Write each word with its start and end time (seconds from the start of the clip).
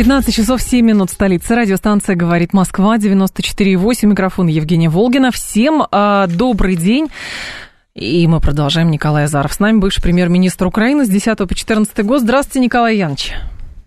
15 0.00 0.34
часов 0.34 0.62
7 0.62 0.86
минут 0.86 1.10
столица. 1.10 1.54
Радиостанция 1.54 2.16
«Говорит 2.16 2.54
Москва», 2.54 2.96
94,8. 2.96 4.06
Микрофон 4.06 4.46
Евгения 4.46 4.88
Волгина. 4.88 5.30
Всем 5.30 5.82
э, 5.82 6.26
добрый 6.26 6.74
день. 6.74 7.08
И 7.94 8.26
мы 8.26 8.40
продолжаем. 8.40 8.90
Николай 8.90 9.24
Азаров 9.24 9.52
с 9.52 9.58
нами, 9.58 9.76
бывший 9.76 10.02
премьер-министр 10.02 10.68
Украины 10.68 11.04
с 11.04 11.08
10 11.10 11.36
по 11.46 11.54
14 11.54 12.02
год. 12.06 12.22
Здравствуйте, 12.22 12.60
Николай 12.60 12.96
Янович. 12.96 13.34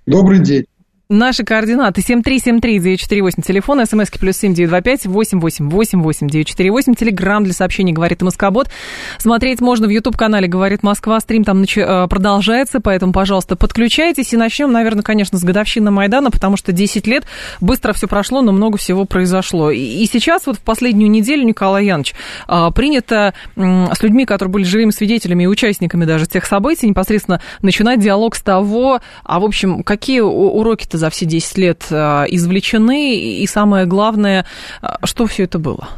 Добрый 0.05 0.37
день. 0.37 0.65
Наши 1.09 1.43
координаты 1.43 1.99
7373948, 1.99 3.41
телефон, 3.45 3.85
смски 3.85 4.17
плюс 4.17 4.37
7925 4.37 5.05
888 5.07 6.27
948, 6.29 6.95
телеграмм 6.95 7.43
для 7.43 7.51
сообщений 7.51 7.91
«Говорит 7.91 8.21
Москобот». 8.21 8.69
Смотреть 9.17 9.59
можно 9.59 9.85
в 9.85 9.89
YouTube-канале 9.89 10.47
«Говорит 10.47 10.81
Москва», 10.81 11.19
стрим 11.19 11.43
там 11.43 11.63
э, 11.63 12.07
продолжается, 12.07 12.79
поэтому, 12.79 13.11
пожалуйста, 13.11 13.57
подключайтесь. 13.57 14.31
И 14.31 14.37
начнем, 14.37 14.71
наверное, 14.71 15.03
конечно, 15.03 15.37
с 15.37 15.43
годовщины 15.43 15.91
Майдана, 15.91 16.31
потому 16.31 16.55
что 16.55 16.71
10 16.71 17.05
лет, 17.05 17.25
быстро 17.59 17.91
все 17.91 18.07
прошло, 18.07 18.41
но 18.41 18.53
много 18.53 18.77
всего 18.77 19.03
произошло. 19.03 19.71
И 19.71 20.05
сейчас 20.05 20.47
вот 20.47 20.55
в 20.55 20.61
последнюю 20.61 21.11
неделю, 21.11 21.43
Николай 21.43 21.85
Янович, 21.85 22.15
а, 22.47 22.71
принято 22.71 23.33
с 23.57 24.01
людьми, 24.01 24.25
которые 24.25 24.53
были 24.53 24.63
живыми 24.63 24.91
свидетелями 24.91 25.43
и 25.43 25.47
участниками 25.47 26.05
даже 26.05 26.27
тех 26.27 26.45
событий, 26.45 26.87
непосредственно 26.87 27.41
начинать 27.61 27.99
диалог 27.99 28.35
с 28.35 28.41
того, 28.41 29.01
а, 29.25 29.39
в 29.41 29.43
общем, 29.43 29.83
какие 29.83 30.21
уроки-то 30.21 30.93
за 31.03 31.09
все 31.09 31.25
10 31.25 31.57
лет 31.57 31.85
а, 31.91 32.23
извлечены? 32.29 33.17
И 33.17 33.45
самое 33.45 33.85
главное, 33.85 34.45
а, 34.81 35.05
что 35.05 35.25
все 35.25 35.43
это 35.43 35.59
было? 35.59 35.89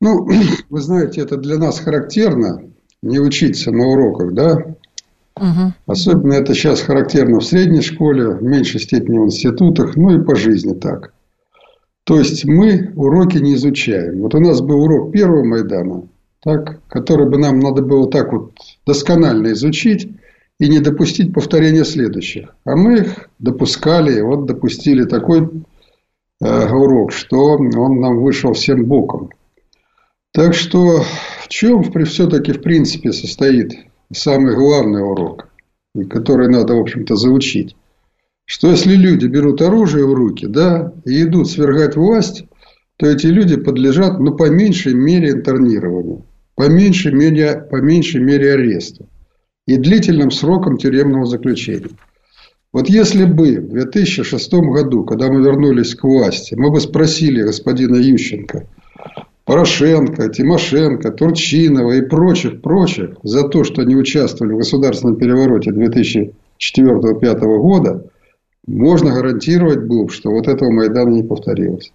Ну, 0.00 0.28
вы 0.70 0.80
знаете, 0.80 1.22
это 1.22 1.36
для 1.36 1.58
нас 1.58 1.80
характерно, 1.80 2.62
не 3.02 3.18
учиться 3.18 3.72
на 3.72 3.84
уроках, 3.88 4.32
да? 4.32 4.58
Угу. 5.36 5.72
Особенно 5.88 6.34
это 6.34 6.54
сейчас 6.54 6.82
характерно 6.82 7.40
в 7.40 7.44
средней 7.44 7.82
школе, 7.82 8.28
в 8.28 8.42
меньшей 8.44 8.78
степени 8.80 9.18
в 9.18 9.24
институтах, 9.24 9.96
ну 9.96 10.16
и 10.16 10.24
по 10.24 10.36
жизни 10.36 10.74
так. 10.74 11.12
То 12.04 12.18
есть 12.20 12.44
мы 12.44 12.92
уроки 12.94 13.38
не 13.38 13.54
изучаем. 13.54 14.20
Вот 14.20 14.36
у 14.36 14.38
нас 14.38 14.60
был 14.60 14.84
урок 14.84 15.10
первого 15.10 15.42
Майдана, 15.42 16.06
так, 16.44 16.80
который 16.86 17.28
бы 17.28 17.38
нам 17.38 17.58
надо 17.58 17.82
было 17.82 18.08
так 18.08 18.32
вот 18.32 18.52
досконально 18.86 19.52
изучить, 19.52 20.08
и 20.64 20.68
не 20.68 20.80
допустить 20.80 21.34
повторения 21.34 21.84
следующих. 21.84 22.56
А 22.64 22.74
мы 22.74 23.00
их 23.00 23.28
допускали, 23.38 24.18
и 24.18 24.22
вот 24.22 24.46
допустили 24.46 25.04
такой 25.04 25.50
э, 26.40 26.68
урок, 26.70 27.12
что 27.12 27.36
он 27.58 28.00
нам 28.00 28.22
вышел 28.22 28.54
всем 28.54 28.86
боком. 28.86 29.28
Так 30.32 30.54
что 30.54 31.02
в 31.42 31.48
чем 31.48 31.82
все-таки 32.06 32.52
в 32.52 32.62
принципе 32.62 33.12
состоит 33.12 33.74
самый 34.10 34.54
главный 34.54 35.02
урок, 35.02 35.48
который 36.08 36.48
надо, 36.48 36.76
в 36.76 36.80
общем-то, 36.80 37.14
заучить? 37.14 37.76
Что 38.46 38.70
если 38.70 38.94
люди 38.96 39.26
берут 39.26 39.60
оружие 39.60 40.06
в 40.06 40.14
руки, 40.14 40.46
да, 40.46 40.94
и 41.04 41.24
идут 41.24 41.50
свергать 41.50 41.94
власть, 41.94 42.44
то 42.96 43.06
эти 43.06 43.26
люди 43.26 43.56
подлежат, 43.56 44.18
ну, 44.18 44.34
по 44.34 44.48
меньшей 44.48 44.94
мере 44.94 45.32
интернированию, 45.32 46.24
по 46.54 46.70
меньшей 46.70 47.12
мере, 47.12 47.66
по 47.70 47.82
меньшей 47.82 48.22
мере 48.22 48.54
аресту 48.54 49.10
и 49.66 49.76
длительным 49.76 50.30
сроком 50.30 50.76
тюремного 50.76 51.26
заключения. 51.26 51.90
Вот 52.72 52.88
если 52.88 53.24
бы 53.24 53.60
в 53.60 53.68
2006 53.68 54.52
году, 54.52 55.04
когда 55.04 55.30
мы 55.30 55.40
вернулись 55.40 55.94
к 55.94 56.02
власти, 56.04 56.54
мы 56.54 56.70
бы 56.70 56.80
спросили 56.80 57.42
господина 57.42 57.96
Ющенко, 57.96 58.66
Порошенко, 59.44 60.28
Тимошенко, 60.28 61.12
Турчинова 61.12 61.92
и 61.92 62.02
прочих, 62.02 62.62
прочих 62.62 63.16
за 63.22 63.48
то, 63.48 63.62
что 63.62 63.82
они 63.82 63.94
участвовали 63.94 64.54
в 64.54 64.58
государственном 64.58 65.16
перевороте 65.16 65.70
2004-2005 65.70 66.32
года, 67.58 68.10
можно 68.66 69.12
гарантировать 69.12 69.86
было, 69.86 70.08
что 70.08 70.30
вот 70.30 70.48
этого 70.48 70.70
Майдана 70.70 71.10
не 71.10 71.22
повторилось. 71.22 71.92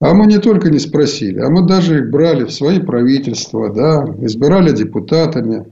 А 0.00 0.14
мы 0.14 0.26
не 0.26 0.38
только 0.38 0.70
не 0.70 0.80
спросили, 0.80 1.38
а 1.38 1.48
мы 1.48 1.64
даже 1.66 2.00
их 2.00 2.10
брали 2.10 2.44
в 2.44 2.52
свои 2.52 2.80
правительства, 2.80 3.72
да, 3.72 4.04
избирали 4.20 4.72
депутатами, 4.72 5.66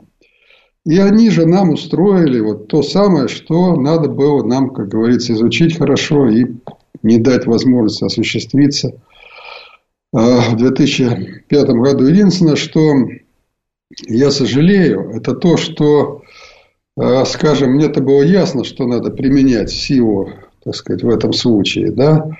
и 0.84 0.98
они 0.98 1.30
же 1.30 1.46
нам 1.46 1.70
устроили 1.70 2.40
вот 2.40 2.68
то 2.68 2.82
самое, 2.82 3.28
что 3.28 3.76
надо 3.76 4.08
было 4.08 4.42
нам, 4.44 4.70
как 4.70 4.88
говорится, 4.88 5.32
изучить 5.34 5.76
хорошо 5.76 6.28
и 6.28 6.46
не 7.02 7.18
дать 7.18 7.46
возможности 7.46 8.04
осуществиться 8.04 9.00
а, 10.12 10.40
в 10.50 10.56
2005 10.56 11.66
году. 11.68 12.06
Единственное, 12.06 12.56
что 12.56 12.94
я 14.06 14.30
сожалею, 14.30 15.10
это 15.10 15.34
то, 15.34 15.56
что, 15.56 16.22
а, 16.96 17.24
скажем, 17.24 17.72
мне-то 17.72 18.00
было 18.00 18.22
ясно, 18.22 18.64
что 18.64 18.86
надо 18.86 19.10
применять 19.10 19.70
силу, 19.70 20.30
так 20.64 20.74
сказать, 20.74 21.02
в 21.02 21.08
этом 21.08 21.32
случае, 21.32 21.92
да, 21.92 22.30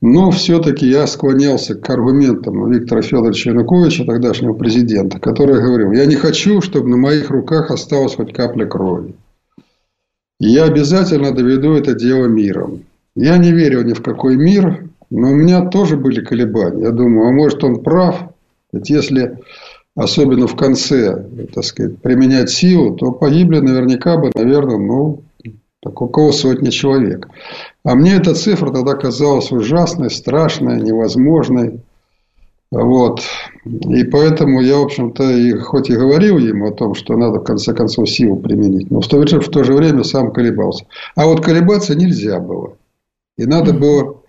но 0.00 0.30
все-таки 0.30 0.86
я 0.86 1.06
склонялся 1.06 1.74
к 1.74 1.90
аргументам 1.90 2.70
Виктора 2.70 3.02
Федоровича 3.02 3.50
Януковича, 3.50 4.04
тогдашнего 4.04 4.52
президента, 4.52 5.18
который 5.18 5.60
говорил, 5.60 5.92
я 5.92 6.06
не 6.06 6.14
хочу, 6.14 6.60
чтобы 6.60 6.88
на 6.88 6.96
моих 6.96 7.30
руках 7.30 7.70
осталась 7.70 8.14
хоть 8.14 8.32
капля 8.32 8.66
крови. 8.66 9.14
я 10.38 10.64
обязательно 10.64 11.32
доведу 11.32 11.72
это 11.72 11.94
дело 11.94 12.26
миром. 12.26 12.84
Я 13.16 13.36
не 13.38 13.50
верил 13.50 13.82
ни 13.82 13.92
в 13.92 14.02
какой 14.02 14.36
мир, 14.36 14.88
но 15.10 15.30
у 15.30 15.34
меня 15.34 15.66
тоже 15.66 15.96
были 15.96 16.24
колебания. 16.24 16.84
Я 16.84 16.90
думаю, 16.92 17.28
а 17.28 17.32
может 17.32 17.64
он 17.64 17.82
прав? 17.82 18.30
Ведь 18.72 18.90
если 18.90 19.38
особенно 19.96 20.46
в 20.46 20.54
конце, 20.54 21.26
так 21.52 21.64
сказать, 21.64 21.98
применять 21.98 22.50
силу, 22.50 22.94
то 22.94 23.10
погибли 23.10 23.58
наверняка 23.58 24.16
бы, 24.16 24.30
наверное, 24.34 24.78
ну, 24.78 25.22
так 25.80 26.00
около 26.00 26.32
сотни 26.32 26.70
человек. 26.70 27.28
А 27.84 27.94
мне 27.94 28.16
эта 28.16 28.34
цифра 28.34 28.70
тогда 28.72 28.94
казалась 28.94 29.52
ужасной, 29.52 30.10
страшной, 30.10 30.80
невозможной. 30.80 31.80
Вот. 32.70 33.22
И 33.64 34.04
поэтому 34.04 34.60
я, 34.60 34.76
в 34.76 34.82
общем-то, 34.82 35.30
и 35.30 35.52
хоть 35.52 35.88
и 35.88 35.96
говорил 35.96 36.38
ему 36.38 36.68
о 36.68 36.74
том, 36.74 36.94
что 36.94 37.16
надо 37.16 37.40
в 37.40 37.44
конце 37.44 37.72
концов 37.72 38.10
силу 38.10 38.36
применить, 38.36 38.90
но 38.90 39.00
в 39.00 39.08
то, 39.08 39.20
в 39.20 39.48
то 39.48 39.64
же 39.64 39.72
время 39.72 40.04
сам 40.04 40.32
колебался. 40.32 40.86
А 41.14 41.26
вот 41.26 41.42
колебаться 41.42 41.94
нельзя 41.94 42.40
было. 42.40 42.76
И 43.38 43.46
надо 43.46 43.72
было, 43.72 44.22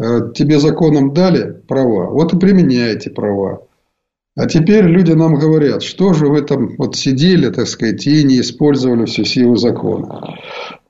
э, 0.00 0.32
тебе 0.34 0.58
законом 0.58 1.12
дали 1.12 1.52
права, 1.68 2.10
вот 2.10 2.32
и 2.32 2.38
применяйте 2.38 3.10
права. 3.10 3.66
А 4.36 4.46
теперь 4.46 4.84
люди 4.84 5.12
нам 5.12 5.36
говорят, 5.36 5.82
что 5.82 6.12
же 6.12 6.26
вы 6.26 6.42
там 6.42 6.76
вот 6.76 6.94
сидели, 6.94 7.48
так 7.48 7.66
сказать, 7.66 8.06
и 8.06 8.22
не 8.22 8.40
использовали 8.40 9.06
всю 9.06 9.24
силу 9.24 9.56
закона. 9.56 10.36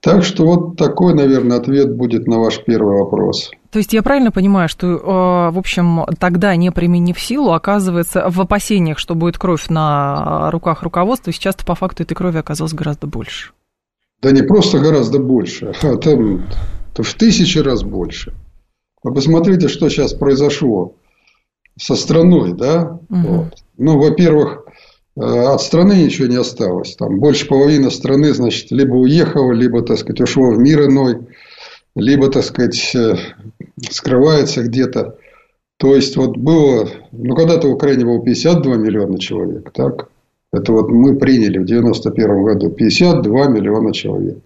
Так 0.06 0.22
что 0.22 0.44
вот 0.44 0.76
такой, 0.76 1.14
наверное, 1.14 1.56
ответ 1.56 1.92
будет 1.96 2.28
на 2.28 2.38
ваш 2.38 2.62
первый 2.64 2.96
вопрос. 2.96 3.50
То 3.72 3.78
есть 3.78 3.92
я 3.92 4.04
правильно 4.04 4.30
понимаю, 4.30 4.68
что, 4.68 4.86
э, 4.86 5.50
в 5.50 5.58
общем, 5.58 6.06
тогда, 6.20 6.54
не 6.54 6.70
применив 6.70 7.18
силу, 7.20 7.50
оказывается, 7.50 8.30
в 8.30 8.40
опасениях, 8.40 9.00
что 9.00 9.16
будет 9.16 9.36
кровь 9.36 9.68
на 9.68 10.52
руках 10.52 10.84
руководства, 10.84 11.32
сейчас 11.32 11.56
по 11.56 11.74
факту 11.74 12.04
этой 12.04 12.14
крови 12.14 12.38
оказалось 12.38 12.72
гораздо 12.72 13.08
больше? 13.08 13.50
Да 14.22 14.30
не 14.30 14.42
просто 14.42 14.78
гораздо 14.78 15.18
больше, 15.18 15.74
а 15.82 15.96
там 15.96 16.44
в 16.94 17.14
тысячи 17.14 17.58
раз 17.58 17.82
больше. 17.82 18.32
Вы 19.02 19.12
посмотрите, 19.12 19.66
что 19.66 19.88
сейчас 19.88 20.14
произошло 20.14 20.94
со 21.76 21.96
страной, 21.96 22.52
да? 22.52 23.00
Угу. 23.10 23.18
Вот. 23.26 23.54
Ну, 23.76 23.98
во-первых, 23.98 24.65
от 25.16 25.62
страны 25.62 26.04
ничего 26.04 26.28
не 26.28 26.36
осталось. 26.36 26.94
Там 26.96 27.18
больше 27.18 27.46
половины 27.46 27.90
страны, 27.90 28.34
значит, 28.34 28.70
либо 28.70 28.94
уехала, 28.94 29.52
либо, 29.52 29.82
так 29.82 29.98
сказать, 29.98 30.20
ушло 30.20 30.50
в 30.50 30.58
мир 30.58 30.84
иной, 30.86 31.26
либо, 31.94 32.30
так 32.30 32.44
сказать, 32.44 32.94
э, 32.94 33.14
скрывается 33.88 34.62
где-то. 34.62 35.16
То 35.78 35.94
есть, 35.94 36.16
вот 36.16 36.36
было, 36.36 36.88
ну, 37.12 37.34
когда-то 37.34 37.68
в 37.68 37.72
Украине 37.72 38.04
было 38.04 38.22
52 38.22 38.76
миллиона 38.76 39.18
человек, 39.18 39.72
так? 39.72 40.08
Это 40.52 40.72
вот 40.72 40.90
мы 40.90 41.16
приняли 41.16 41.58
в 41.58 41.64
91 41.64 42.44
году 42.44 42.70
52 42.70 43.46
миллиона 43.48 43.92
человек. 43.92 44.38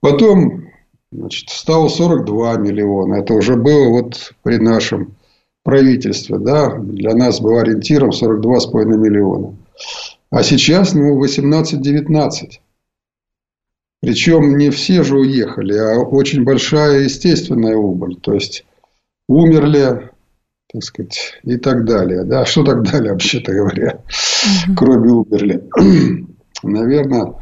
Потом, 0.00 0.64
значит, 1.10 1.50
стало 1.50 1.88
42 1.88 2.56
миллиона. 2.58 3.14
Это 3.14 3.34
уже 3.34 3.56
было 3.56 3.88
вот 3.88 4.32
при 4.42 4.58
нашем 4.58 5.14
правительстве, 5.64 6.38
да? 6.38 6.76
Для 6.78 7.14
нас 7.14 7.40
был 7.40 7.58
ориентиром 7.58 8.10
42,5 8.10 8.84
миллиона. 8.96 9.54
А 10.30 10.42
сейчас, 10.42 10.94
ну, 10.94 11.22
18-19. 11.22 12.60
Причем 14.00 14.56
не 14.56 14.70
все 14.70 15.02
же 15.02 15.18
уехали, 15.18 15.76
а 15.76 15.98
очень 16.00 16.44
большая 16.44 17.00
естественная 17.00 17.76
убыль. 17.76 18.16
То 18.20 18.34
есть, 18.34 18.64
умерли, 19.28 20.10
так 20.72 20.82
сказать, 20.82 21.40
и 21.42 21.56
так 21.56 21.84
далее. 21.84 22.24
Да, 22.24 22.44
что 22.44 22.62
так 22.62 22.82
далее, 22.82 23.12
вообще-то 23.12 23.52
говоря, 23.52 24.02
угу. 24.66 24.74
кроме 24.76 25.10
умерли. 25.10 25.68
наверное, 26.62 27.34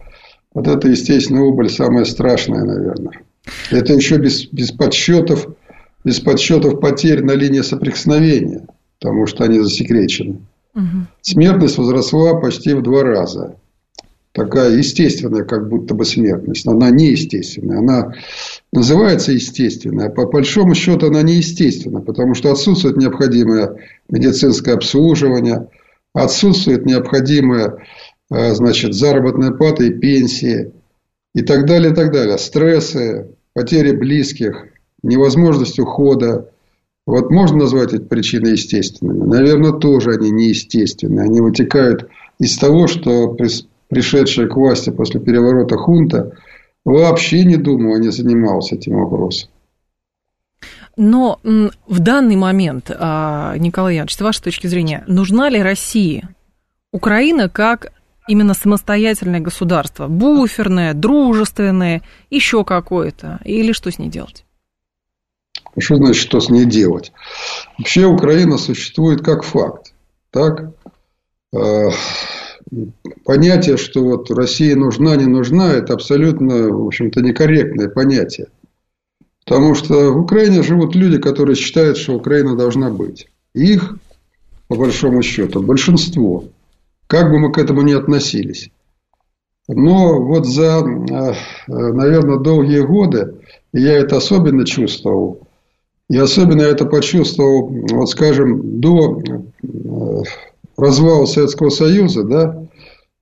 вот 0.54 0.68
это 0.68 0.88
естественная 0.88 1.42
убыль 1.42 1.70
самая 1.70 2.04
страшная, 2.04 2.64
наверное. 2.64 3.22
Это 3.70 3.92
еще 3.92 4.16
без, 4.16 4.46
без 4.46 4.72
подсчетов, 4.72 5.46
без 6.04 6.20
подсчетов 6.20 6.80
потерь 6.80 7.22
на 7.22 7.32
линии 7.32 7.60
соприкосновения, 7.60 8.66
потому 8.98 9.26
что 9.26 9.44
они 9.44 9.60
засекречены. 9.60 10.40
Смертность 11.22 11.78
возросла 11.78 12.34
почти 12.34 12.74
в 12.74 12.82
два 12.82 13.02
раза. 13.02 13.56
Такая 14.32 14.76
естественная, 14.76 15.44
как 15.44 15.68
будто 15.68 15.94
бы 15.94 16.04
смертность. 16.04 16.66
Она 16.66 16.90
неестественная. 16.90 17.78
Она 17.78 18.12
называется 18.70 19.32
естественная, 19.32 20.10
по 20.10 20.26
большому 20.26 20.74
счету 20.74 21.06
она 21.06 21.22
неестественна, 21.22 22.02
потому 22.02 22.34
что 22.34 22.52
отсутствует 22.52 22.98
необходимое 22.98 23.76
медицинское 24.10 24.74
обслуживание, 24.74 25.68
отсутствует 26.12 26.84
необходимое 26.84 27.78
э, 28.30 28.54
значит, 28.54 28.92
заработная 28.92 29.52
плата 29.52 29.84
и 29.84 29.90
пенсии 29.90 30.72
и 31.34 31.40
так 31.40 31.64
далее, 31.66 31.92
и 31.92 31.94
так 31.94 32.12
далее. 32.12 32.36
Стрессы, 32.36 33.28
потери 33.54 33.92
близких, 33.92 34.66
невозможность 35.02 35.78
ухода. 35.78 36.50
Вот 37.06 37.30
можно 37.30 37.58
назвать 37.58 37.94
эти 37.94 38.02
причины 38.02 38.48
естественными? 38.48 39.24
Наверное, 39.24 39.72
тоже 39.72 40.10
они 40.12 40.30
неестественные. 40.30 41.24
Они 41.24 41.40
вытекают 41.40 42.08
из 42.40 42.58
того, 42.58 42.88
что 42.88 43.36
пришедшая 43.88 44.48
к 44.48 44.56
власти 44.56 44.90
после 44.90 45.20
переворота 45.20 45.76
хунта 45.76 46.32
вообще 46.84 47.44
не 47.44 47.56
думал, 47.56 47.94
а 47.94 47.98
не 47.98 48.10
занимался 48.10 48.74
этим 48.74 48.96
вопросом. 48.96 49.50
Но 50.96 51.38
в 51.86 51.98
данный 52.00 52.36
момент, 52.36 52.90
а, 52.90 53.54
Николай 53.58 53.96
Янович, 53.96 54.14
с 54.14 54.20
вашей 54.20 54.42
точки 54.42 54.66
зрения, 54.66 55.04
нужна 55.06 55.50
ли 55.50 55.62
России 55.62 56.26
Украина 56.90 57.50
как 57.50 57.92
именно 58.26 58.54
самостоятельное 58.54 59.40
государство, 59.40 60.08
буферное, 60.08 60.94
дружественное, 60.94 62.02
еще 62.30 62.64
какое-то, 62.64 63.40
или 63.44 63.72
что 63.72 63.92
с 63.92 63.98
ней 63.98 64.08
делать? 64.08 64.45
Что 65.78 65.96
значит, 65.96 66.22
что 66.22 66.40
с 66.40 66.48
ней 66.48 66.64
делать? 66.64 67.12
Вообще 67.78 68.06
Украина 68.06 68.56
существует 68.56 69.22
как 69.22 69.42
факт. 69.42 69.92
Так? 70.30 70.72
А, 71.54 71.90
понятие, 73.24 73.76
что 73.76 74.02
вот 74.02 74.30
Россия 74.30 74.74
нужна, 74.74 75.16
не 75.16 75.26
нужна, 75.26 75.72
это 75.72 75.94
абсолютно, 75.94 76.68
в 76.68 76.86
общем-то, 76.86 77.20
некорректное 77.20 77.88
понятие. 77.88 78.48
Потому 79.44 79.74
что 79.74 80.12
в 80.12 80.18
Украине 80.18 80.62
живут 80.62 80.96
люди, 80.96 81.18
которые 81.18 81.56
считают, 81.56 81.98
что 81.98 82.14
Украина 82.14 82.56
должна 82.56 82.90
быть. 82.90 83.28
их, 83.54 83.96
по 84.68 84.76
большому 84.76 85.22
счету, 85.22 85.62
большинство. 85.62 86.44
Как 87.06 87.30
бы 87.30 87.38
мы 87.38 87.52
к 87.52 87.58
этому 87.58 87.82
ни 87.82 87.92
относились. 87.92 88.70
Но 89.68 90.20
вот 90.20 90.46
за, 90.46 90.80
э, 90.80 91.34
наверное, 91.68 92.38
долгие 92.38 92.80
годы 92.80 93.36
я 93.72 93.94
это 93.94 94.16
особенно 94.16 94.66
чувствовал. 94.66 95.45
И 96.08 96.16
особенно 96.16 96.62
это 96.62 96.86
почувствовал, 96.86 97.68
вот 97.68 98.08
скажем, 98.08 98.80
до 98.80 99.20
э, 99.20 100.22
развала 100.76 101.26
Советского 101.26 101.70
Союза, 101.70 102.22
да, 102.22 102.66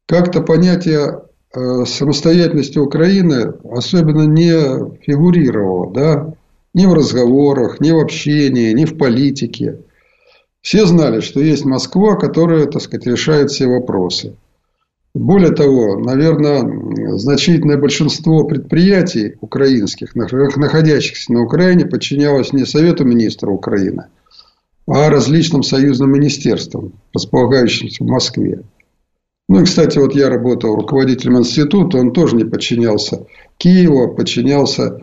как-то 0.06 0.42
понятие 0.42 1.22
э, 1.54 1.84
самостоятельности 1.86 2.78
Украины 2.78 3.54
особенно 3.70 4.22
не 4.22 4.98
фигурировало, 5.00 5.92
да, 5.92 6.34
ни 6.74 6.84
в 6.84 6.92
разговорах, 6.92 7.80
ни 7.80 7.90
в 7.90 7.98
общении, 7.98 8.72
ни 8.72 8.84
в 8.84 8.98
политике. 8.98 9.78
Все 10.60 10.84
знали, 10.84 11.20
что 11.20 11.40
есть 11.40 11.64
Москва, 11.64 12.16
которая, 12.16 12.66
так 12.66 12.82
сказать, 12.82 13.06
решает 13.06 13.50
все 13.50 13.66
вопросы. 13.66 14.34
Более 15.14 15.52
того, 15.52 15.96
наверное, 15.96 17.18
значительное 17.18 17.78
большинство 17.78 18.44
предприятий 18.44 19.36
украинских, 19.40 20.16
находящихся 20.16 21.32
на 21.32 21.42
Украине, 21.42 21.86
подчинялось 21.86 22.52
не 22.52 22.66
Совету 22.66 23.04
министра 23.04 23.48
Украины, 23.48 24.06
а 24.88 25.08
различным 25.08 25.62
союзным 25.62 26.12
министерствам, 26.12 26.94
располагающимся 27.14 28.02
в 28.02 28.08
Москве. 28.08 28.62
Ну 29.48 29.60
и, 29.60 29.64
кстати, 29.64 29.98
вот 29.98 30.16
я 30.16 30.28
работал 30.28 30.74
руководителем 30.74 31.38
института, 31.38 31.98
он 31.98 32.12
тоже 32.12 32.34
не 32.34 32.44
подчинялся 32.44 33.26
Киеву, 33.58 34.02
а 34.02 34.08
подчинялся 34.08 35.00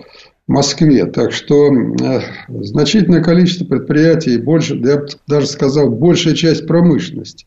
Москве. 0.52 1.06
Так 1.06 1.32
что 1.32 1.72
э, 1.72 2.22
значительное 2.50 3.24
количество 3.24 3.66
предприятий, 3.66 4.38
больше, 4.38 4.76
я 4.76 4.98
бы 4.98 5.08
даже 5.28 5.48
сказал, 5.48 5.90
большая 5.90 6.36
часть 6.36 6.68
промышленности. 6.68 7.46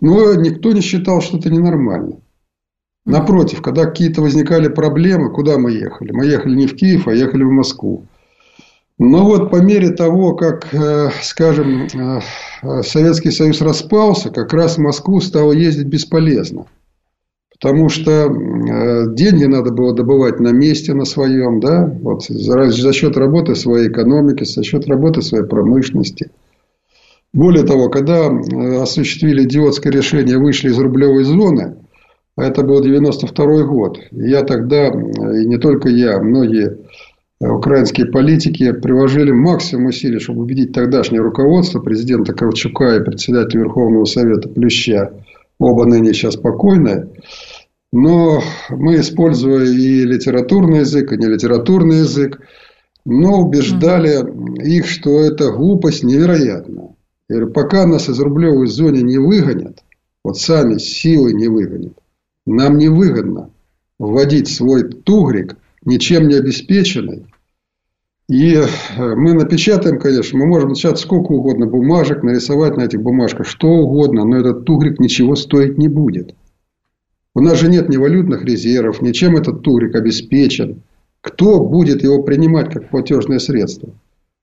Но 0.00 0.34
никто 0.34 0.72
не 0.72 0.80
считал, 0.80 1.20
что 1.20 1.38
это 1.38 1.50
ненормально. 1.50 2.20
Напротив, 3.06 3.62
когда 3.62 3.84
какие-то 3.84 4.20
возникали 4.20 4.68
проблемы, 4.68 5.30
куда 5.30 5.58
мы 5.58 5.70
ехали? 5.70 6.10
Мы 6.10 6.26
ехали 6.26 6.56
не 6.56 6.66
в 6.66 6.74
Киев, 6.74 7.06
а 7.06 7.14
ехали 7.14 7.44
в 7.44 7.50
Москву. 7.50 8.06
Но 8.98 9.24
вот 9.24 9.50
по 9.50 9.56
мере 9.56 9.90
того, 9.90 10.34
как, 10.34 10.72
э, 10.74 11.10
скажем, 11.22 11.86
э, 11.86 12.82
Советский 12.82 13.30
Союз 13.30 13.60
распался, 13.60 14.30
как 14.30 14.52
раз 14.52 14.76
в 14.76 14.80
Москву 14.80 15.20
стало 15.20 15.52
ездить 15.52 15.86
бесполезно. 15.86 16.66
Потому 17.52 17.88
что 17.90 18.10
э, 18.10 19.14
деньги 19.14 19.44
надо 19.44 19.70
было 19.70 19.94
добывать 19.94 20.40
на 20.40 20.48
месте, 20.48 20.94
на 20.94 21.04
своем, 21.04 21.60
да, 21.60 21.86
вот 22.02 22.24
за, 22.24 22.70
за 22.70 22.92
счет 22.92 23.16
работы 23.16 23.54
своей 23.54 23.88
экономики, 23.88 24.44
за 24.44 24.62
счет 24.62 24.86
работы 24.88 25.22
своей 25.22 25.44
промышленности. 25.44 26.30
Более 27.36 27.62
того, 27.64 27.88
когда 27.88 28.26
осуществили 28.82 29.44
идиотское 29.44 29.92
решение, 29.92 30.38
вышли 30.38 30.70
из 30.70 30.78
рублевой 30.78 31.22
зоны, 31.22 31.76
а 32.36 32.44
это 32.44 32.62
был 32.62 32.82
92 32.82 33.62
год, 33.62 33.98
я 34.10 34.42
тогда, 34.42 34.88
и 34.88 35.46
не 35.46 35.58
только 35.58 35.88
я, 35.88 36.18
многие 36.18 36.78
Э, 37.40 37.48
украинские 37.48 38.06
политики 38.06 38.72
приложили 38.72 39.30
максимум 39.30 39.86
усилий, 39.86 40.18
чтобы 40.18 40.42
убедить 40.42 40.72
тогдашнее 40.72 41.20
руководство, 41.20 41.80
президента 41.80 42.32
Кравчука 42.32 42.96
и 42.96 43.04
председателя 43.04 43.60
Верховного 43.60 44.06
Совета 44.06 44.48
Плюща, 44.48 45.12
оба 45.58 45.84
ныне 45.84 46.14
сейчас 46.14 46.36
покойные, 46.36 47.10
но 47.92 48.42
мы, 48.70 48.96
используя 48.96 49.64
и 49.66 50.04
литературный 50.04 50.80
язык, 50.80 51.12
и 51.12 51.18
нелитературный 51.18 51.98
язык, 51.98 52.40
но 53.04 53.40
убеждали 53.40 54.24
их, 54.62 54.86
что 54.86 55.20
это 55.20 55.52
глупость 55.52 56.02
невероятная. 56.02 56.95
Я 57.28 57.36
говорю, 57.36 57.52
пока 57.52 57.86
нас 57.86 58.08
из 58.08 58.18
рублевой 58.20 58.66
зоны 58.68 58.98
не 58.98 59.18
выгонят, 59.18 59.82
вот 60.22 60.38
сами 60.38 60.78
силы 60.78 61.32
не 61.32 61.48
выгонят, 61.48 61.98
нам 62.46 62.78
не 62.78 62.88
выгодно 62.88 63.50
вводить 63.98 64.48
свой 64.48 64.84
тугрик 64.84 65.56
ничем 65.86 66.28
не 66.28 66.34
обеспеченный. 66.34 67.26
И 68.28 68.54
э, 68.54 68.66
мы 68.98 69.34
напечатаем, 69.34 70.00
конечно, 70.00 70.38
мы 70.38 70.46
можем 70.46 70.70
напечатать 70.70 70.98
сколько 70.98 71.32
угодно 71.32 71.66
бумажек, 71.66 72.24
нарисовать 72.24 72.76
на 72.76 72.82
этих 72.82 73.00
бумажках 73.00 73.46
что 73.46 73.68
угодно, 73.68 74.24
но 74.24 74.38
этот 74.38 74.64
тугрик 74.64 74.98
ничего 74.98 75.36
стоить 75.36 75.78
не 75.78 75.86
будет. 75.86 76.34
У 77.34 77.40
нас 77.40 77.60
же 77.60 77.68
нет 77.68 77.88
ни 77.88 77.96
валютных 77.96 78.44
резервов, 78.44 79.00
ничем 79.00 79.36
этот 79.36 79.62
тугрик 79.62 79.94
обеспечен. 79.94 80.82
Кто 81.20 81.60
будет 81.60 82.02
его 82.02 82.22
принимать 82.22 82.72
как 82.72 82.90
платежное 82.90 83.38
средство? 83.38 83.90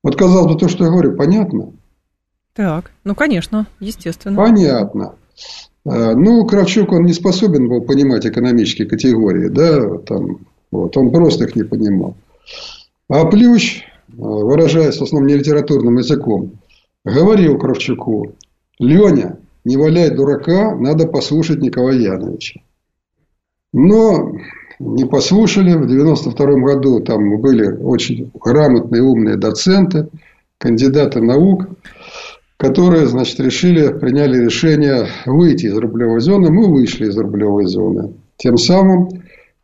Вот, 0.02 0.16
казалось 0.16 0.54
бы, 0.54 0.60
то, 0.60 0.70
что 0.70 0.86
я 0.86 0.90
говорю, 0.90 1.16
понятно? 1.16 1.74
Так, 2.56 2.92
ну, 3.04 3.16
конечно, 3.16 3.68
естественно. 3.80 4.38
Понятно. 4.38 5.16
Э, 5.86 6.14
ну, 6.14 6.46
Кравчук, 6.46 6.92
он 6.92 7.06
не 7.06 7.14
способен 7.14 7.68
был 7.68 7.82
понимать 7.82 8.26
экономические 8.26 8.88
категории, 8.88 9.50
да, 9.50 9.98
там, 10.00 10.48
вот, 10.72 10.96
он 10.96 11.12
просто 11.12 11.46
их 11.46 11.56
не 11.56 11.64
понимал. 11.64 12.16
А 13.10 13.26
Плющ, 13.26 13.82
э, 13.82 14.14
выражаясь 14.18 14.98
в 14.98 15.04
основном 15.04 15.28
не 15.28 15.36
литературным 15.36 15.98
языком, 15.98 16.54
говорил 17.04 17.58
Кравчуку, 17.58 18.34
Леня, 18.80 19.40
не 19.66 19.78
валяй 19.78 20.12
дурака, 20.12 20.76
надо 20.76 21.08
послушать 21.08 21.62
Николая 21.62 21.98
Яновича. 21.98 22.62
Но 23.72 24.34
не 24.80 25.06
послушали. 25.06 25.74
В 25.74 25.88
92 25.88 26.46
году 26.62 27.00
там 27.00 27.40
были 27.40 27.72
очень 27.72 28.32
грамотные, 28.34 29.02
умные 29.02 29.38
доценты, 29.38 30.10
кандидаты 30.58 31.22
наук, 31.22 31.68
которые, 32.64 33.08
значит, 33.08 33.40
решили, 33.40 33.90
приняли 33.90 34.46
решение 34.46 35.08
выйти 35.26 35.66
из 35.66 35.78
рублевой 35.78 36.22
зоны. 36.22 36.50
Мы 36.50 36.72
вышли 36.72 37.08
из 37.08 37.18
рублевой 37.18 37.66
зоны. 37.66 38.14
Тем 38.38 38.58
самым 38.58 39.10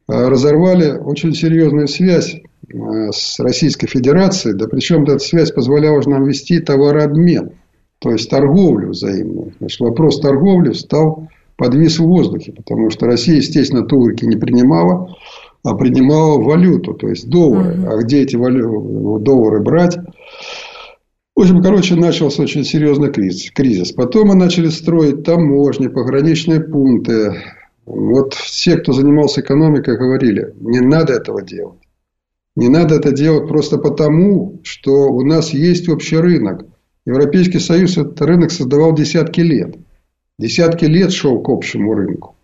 Э, 0.09 0.27
разорвали 0.27 0.97
очень 0.97 1.33
серьезную 1.33 1.87
связь 1.87 2.35
э, 2.35 3.11
с 3.11 3.39
Российской 3.39 3.85
Федерацией, 3.85 4.55
да 4.55 4.67
причем 4.67 5.03
эта 5.03 5.19
связь 5.19 5.51
позволяла 5.51 6.01
нам 6.07 6.23
вести 6.23 6.59
товарообмен, 6.59 7.51
то 7.99 8.11
есть 8.11 8.27
торговлю 8.27 8.89
взаимную. 8.89 9.53
Значит, 9.59 9.79
вопрос 9.81 10.19
торговли 10.19 10.73
стал 10.73 11.27
подвис 11.57 11.99
в 11.99 12.05
воздухе, 12.05 12.53
потому 12.53 12.89
что 12.89 13.05
Россия, 13.05 13.35
естественно, 13.35 13.85
турки 13.85 14.25
не 14.25 14.35
принимала, 14.35 15.15
а 15.63 15.75
принимала 15.75 16.41
валюту, 16.41 16.95
то 16.95 17.07
есть 17.07 17.29
доллары. 17.29 17.77
А 17.85 17.97
где 17.97 18.23
эти 18.23 18.35
доллары 18.35 19.61
брать? 19.61 19.99
В 21.39 21.41
общем, 21.41 21.63
короче, 21.63 21.95
начался 21.95 22.43
очень 22.43 22.65
серьезный 22.65 23.13
кризис. 23.13 23.93
Потом 23.93 24.27
мы 24.27 24.35
начали 24.35 24.67
строить 24.67 25.23
таможни, 25.23 25.87
пограничные 25.87 26.59
пункты. 26.59 27.33
Вот 27.85 28.33
все, 28.33 28.75
кто 28.75 28.91
занимался 28.91 29.39
экономикой, 29.39 29.97
говорили, 29.97 30.53
не 30.59 30.81
надо 30.81 31.13
этого 31.13 31.41
делать. 31.41 31.79
Не 32.57 32.67
надо 32.67 32.95
это 32.95 33.13
делать 33.13 33.47
просто 33.47 33.77
потому, 33.77 34.59
что 34.63 34.91
у 35.13 35.23
нас 35.23 35.51
есть 35.51 35.87
общий 35.87 36.17
рынок. 36.17 36.65
Европейский 37.05 37.59
Союз 37.59 37.97
этот 37.97 38.21
рынок 38.21 38.51
создавал 38.51 38.93
десятки 38.93 39.39
лет. 39.39 39.77
Десятки 40.37 40.83
лет 40.83 41.13
шел 41.13 41.41
к 41.41 41.47
общему 41.47 41.93
рынку. 41.93 42.35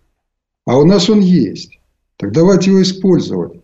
А 0.64 0.78
у 0.78 0.86
нас 0.86 1.10
он 1.10 1.20
есть. 1.20 1.80
Так 2.16 2.32
давайте 2.32 2.70
его 2.70 2.80
использовать. 2.80 3.60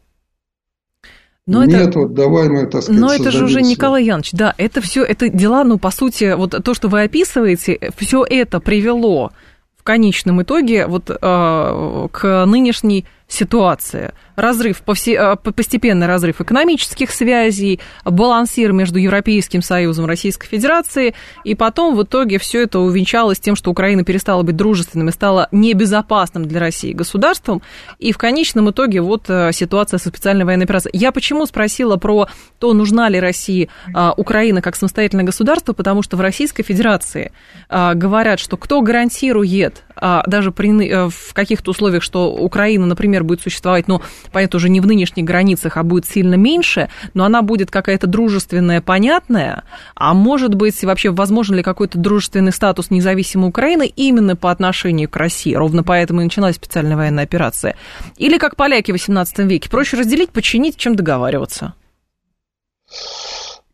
Но 1.46 1.64
Нет, 1.64 1.88
это, 1.88 1.98
вот 2.00 2.14
давай 2.14 2.48
мы, 2.48 2.66
так 2.66 2.82
сказать, 2.82 3.00
Но 3.00 3.12
это 3.12 3.32
же 3.32 3.44
уже, 3.44 3.62
Николай 3.62 4.04
Янович, 4.04 4.30
да, 4.32 4.54
это 4.58 4.80
все, 4.80 5.02
это 5.02 5.28
дела, 5.28 5.64
ну, 5.64 5.76
по 5.76 5.90
сути, 5.90 6.34
вот 6.36 6.54
то, 6.62 6.74
что 6.74 6.88
вы 6.88 7.02
описываете, 7.02 7.90
все 7.96 8.24
это 8.28 8.60
привело 8.60 9.32
в 9.76 9.82
конечном 9.82 10.42
итоге 10.42 10.86
вот 10.86 11.10
э, 11.10 12.08
к 12.12 12.46
нынешней 12.46 13.06
ситуация. 13.32 14.14
Разрыв, 14.36 14.82
э, 14.86 15.36
постепенный 15.36 16.06
разрыв 16.06 16.40
экономических 16.40 17.10
связей, 17.10 17.80
балансир 18.04 18.72
между 18.72 18.98
Европейским 18.98 19.62
Союзом 19.62 20.04
и 20.04 20.08
Российской 20.08 20.48
Федерацией, 20.48 21.14
и 21.44 21.54
потом 21.54 21.96
в 21.96 22.02
итоге 22.02 22.38
все 22.38 22.62
это 22.62 22.78
увенчалось 22.78 23.40
тем, 23.40 23.56
что 23.56 23.70
Украина 23.70 24.04
перестала 24.04 24.42
быть 24.42 24.56
дружественным 24.56 25.08
и 25.08 25.12
стала 25.12 25.48
небезопасным 25.50 26.46
для 26.46 26.60
России 26.60 26.92
государством, 26.92 27.62
и 27.98 28.12
в 28.12 28.18
конечном 28.18 28.70
итоге 28.70 29.00
вот 29.00 29.24
э, 29.28 29.52
ситуация 29.52 29.98
со 29.98 30.08
специальной 30.08 30.44
военной 30.44 30.64
операцией. 30.64 30.98
Я 30.98 31.12
почему 31.12 31.46
спросила 31.46 31.96
про 31.96 32.28
то, 32.58 32.74
нужна 32.74 33.08
ли 33.08 33.18
России 33.18 33.68
э, 33.94 34.10
Украина 34.16 34.60
как 34.60 34.76
самостоятельное 34.76 35.24
государство, 35.24 35.72
потому 35.72 36.02
что 36.02 36.16
в 36.16 36.20
Российской 36.20 36.62
Федерации 36.62 37.32
говорят, 37.70 38.40
что 38.40 38.56
кто 38.56 38.80
гарантирует 38.80 39.84
даже 40.26 40.50
при, 40.50 41.08
в 41.08 41.32
каких-то 41.32 41.70
условиях, 41.70 42.02
что 42.02 42.32
Украина, 42.32 42.86
например, 42.86 43.22
будет 43.22 43.40
существовать, 43.40 43.86
ну, 43.86 44.02
понятно, 44.32 44.56
уже 44.56 44.68
не 44.68 44.80
в 44.80 44.86
нынешних 44.86 45.24
границах, 45.24 45.76
а 45.76 45.82
будет 45.82 46.06
сильно 46.06 46.34
меньше, 46.34 46.88
но 47.14 47.24
она 47.24 47.42
будет 47.42 47.70
какая-то 47.70 48.06
дружественная, 48.06 48.80
понятная, 48.80 49.64
а 49.94 50.12
может 50.14 50.54
быть, 50.54 50.82
вообще 50.82 51.10
возможен 51.10 51.56
ли 51.56 51.62
какой-то 51.62 51.98
дружественный 51.98 52.52
статус 52.52 52.90
независимой 52.90 53.48
Украины 53.48 53.86
именно 53.86 54.34
по 54.34 54.50
отношению 54.50 55.08
к 55.08 55.16
России, 55.16 55.54
ровно 55.54 55.84
поэтому 55.84 56.20
и 56.20 56.24
началась 56.24 56.56
специальная 56.56 56.96
военная 56.96 57.24
операция. 57.24 57.76
Или 58.16 58.38
как 58.38 58.56
поляки 58.56 58.90
в 58.92 58.96
XVIII 58.96 59.46
веке, 59.46 59.70
проще 59.70 59.96
разделить, 59.96 60.30
подчинить, 60.30 60.76
чем 60.76 60.96
договариваться. 60.96 61.74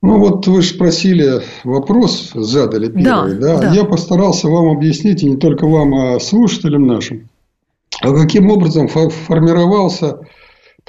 Ну 0.01 0.19
вот 0.19 0.47
вы 0.47 0.63
же 0.63 0.69
спросили 0.69 1.43
вопрос, 1.65 2.31
задали 2.35 2.87
первый, 2.87 3.35
да, 3.35 3.57
да? 3.57 3.59
да? 3.59 3.75
Я 3.75 3.85
постарался 3.85 4.49
вам 4.49 4.69
объяснить, 4.69 5.23
и 5.23 5.31
не 5.31 5.37
только 5.37 5.67
вам, 5.67 5.95
а 5.95 6.21
слушателям 6.21 6.87
нашим, 6.87 7.29
а 8.01 8.13
каким 8.13 8.51
образом 8.51 8.87
формировался 8.89 10.21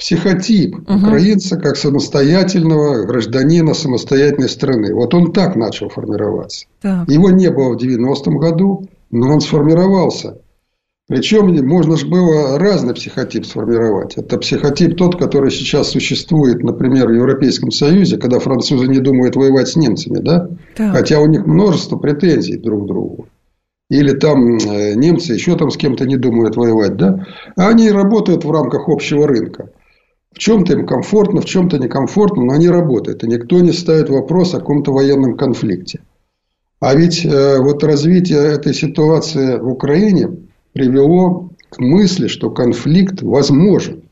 психотип 0.00 0.76
угу. 0.76 0.98
украинца 0.98 1.56
как 1.56 1.76
самостоятельного 1.76 3.04
гражданина 3.04 3.74
самостоятельной 3.74 4.48
страны. 4.48 4.94
Вот 4.94 5.12
он 5.12 5.32
так 5.32 5.56
начал 5.56 5.90
формироваться. 5.90 6.66
Так. 6.80 7.08
Его 7.08 7.30
не 7.30 7.50
было 7.50 7.74
в 7.74 7.76
90-м 7.76 8.38
году, 8.38 8.88
но 9.10 9.34
он 9.34 9.40
сформировался. 9.40 10.38
Причем 11.10 11.52
можно 11.66 11.96
же 11.96 12.06
было 12.06 12.56
разный 12.56 12.94
психотип 12.94 13.44
сформировать. 13.44 14.16
Это 14.16 14.38
психотип 14.38 14.96
тот, 14.96 15.18
который 15.18 15.50
сейчас 15.50 15.88
существует, 15.88 16.62
например, 16.62 17.08
в 17.08 17.12
Европейском 17.12 17.72
Союзе, 17.72 18.16
когда 18.16 18.38
французы 18.38 18.86
не 18.86 19.00
думают 19.00 19.34
воевать 19.34 19.66
с 19.66 19.74
немцами, 19.74 20.18
да? 20.20 20.48
Так. 20.76 20.92
Хотя 20.92 21.18
у 21.18 21.26
них 21.26 21.46
множество 21.46 21.96
претензий 21.96 22.58
друг 22.58 22.84
к 22.84 22.86
другу 22.86 23.26
или 23.88 24.12
там 24.12 24.56
э, 24.58 24.94
немцы 24.94 25.32
еще 25.32 25.56
там 25.56 25.72
с 25.72 25.76
кем-то 25.76 26.06
не 26.06 26.16
думают 26.16 26.54
воевать, 26.54 26.96
да, 26.96 27.26
а 27.56 27.70
они 27.70 27.90
работают 27.90 28.44
в 28.44 28.50
рамках 28.52 28.88
общего 28.88 29.26
рынка. 29.26 29.70
В 30.32 30.38
чем-то 30.38 30.74
им 30.74 30.86
комфортно, 30.86 31.40
в 31.40 31.44
чем-то 31.44 31.78
некомфортно, 31.78 32.44
но 32.44 32.52
они 32.52 32.68
работают. 32.68 33.24
И 33.24 33.26
никто 33.26 33.58
не 33.58 33.72
ставит 33.72 34.08
вопрос 34.10 34.54
о 34.54 34.60
каком-то 34.60 34.92
военном 34.92 35.36
конфликте. 35.36 36.02
А 36.78 36.94
ведь 36.94 37.26
э, 37.26 37.58
вот 37.58 37.82
развитие 37.82 38.38
этой 38.38 38.74
ситуации 38.74 39.58
в 39.58 39.66
Украине 39.68 40.46
привело 40.72 41.50
к 41.68 41.78
мысли, 41.78 42.26
что 42.26 42.50
конфликт 42.50 43.22
возможен. 43.22 44.02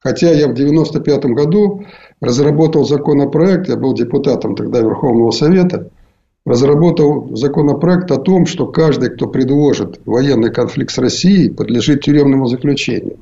Хотя 0.00 0.30
я 0.30 0.48
в 0.48 0.52
1995 0.52 1.24
году 1.32 1.84
разработал 2.20 2.84
законопроект, 2.84 3.68
я 3.68 3.76
был 3.76 3.94
депутатом 3.94 4.56
тогда 4.56 4.80
Верховного 4.80 5.30
Совета– 5.30 5.90
разработал 6.44 7.34
законопроект 7.36 8.10
о 8.10 8.16
том, 8.16 8.46
что 8.46 8.66
каждый, 8.66 9.10
кто 9.10 9.26
предложит 9.28 10.00
военный 10.04 10.52
конфликт 10.52 10.92
с 10.92 10.98
Россией, 10.98 11.50
подлежит 11.50 12.02
тюремному 12.02 12.46
заключению. 12.46 13.18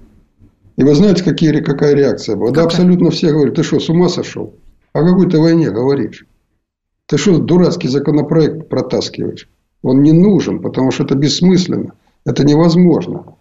И 0.76 0.82
вы 0.82 0.94
знаете, 0.94 1.23
какие, 1.23 1.61
какая 1.61 1.94
реакция 1.94 2.37
была? 2.37 2.49
Какая? 2.49 2.64
Да, 2.64 2.70
абсолютно 2.70 3.11
все 3.11 3.32
говорят, 3.32 3.54
ты 3.54 3.62
что, 3.62 3.80
с 3.80 3.90
ума 3.90 4.09
сошел? 4.09 4.54
О 4.92 5.04
какой 5.04 5.28
ты 5.28 5.38
войне 5.38 5.70
говоришь? 5.70 6.26
Ты 7.06 7.18
что, 7.18 7.38
дурацкий 7.38 7.88
законопроект 7.88 8.68
протаскиваешь? 8.68 9.49
Он 9.82 10.02
не 10.02 10.12
нужен, 10.12 10.61
потому 10.61 10.90
что 10.90 11.04
это 11.04 11.14
бессмысленно. 11.14 11.92
Это 12.25 12.45
невозможно. 12.45 13.37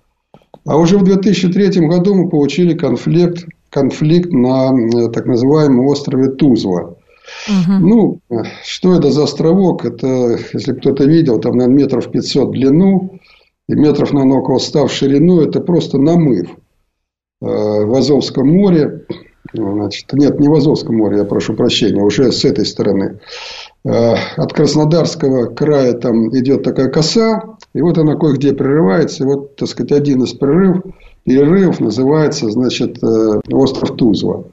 А 0.66 0.78
уже 0.78 0.98
в 0.98 1.04
2003 1.04 1.88
году 1.88 2.16
мы 2.16 2.30
получили 2.30 2.74
конфликт, 2.74 3.46
конфликт 3.70 4.32
на 4.32 4.72
э, 4.72 5.10
так 5.10 5.26
называемом 5.26 5.88
острове 5.88 6.30
Тузла. 6.30 6.96
Угу. 7.48 7.74
Ну, 7.80 8.20
что 8.64 8.96
это 8.96 9.12
за 9.12 9.24
островок? 9.24 9.86
Это, 9.86 10.38
если 10.54 10.74
кто-то 10.74 11.06
видел, 11.06 11.40
там, 11.40 11.58
наверное, 11.58 11.84
метров 11.84 12.12
500 12.12 12.50
в 12.50 12.52
длину 12.52 13.20
и 13.68 13.76
метров, 13.76 14.12
наверное, 14.12 14.40
около 14.40 14.58
100 14.58 14.88
в 14.88 14.92
ширину. 14.92 15.42
Это 15.42 15.60
просто 15.62 15.98
намыв 15.98 16.50
э, 16.50 17.46
в 17.46 17.94
Азовском 17.96 18.48
море. 18.48 19.06
Значит, 19.54 20.14
нет, 20.14 20.40
не 20.40 20.48
в 20.48 20.54
Азовском 20.54 20.98
море, 20.98 21.18
я 21.18 21.24
прошу 21.24 21.56
прощения, 21.56 22.04
уже 22.04 22.32
с 22.32 22.46
этой 22.46 22.66
стороны. 22.66 23.20
Э, 23.84 24.16
от 24.38 24.54
Краснодарского 24.54 25.48
края 25.48 25.94
там 25.94 26.30
идет 26.38 26.64
такая 26.64 26.90
коса, 26.90 27.58
и 27.74 27.82
вот 27.82 27.98
она 27.98 28.16
кое-где 28.16 28.54
прерывается. 28.54 29.24
И 29.24 29.28
вот, 29.28 29.56
так 29.56 29.70
сказать, 29.70 29.92
один 29.92 30.24
из 30.24 30.34
прерывов, 30.34 30.84
перерывов 31.24 31.80
называется, 31.80 32.50
значит, 32.50 33.04
э, 33.04 33.42
остров 33.52 33.96
Тузла. 33.96 34.46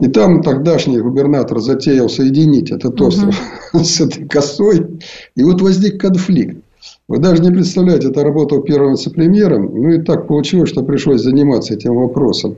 И 0.00 0.08
там 0.08 0.42
тогдашний 0.42 0.98
губернатор 0.98 1.60
затеял 1.60 2.08
соединить 2.08 2.70
этот 2.70 3.00
остров 3.00 3.38
угу. 3.72 3.84
с 3.84 4.00
этой 4.00 4.26
косой. 4.26 5.00
И 5.36 5.44
вот 5.44 5.60
возник 5.60 6.00
конфликт. 6.00 6.64
Вы 7.06 7.18
даже 7.18 7.42
не 7.42 7.50
представляете, 7.50 8.08
это 8.08 8.24
работал 8.24 8.62
первым 8.62 8.92
вице-премьером. 8.92 9.70
Ну, 9.74 9.90
и 9.90 10.02
так 10.02 10.26
получилось, 10.26 10.70
что 10.70 10.82
пришлось 10.82 11.20
заниматься 11.20 11.74
этим 11.74 11.94
вопросом. 11.94 12.56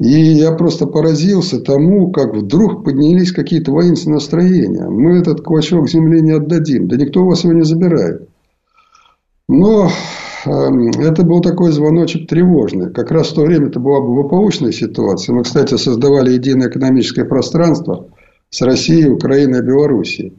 И 0.00 0.08
я 0.08 0.52
просто 0.52 0.86
поразился 0.86 1.60
тому, 1.60 2.10
как 2.10 2.34
вдруг 2.34 2.84
поднялись 2.84 3.32
какие-то 3.32 3.72
воинственные 3.72 4.16
настроения. 4.16 4.88
Мы 4.88 5.18
этот 5.18 5.40
клочок 5.40 5.88
земли 5.88 6.20
не 6.20 6.32
отдадим. 6.32 6.88
Да 6.88 6.96
никто 6.96 7.22
у 7.22 7.28
вас 7.28 7.44
его 7.44 7.52
не 7.52 7.64
забирает. 7.64 8.28
Но 9.48 9.90
Эм, 10.46 10.88
это 10.90 11.24
был 11.24 11.40
такой 11.40 11.72
звоночек 11.72 12.28
тревожный. 12.28 12.90
Как 12.90 13.10
раз 13.10 13.28
в 13.28 13.34
то 13.34 13.42
время 13.42 13.68
это 13.68 13.80
была 13.80 14.00
благополучная 14.00 14.72
ситуация. 14.72 15.34
Мы, 15.34 15.42
кстати, 15.42 15.76
создавали 15.76 16.32
единое 16.32 16.68
экономическое 16.68 17.24
пространство 17.24 18.08
с 18.50 18.60
Россией, 18.62 19.08
Украиной 19.08 19.60
и 19.60 19.62
Белоруссией. 19.62 20.34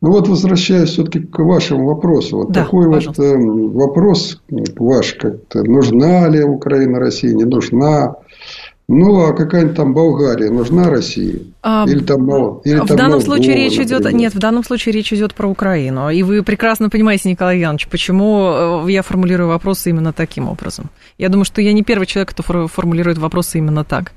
Ну 0.00 0.12
вот 0.12 0.28
возвращаясь 0.28 0.90
все-таки 0.90 1.20
к 1.20 1.38
вашему 1.40 1.86
вопросу. 1.86 2.38
Вот 2.38 2.52
да, 2.52 2.64
такой 2.64 2.90
пожалуйста. 2.90 3.22
вот 3.22 3.28
эм, 3.28 3.70
вопрос 3.72 4.42
ваш 4.78 5.14
как-то. 5.14 5.64
Нужна 5.64 6.28
ли 6.28 6.42
Украина 6.42 6.98
России, 6.98 7.32
не 7.32 7.44
нужна? 7.44 8.16
Ну, 8.92 9.24
а 9.24 9.32
какая-нибудь 9.32 9.76
там 9.76 9.94
Болгария 9.94 10.50
нужна 10.50 10.90
России? 10.90 11.54
А, 11.62 11.84
или 11.86 12.02
там, 12.02 12.28
или 12.64 12.74
в 12.74 12.86
там 12.86 12.96
данном 12.96 13.20
Молдова, 13.20 13.36
случае 13.36 13.54
речь 13.54 13.78
например. 13.78 14.00
идет... 14.02 14.12
Нет, 14.12 14.34
в 14.34 14.38
данном 14.40 14.64
случае 14.64 14.92
речь 14.92 15.12
идет 15.12 15.32
про 15.32 15.46
Украину. 15.46 16.10
И 16.10 16.24
вы 16.24 16.42
прекрасно 16.42 16.90
понимаете, 16.90 17.30
Николай 17.30 17.60
Янович, 17.60 17.86
почему 17.86 18.84
э, 18.86 18.90
я 18.90 19.02
формулирую 19.02 19.48
вопросы 19.48 19.90
именно 19.90 20.12
таким 20.12 20.48
образом. 20.48 20.90
Я 21.18 21.28
думаю, 21.28 21.44
что 21.44 21.62
я 21.62 21.72
не 21.72 21.84
первый 21.84 22.06
человек, 22.06 22.30
кто 22.30 22.66
формулирует 22.66 23.18
вопросы 23.18 23.58
именно 23.58 23.84
так. 23.84 24.10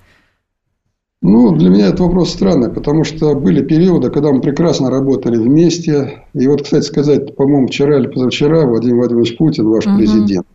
Ну, 1.21 1.55
для 1.55 1.69
меня 1.69 1.89
этот 1.89 1.99
вопрос 1.99 2.31
странный, 2.31 2.71
потому 2.71 3.03
что 3.03 3.35
были 3.35 3.63
периоды, 3.63 4.09
когда 4.09 4.31
мы 4.31 4.41
прекрасно 4.41 4.89
работали 4.89 5.37
вместе. 5.37 6.23
И 6.33 6.47
вот, 6.47 6.63
кстати 6.63 6.83
сказать, 6.83 7.35
по-моему, 7.35 7.67
вчера 7.67 7.99
или 7.99 8.07
позавчера 8.07 8.65
Владимир 8.65 8.95
Владимирович 8.95 9.37
Путин, 9.37 9.69
ваш 9.69 9.85
угу. 9.85 9.97
президент, 9.97 10.47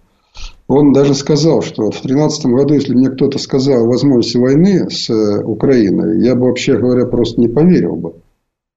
он 0.68 0.92
даже 0.92 1.14
сказал, 1.14 1.62
что 1.62 1.84
в 1.90 2.02
2013 2.02 2.46
году, 2.46 2.74
если 2.74 2.94
мне 2.94 3.08
кто-то 3.08 3.38
сказал 3.38 3.84
о 3.84 3.88
возможности 3.88 4.36
войны 4.36 4.90
с 4.90 5.08
э, 5.08 5.42
Украиной, 5.42 6.22
я 6.22 6.34
бы, 6.34 6.46
вообще 6.46 6.76
говоря, 6.76 7.06
просто 7.06 7.40
не 7.40 7.48
поверил 7.48 7.96
бы. 7.96 8.12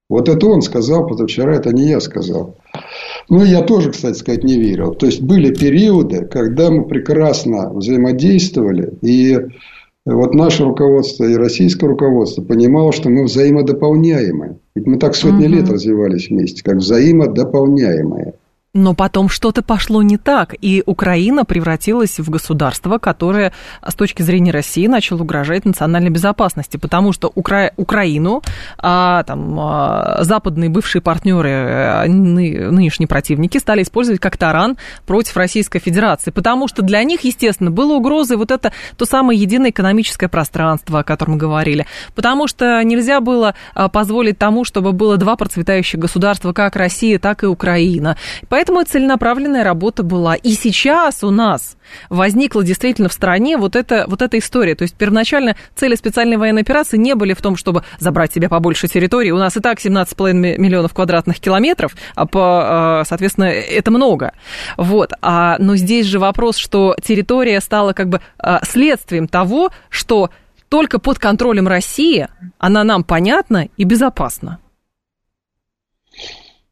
Вот 0.09 0.29
это 0.29 0.47
он 0.47 0.61
сказал 0.61 1.05
позавчера, 1.05 1.55
это 1.55 1.73
не 1.73 1.89
я 1.89 1.99
сказал. 1.99 2.55
Ну, 3.29 3.43
я 3.43 3.61
тоже, 3.61 3.91
кстати 3.91 4.17
сказать, 4.17 4.43
не 4.43 4.57
верил. 4.57 4.93
То 4.93 5.05
есть, 5.05 5.21
были 5.21 5.53
периоды, 5.53 6.25
когда 6.25 6.71
мы 6.71 6.85
прекрасно 6.85 7.71
взаимодействовали, 7.73 8.93
и 9.01 9.37
вот 10.05 10.33
наше 10.33 10.63
руководство 10.63 11.25
и 11.25 11.35
российское 11.35 11.87
руководство 11.87 12.41
понимало, 12.41 12.91
что 12.91 13.09
мы 13.09 13.25
взаимодополняемы. 13.25 14.59
Ведь 14.75 14.87
мы 14.87 14.97
так 14.97 15.15
сотни 15.15 15.45
угу. 15.45 15.55
лет 15.55 15.69
развивались 15.69 16.29
вместе, 16.29 16.63
как 16.63 16.77
взаимодополняемые. 16.77 18.33
Но 18.73 18.93
потом 18.93 19.27
что-то 19.27 19.63
пошло 19.63 20.01
не 20.01 20.17
так, 20.17 20.55
и 20.61 20.81
Украина 20.85 21.43
превратилась 21.43 22.19
в 22.19 22.29
государство, 22.29 22.99
которое 22.99 23.51
с 23.85 23.93
точки 23.95 24.21
зрения 24.21 24.51
России 24.51 24.87
начало 24.87 25.23
угрожать 25.23 25.65
национальной 25.65 26.09
безопасности, 26.09 26.77
потому 26.77 27.11
что 27.11 27.29
Укра... 27.35 27.73
Украину 27.75 28.41
а, 28.77 29.23
там, 29.23 29.59
а, 29.59 30.19
западные 30.21 30.69
бывшие 30.69 31.01
партнеры, 31.01 31.49
а, 31.51 32.05
ны... 32.07 32.71
нынешние 32.71 33.09
противники 33.09 33.57
стали 33.57 33.83
использовать 33.83 34.21
как 34.21 34.37
таран 34.37 34.77
против 35.05 35.35
Российской 35.35 35.79
Федерации, 35.79 36.31
потому 36.31 36.69
что 36.69 36.81
для 36.81 37.03
них, 37.03 37.25
естественно, 37.25 37.71
было 37.71 37.95
угрозой 37.95 38.37
вот 38.37 38.51
это 38.51 38.71
то 38.95 39.03
самое 39.03 39.37
единое 39.37 39.71
экономическое 39.71 40.29
пространство, 40.29 40.99
о 40.99 41.03
котором 41.03 41.33
мы 41.33 41.39
говорили, 41.39 41.87
потому 42.15 42.47
что 42.47 42.81
нельзя 42.85 43.19
было 43.19 43.53
а, 43.75 43.89
позволить 43.89 44.37
тому, 44.37 44.63
чтобы 44.63 44.93
было 44.93 45.17
два 45.17 45.35
процветающих 45.35 45.99
государства, 45.99 46.53
как 46.53 46.77
Россия, 46.77 47.19
так 47.19 47.43
и 47.43 47.47
Украина. 47.47 48.15
Поэтому 48.47 48.60
Поэтому 48.61 48.83
целенаправленная 48.83 49.63
работа 49.63 50.03
была. 50.03 50.35
И 50.35 50.51
сейчас 50.51 51.23
у 51.23 51.31
нас 51.31 51.77
возникла 52.11 52.63
действительно 52.63 53.09
в 53.09 53.13
стране 53.13 53.57
вот 53.57 53.75
эта, 53.75 54.05
вот 54.07 54.21
эта 54.21 54.37
история. 54.37 54.75
То 54.75 54.83
есть 54.83 54.93
первоначально 54.93 55.55
цели 55.73 55.95
специальной 55.95 56.37
военной 56.37 56.61
операции 56.61 56.97
не 56.97 57.15
были 57.15 57.33
в 57.33 57.41
том, 57.41 57.57
чтобы 57.57 57.83
забрать 57.97 58.33
себе 58.33 58.49
побольше 58.49 58.87
территории. 58.87 59.31
У 59.31 59.39
нас 59.39 59.57
и 59.57 59.61
так 59.61 59.79
17,5 59.79 60.33
миллионов 60.59 60.93
квадратных 60.93 61.39
километров, 61.39 61.95
а 62.13 62.27
по, 62.27 62.99
а, 62.99 63.03
соответственно, 63.03 63.45
это 63.45 63.89
много. 63.89 64.33
Вот. 64.77 65.13
А, 65.23 65.55
но 65.57 65.75
здесь 65.75 66.05
же 66.05 66.19
вопрос, 66.19 66.57
что 66.57 66.95
территория 67.01 67.61
стала 67.61 67.93
как 67.93 68.09
бы 68.09 68.21
а, 68.37 68.63
следствием 68.63 69.27
того, 69.27 69.71
что 69.89 70.29
только 70.69 70.99
под 70.99 71.17
контролем 71.17 71.67
России 71.67 72.27
она 72.59 72.83
нам 72.83 73.03
понятна 73.03 73.69
и 73.75 73.85
безопасна. 73.85 74.59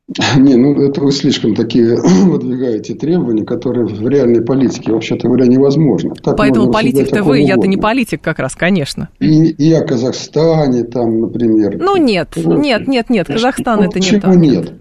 Не, 0.37 0.55
ну 0.55 0.81
это 0.81 1.01
вы 1.01 1.11
слишком 1.11 1.55
такие 1.55 1.95
выдвигаете 2.25 2.95
требования, 2.95 3.45
которые 3.45 3.85
в 3.85 4.07
реальной 4.07 4.41
политике, 4.41 4.91
вообще-то 4.91 5.27
говоря, 5.27 5.45
невозможно. 5.45 6.15
Так 6.15 6.35
Поэтому 6.35 6.71
политик-то 6.71 7.23
вы, 7.23 7.41
я-то 7.41 7.67
не 7.67 7.77
политик 7.77 8.21
как 8.21 8.39
раз, 8.39 8.55
конечно. 8.55 9.09
И, 9.19 9.49
и 9.49 9.71
о 9.73 9.85
Казахстане 9.85 10.83
там, 10.83 11.21
например. 11.21 11.77
Ну 11.79 11.97
нет, 11.97 12.29
нет, 12.35 12.87
нет, 12.87 13.09
нет, 13.09 13.27
Казахстан 13.27 13.81
это 13.83 13.99
нет. 13.99 14.23
Почему 14.23 14.33
нет? 14.33 14.73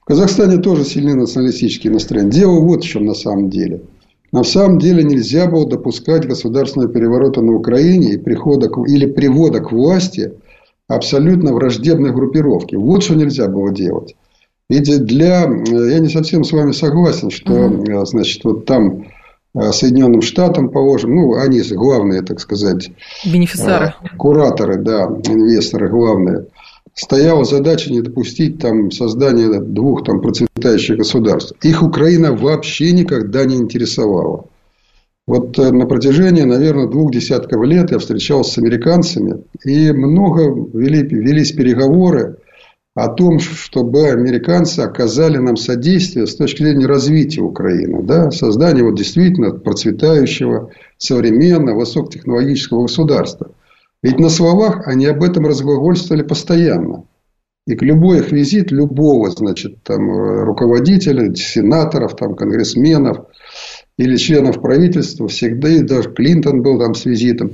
В 0.00 0.04
Казахстане 0.06 0.58
тоже 0.58 0.84
сильны 0.84 1.14
националистические 1.14 1.92
настроения. 1.92 2.30
Дело 2.30 2.60
вот 2.60 2.82
в 2.82 2.86
чем 2.86 3.04
на 3.04 3.14
самом 3.14 3.50
деле. 3.50 3.82
На 4.32 4.44
самом 4.44 4.78
деле 4.78 5.02
нельзя 5.02 5.46
было 5.46 5.68
допускать 5.68 6.26
государственного 6.26 6.90
переворота 6.90 7.42
на 7.42 7.52
Украине 7.52 8.12
и 8.12 8.16
прихода 8.16 8.68
к, 8.68 8.78
или 8.88 9.06
привода 9.06 9.60
к 9.60 9.72
власти 9.72 10.32
абсолютно 10.88 11.52
враждебной 11.52 12.12
группировки. 12.12 12.76
Вот 12.76 13.02
что 13.02 13.14
нельзя 13.14 13.48
было 13.48 13.72
делать. 13.72 14.14
Ведь 14.70 15.04
для... 15.04 15.50
Я 15.66 15.98
не 15.98 16.08
совсем 16.08 16.44
с 16.44 16.52
вами 16.52 16.70
согласен, 16.70 17.30
что, 17.30 17.52
угу. 17.52 18.06
значит, 18.06 18.44
вот 18.44 18.66
там 18.66 19.04
э, 19.52 19.72
Соединенным 19.72 20.22
Штатам 20.22 20.68
положим, 20.68 21.16
ну, 21.16 21.34
они 21.34 21.60
главные, 21.72 22.22
так 22.22 22.38
сказать, 22.38 22.92
бенефициары, 23.24 23.94
э, 24.00 24.16
кураторы, 24.16 24.76
да, 24.76 25.06
инвесторы 25.24 25.88
главные, 25.88 26.46
стояла 26.94 27.44
задача 27.44 27.92
не 27.92 28.00
допустить 28.00 28.60
там 28.60 28.92
создания 28.92 29.58
двух 29.58 30.04
там 30.04 30.20
процветающих 30.20 30.98
государств. 30.98 31.52
Их 31.62 31.82
Украина 31.82 32.32
вообще 32.32 32.92
никогда 32.92 33.44
не 33.46 33.56
интересовала. 33.56 34.44
Вот 35.26 35.58
на 35.58 35.86
протяжении, 35.86 36.42
наверное, 36.42 36.86
двух 36.86 37.10
десятков 37.10 37.64
лет 37.64 37.90
я 37.90 37.98
встречался 37.98 38.52
с 38.52 38.58
американцами, 38.58 39.42
и 39.64 39.90
много 39.90 40.42
вели, 40.72 41.02
велись 41.02 41.50
переговоры 41.50 42.36
о 42.94 43.08
том, 43.08 43.38
чтобы 43.38 44.08
американцы 44.08 44.80
оказали 44.80 45.38
нам 45.38 45.56
содействие 45.56 46.26
с 46.26 46.34
точки 46.34 46.62
зрения 46.62 46.86
развития 46.86 47.42
Украины, 47.42 48.02
да, 48.02 48.30
создания 48.30 48.82
вот 48.82 48.96
действительно 48.96 49.52
процветающего, 49.52 50.70
современного, 50.98 51.80
высокотехнологического 51.80 52.82
государства. 52.82 53.52
Ведь 54.02 54.18
на 54.18 54.28
словах 54.28 54.88
они 54.88 55.06
об 55.06 55.22
этом 55.22 55.46
разглагольствовали 55.46 56.22
постоянно. 56.22 57.04
И 57.66 57.76
к 57.76 57.82
любой 57.82 58.18
их 58.18 58.32
визит, 58.32 58.72
любого, 58.72 59.30
значит, 59.30 59.82
там, 59.84 60.10
руководителя, 60.44 61.32
сенаторов, 61.34 62.16
там, 62.16 62.34
конгрессменов 62.34 63.26
или 63.98 64.16
членов 64.16 64.60
правительства, 64.60 65.28
всегда, 65.28 65.68
и 65.68 65.82
даже 65.82 66.10
Клинтон 66.10 66.62
был 66.62 66.80
там 66.80 66.94
с 66.94 67.04
визитом, 67.04 67.52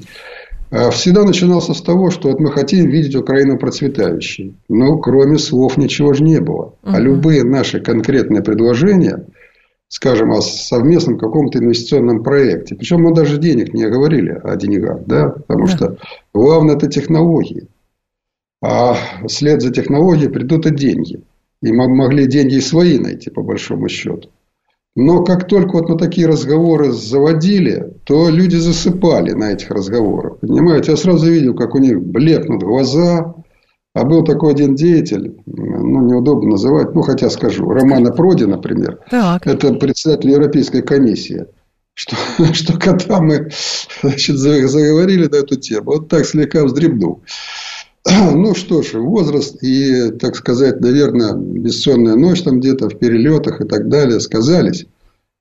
всегда 0.71 1.25
начинался 1.25 1.75
с 1.75 1.83
того, 1.83 2.11
что 2.11 2.29
вот 2.29 2.41
мы 2.41 2.51
хотим 2.51 2.89
видеть 2.89 3.15
Украину 3.15 3.59
процветающей. 3.59 4.57
Но 4.69 4.99
кроме 4.99 5.39
слов 5.39 5.77
ничего 5.77 6.13
же 6.13 6.25
не 6.25 6.41
было. 6.41 6.75
Угу. 6.83 6.93
А 6.93 7.01
любые 7.01 7.45
наши 7.45 7.81
конкретные 7.81 8.43
предложения, 8.43 9.27
скажем, 9.89 10.33
о 10.33 10.41
совместном 10.41 11.19
каком-то 11.19 11.59
инвестиционном 11.59 12.23
проекте, 12.23 12.75
причем 12.75 13.03
мы 13.03 13.15
даже 13.15 13.39
денег 13.39 13.75
не 13.75 13.89
говорили 13.89 14.41
о 14.43 14.57
деньгах, 14.57 15.05
да, 15.07 15.31
потому 15.31 15.67
да. 15.67 15.73
что 15.73 15.97
главное 16.35 16.77
это 16.77 16.89
технологии. 16.89 17.69
А 18.63 18.97
вслед 19.29 19.63
за 19.63 19.73
технологией 19.73 20.31
придут 20.31 20.67
и 20.67 20.75
деньги. 20.75 21.23
И 21.63 21.73
мы 21.73 21.89
могли 21.89 22.27
деньги 22.27 22.57
и 22.57 22.61
свои 22.61 22.99
найти, 22.99 23.31
по 23.31 23.43
большому 23.43 23.89
счету. 23.89 24.31
Но 24.97 25.23
как 25.23 25.47
только 25.47 25.75
вот 25.75 25.91
мы 25.91 25.99
такие 25.99 26.27
разговоры 26.27 26.91
заводили, 26.91 27.93
то 28.05 28.31
люди 28.31 28.57
засыпали 28.57 29.33
на 29.33 29.53
этих 29.53 29.71
разговорах. 29.71 30.39
Понимаете, 30.41 30.93
я 30.93 30.97
сразу 30.97 31.31
видел, 31.31 31.55
как 31.55 31.75
у 31.75 31.79
них 31.79 32.01
блекнут 32.01 32.63
глаза. 32.63 33.35
А 33.93 34.05
был 34.05 34.25
такой 34.25 34.53
один 34.53 34.75
деятель, 34.75 35.37
ну, 35.47 36.03
неудобно 36.03 36.51
называть, 36.51 36.95
ну, 36.95 37.01
хотя 37.01 37.31
скажу, 37.31 37.67
Романа 37.71 38.13
Проди, 38.13 38.45
например. 38.45 38.99
Так. 39.11 39.47
Это 39.47 39.73
председатель 39.75 40.31
Европейской 40.31 40.83
комиссии. 40.83 41.47
Что, 41.95 42.17
что 42.53 42.79
когда 42.79 43.21
мы 43.21 43.51
значит, 44.03 44.37
заговорили 44.37 45.29
на 45.29 45.37
эту 45.37 45.57
тему, 45.57 45.93
вот 45.93 46.09
так 46.09 46.27
слегка 46.27 46.65
вздребнул. 46.65 47.23
Ну 48.35 48.55
что 48.55 48.83
ж, 48.83 48.95
возраст 48.95 49.63
и, 49.63 50.11
так 50.11 50.37
сказать, 50.37 50.81
наверное, 50.81 51.35
бессонная 51.35 52.17
ночь 52.17 52.43
там 52.43 52.61
где-то 52.61 52.89
в 52.89 52.99
перелетах 52.99 53.61
и 53.61 53.65
так 53.65 53.89
далее 53.89 54.21
сказались. 54.21 54.87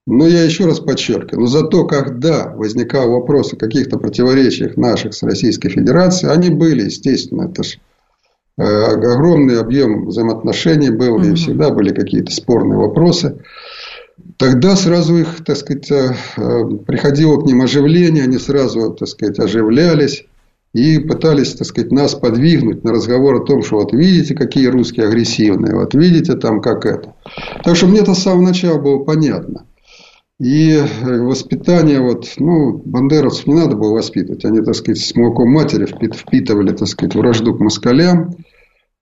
Но 0.08 0.28
я 0.28 0.44
еще 0.44 0.66
раз 0.66 0.80
подчеркиваю, 0.80 1.42
но 1.42 1.48
зато 1.48 1.86
когда 1.86 2.54
возникал 2.56 3.10
вопрос 3.12 3.54
о 3.54 3.58
каких-то 3.58 3.98
противоречиях 3.98 4.78
наших 4.78 5.16
с 5.16 5.24
Российской 5.24 5.70
Федерацией, 5.70 6.32
они 6.32 6.50
были, 6.50 6.84
естественно, 6.84 7.50
это 7.50 7.64
же 7.64 7.78
э, 8.58 8.64
огромный 8.64 9.60
объем 9.60 10.06
взаимоотношений 10.06 10.92
был, 10.92 11.24
и 11.24 11.34
всегда 11.34 11.72
были 11.72 11.92
какие-то 11.92 12.32
спорные 12.32 12.78
вопросы. 12.78 13.40
Тогда 14.38 14.76
сразу 14.76 15.18
их, 15.18 15.44
так 15.44 15.58
сказать, 15.58 15.90
э, 15.90 16.14
приходило 16.86 17.42
к 17.42 17.46
ним 17.48 17.64
оживление, 17.64 18.26
они 18.26 18.38
сразу, 18.38 18.94
так 18.94 19.08
сказать, 19.08 19.40
оживлялись 19.40 20.26
и 20.76 21.00
пытались, 21.00 21.54
так 21.54 21.66
сказать, 21.66 21.94
нас 21.94 22.16
подвигнуть 22.16 22.84
на 22.84 22.92
разговор 22.92 23.36
о 23.36 23.46
том, 23.46 23.64
что 23.64 23.78
вот 23.78 23.94
видите, 23.94 24.36
какие 24.36 24.68
русские 24.68 25.08
агрессивные, 25.08 25.74
вот 25.74 25.94
видите 25.94 26.36
там 26.36 26.60
как 26.60 26.86
это. 26.86 27.16
Так 27.64 27.78
что 27.78 27.88
мне 27.88 28.02
это 28.02 28.14
с 28.14 28.24
самого 28.24 28.48
начала 28.48 28.78
было 28.78 29.02
понятно. 29.02 29.68
И 30.38 30.72
э, 30.72 31.22
воспитание, 31.22 32.02
вот, 32.02 32.28
ну, 32.40 32.82
бандеровцев 32.84 33.48
не 33.48 33.54
надо 33.54 33.78
было 33.78 33.94
воспитывать. 33.94 34.44
Они, 34.44 34.60
так 34.60 34.76
сказать, 34.76 35.00
с 35.00 35.16
молоком 35.16 35.50
матери 35.50 35.86
впитывали, 35.86 36.74
так 36.74 36.90
сказать, 36.90 37.16
вражду 37.16 37.56
к 37.56 37.62
москалям. 37.62 38.32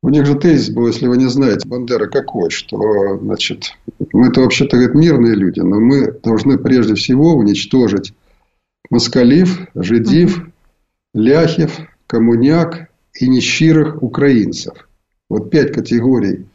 У 0.03 0.09
них 0.09 0.27
же 0.27 0.35
тезис 0.35 0.69
был, 0.69 0.85
если 0.85 1.07
вы 1.07 1.17
не 1.17 1.27
знаете, 1.27 1.67
Бандера 1.67 2.05
какой, 2.05 2.51
что, 2.51 3.17
значит, 3.19 3.71
мы-то 4.11 4.41
вообще-то, 4.41 4.77
говорит, 4.77 4.93
мирные 4.93 5.33
люди, 5.33 5.61
но 5.61 5.79
мы 5.79 6.11
должны 6.23 6.59
прежде 6.59 6.93
всего 6.93 7.33
уничтожить 7.33 8.13
москалив, 8.91 9.69
жидив, 9.73 10.52
ляхев, 11.13 11.79
коммуняк 12.07 12.89
и 13.19 13.27
нищирых 13.27 14.01
украинцев. 14.01 14.89
Вот 15.29 15.49
пять 15.49 15.71
категорий 15.71 16.45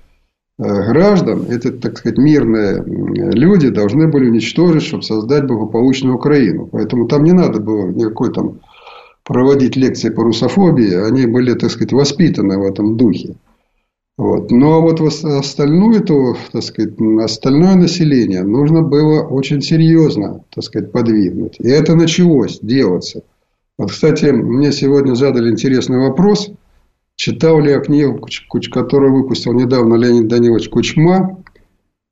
граждан, 0.59 1.47
это, 1.49 1.73
так 1.73 1.99
сказать, 1.99 2.19
мирные 2.19 2.83
люди, 2.85 3.69
должны 3.69 4.09
были 4.09 4.29
уничтожить, 4.29 4.83
чтобы 4.83 5.05
создать 5.05 5.47
благополучную 5.47 6.17
Украину. 6.17 6.67
Поэтому 6.67 7.07
там 7.07 7.23
не 7.23 7.33
надо 7.33 7.61
было 7.61 7.87
никакой 7.87 8.33
там 8.33 8.61
проводить 9.25 9.77
лекции 9.77 10.11
по 10.11 10.25
русофобии. 10.25 10.95
Они 10.95 11.27
были, 11.27 11.55
так 11.55 11.71
сказать, 11.71 11.93
воспитаны 11.93 12.59
в 12.59 12.63
этом 12.63 12.97
духе. 12.97 13.37
Вот. 14.17 14.51
Но 14.51 14.83
вот 14.83 15.01
остальное, 15.01 16.01
то, 16.01 16.37
так 16.51 16.65
сказать, 16.65 16.95
остальное 17.23 17.77
население 17.77 18.43
нужно 18.43 18.83
было 18.83 19.23
очень 19.23 19.63
серьезно 19.63 20.43
так 20.53 20.65
сказать, 20.65 20.91
подвигнуть. 20.91 21.61
И 21.61 21.69
это 21.69 21.95
началось 21.95 22.59
делаться– 22.61 23.23
вот, 23.79 23.93
кстати, 23.93 24.27
мне 24.27 24.73
сегодня 24.73 25.15
задали 25.15 25.51
интересный 25.51 25.99
вопрос. 25.99 26.51
Читал 27.15 27.61
ли 27.61 27.71
я 27.71 27.79
книгу, 27.79 28.27
которую 28.73 29.15
выпустил 29.15 29.53
недавно 29.53 29.95
Леонид 29.95 30.29
Данилович 30.29 30.69
Кучма 30.69 31.43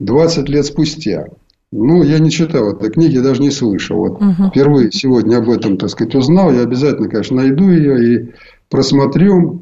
«20 0.02 0.46
лет 0.46 0.66
спустя». 0.66 1.26
Ну, 1.72 2.04
я 2.04 2.20
не 2.20 2.30
читал 2.30 2.72
этой 2.72 2.90
книги, 2.90 3.18
даже 3.18 3.42
не 3.42 3.50
слышал. 3.50 3.98
Вот 3.98 4.22
угу. 4.22 4.48
Впервые 4.50 4.92
сегодня 4.92 5.38
об 5.38 5.50
этом, 5.50 5.76
так 5.76 5.90
сказать, 5.90 6.14
узнал. 6.14 6.52
Я 6.52 6.62
обязательно, 6.62 7.08
конечно, 7.08 7.36
найду 7.36 7.70
ее 7.70 8.14
и 8.14 8.34
просмотрю. 8.70 9.60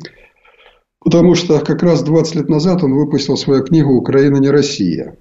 Потому 1.01 1.35
что 1.35 1.61
как 1.61 1.83
раз 1.83 2.03
20 2.03 2.35
лет 2.37 2.49
назад 2.49 2.83
он 2.83 2.95
выпустил 2.95 3.37
свою 3.37 3.63
книгу 3.65 3.95
«Украина 3.95 4.37
не 4.37 4.51
Россия». 4.51 5.17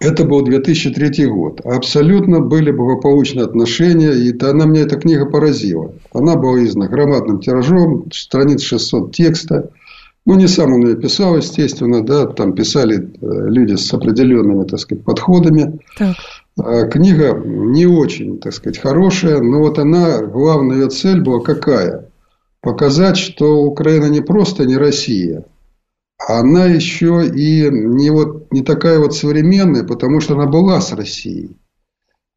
Это 0.00 0.24
был 0.24 0.42
2003 0.42 1.26
год. 1.26 1.60
Абсолютно 1.64 2.40
были 2.40 2.70
благополучные 2.70 3.44
отношения, 3.44 4.12
и 4.12 4.36
она 4.42 4.66
меня 4.66 4.82
эта 4.82 4.96
книга 4.96 5.26
поразила. 5.26 5.92
Она 6.12 6.36
была 6.36 6.62
издана 6.64 6.88
громадным 6.88 7.40
тиражом, 7.40 8.10
страниц 8.12 8.62
600 8.62 9.14
текста. 9.14 9.70
Ну, 10.24 10.36
не 10.36 10.46
сам 10.46 10.72
он 10.74 10.86
ее 10.86 10.96
писал, 10.96 11.36
естественно, 11.36 12.04
да, 12.04 12.26
там 12.26 12.52
писали 12.54 12.98
э, 12.98 13.48
люди 13.48 13.74
с 13.74 13.92
определенными, 13.92 14.64
так 14.64 14.78
сказать, 14.78 15.04
подходами. 15.04 15.80
Так. 15.98 16.16
А 16.56 16.86
книга 16.86 17.34
не 17.44 17.86
очень, 17.86 18.38
так 18.38 18.52
сказать, 18.52 18.78
хорошая, 18.78 19.40
но 19.40 19.58
вот 19.58 19.78
она, 19.78 20.20
главная 20.22 20.82
ее 20.82 20.88
цель 20.90 21.22
была 21.22 21.40
какая? 21.40 22.08
Показать, 22.60 23.16
что 23.16 23.62
Украина 23.62 24.06
не 24.06 24.20
просто 24.20 24.64
не 24.64 24.76
Россия, 24.76 25.44
она 26.28 26.66
еще 26.66 27.26
и 27.26 27.68
не, 27.70 28.10
вот, 28.10 28.52
не 28.52 28.62
такая 28.62 28.98
вот 28.98 29.14
современная, 29.14 29.84
потому 29.84 30.20
что 30.20 30.34
она 30.34 30.46
была 30.46 30.80
с 30.80 30.92
Россией. 30.92 31.56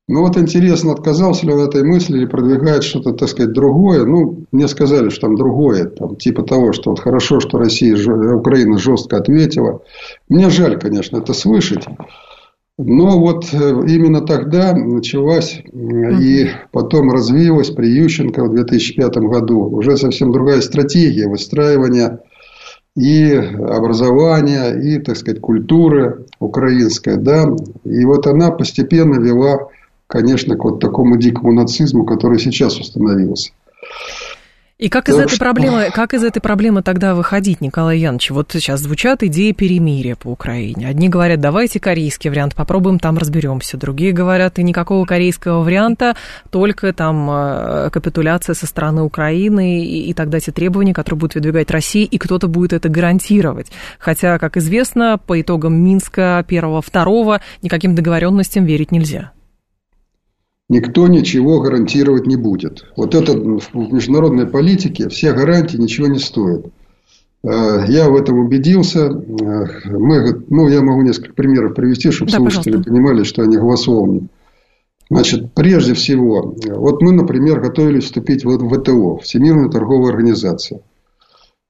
Ну 0.07 0.21
вот 0.21 0.37
интересно, 0.37 0.91
отказался 0.91 1.47
ли 1.47 1.53
он 1.53 1.61
от 1.61 1.69
этой 1.69 1.83
мысли 1.83 2.17
или 2.17 2.25
продвигает 2.25 2.83
что-то, 2.83 3.13
так 3.13 3.27
сказать, 3.27 3.53
другое. 3.53 4.05
Ну, 4.05 4.45
мне 4.51 4.67
сказали, 4.67 5.09
что 5.09 5.21
там 5.21 5.35
другое, 5.35 5.85
там, 5.85 6.15
типа 6.15 6.43
того, 6.43 6.73
что 6.73 6.91
вот 6.91 6.99
хорошо, 6.99 7.39
что 7.39 7.57
Россия, 7.57 7.95
Украина 8.35 8.77
жестко 8.77 9.17
ответила. 9.17 9.81
Мне 10.29 10.51
жаль, 10.51 10.79
конечно, 10.79 11.17
это 11.17 11.33
слышать. 11.33 11.85
Но 12.77 13.17
вот 13.17 13.45
э, 13.53 13.57
именно 13.87 14.21
тогда 14.21 14.73
началась 14.73 15.63
и 15.73 16.49
потом 16.71 17.09
развилась 17.09 17.69
при 17.69 17.87
Ющенко 17.87 18.43
в 18.43 18.53
2005 18.53 19.15
году 19.17 19.61
уже 19.61 19.95
совсем 19.95 20.31
другая 20.31 20.59
стратегия 20.59 21.29
выстраивания 21.29 22.19
и 22.95 23.33
образования, 23.33 24.73
и, 24.73 24.99
так 24.99 25.17
сказать, 25.17 25.41
культуры 25.41 26.25
украинской, 26.39 27.17
да, 27.17 27.45
и 27.83 28.05
вот 28.05 28.25
она 28.27 28.51
постепенно 28.51 29.19
вела, 29.19 29.67
конечно, 30.07 30.55
к 30.55 30.63
вот 30.63 30.79
такому 30.79 31.17
дикому 31.17 31.51
нацизму, 31.51 32.05
который 32.05 32.39
сейчас 32.39 32.79
установился. 32.79 33.51
И 34.77 34.89
как 34.89 35.07
из, 35.07 35.17
этой 35.17 35.39
проблемы, 35.39 35.89
как 35.93 36.13
из 36.13 36.21
этой 36.21 36.41
проблемы 36.41 36.81
тогда 36.81 37.15
выходить, 37.15 37.61
Николай 37.61 37.97
Янович? 37.99 38.31
Вот 38.31 38.51
сейчас 38.51 38.81
звучат 38.81 39.23
идеи 39.23 39.53
перемирия 39.53 40.17
по 40.17 40.27
Украине. 40.27 40.89
Одни 40.89 41.07
говорят, 41.07 41.39
давайте 41.39 41.79
корейский 41.79 42.29
вариант, 42.29 42.55
попробуем, 42.55 42.99
там 42.99 43.17
разберемся. 43.17 43.77
Другие 43.77 44.11
говорят, 44.11 44.59
и 44.59 44.63
никакого 44.63 45.05
корейского 45.05 45.63
варианта, 45.63 46.17
только 46.49 46.91
там 46.91 47.29
э, 47.31 47.89
капитуляция 47.89 48.53
со 48.53 48.67
стороны 48.67 49.03
Украины 49.03 49.81
и, 49.81 50.09
и 50.09 50.13
тогда 50.13 50.41
те 50.41 50.51
требования, 50.51 50.93
которые 50.93 51.19
будет 51.19 51.35
выдвигать 51.35 51.71
Россия, 51.71 52.05
и 52.05 52.17
кто-то 52.17 52.49
будет 52.49 52.73
это 52.73 52.89
гарантировать. 52.89 53.71
Хотя, 53.97 54.37
как 54.39 54.57
известно, 54.57 55.17
по 55.17 55.39
итогам 55.39 55.73
Минска 55.81 56.43
первого-второго 56.45 57.39
никаким 57.61 57.95
договоренностям 57.95 58.65
верить 58.65 58.91
нельзя 58.91 59.31
никто 60.69 61.07
ничего 61.07 61.61
гарантировать 61.61 62.27
не 62.27 62.35
будет. 62.35 62.85
Вот 62.95 63.15
это 63.15 63.33
в 63.33 63.75
международной 63.75 64.47
политике 64.47 65.09
все 65.09 65.33
гарантии 65.33 65.77
ничего 65.77 66.07
не 66.07 66.19
стоят. 66.19 66.67
Э, 67.43 67.85
я 67.87 68.09
в 68.09 68.15
этом 68.15 68.39
убедился. 68.39 69.05
Э, 69.05 69.89
мы, 69.89 70.43
ну, 70.49 70.67
я 70.67 70.81
могу 70.81 71.01
несколько 71.01 71.33
примеров 71.33 71.75
привести, 71.75 72.11
чтобы 72.11 72.31
да, 72.31 72.37
слушатели 72.37 72.77
пожалуйста. 72.77 72.91
понимали, 72.91 73.23
что 73.23 73.43
они 73.43 73.57
голословны. 73.57 74.27
Значит, 75.09 75.53
прежде 75.53 75.93
всего, 75.93 76.55
вот 76.65 77.01
мы, 77.03 77.11
например, 77.11 77.61
готовились 77.61 78.05
вступить 78.05 78.43
в 78.43 78.69
ВТО, 78.69 79.17
Всемирную 79.17 79.69
торговую 79.69 80.09
организацию. 80.09 80.81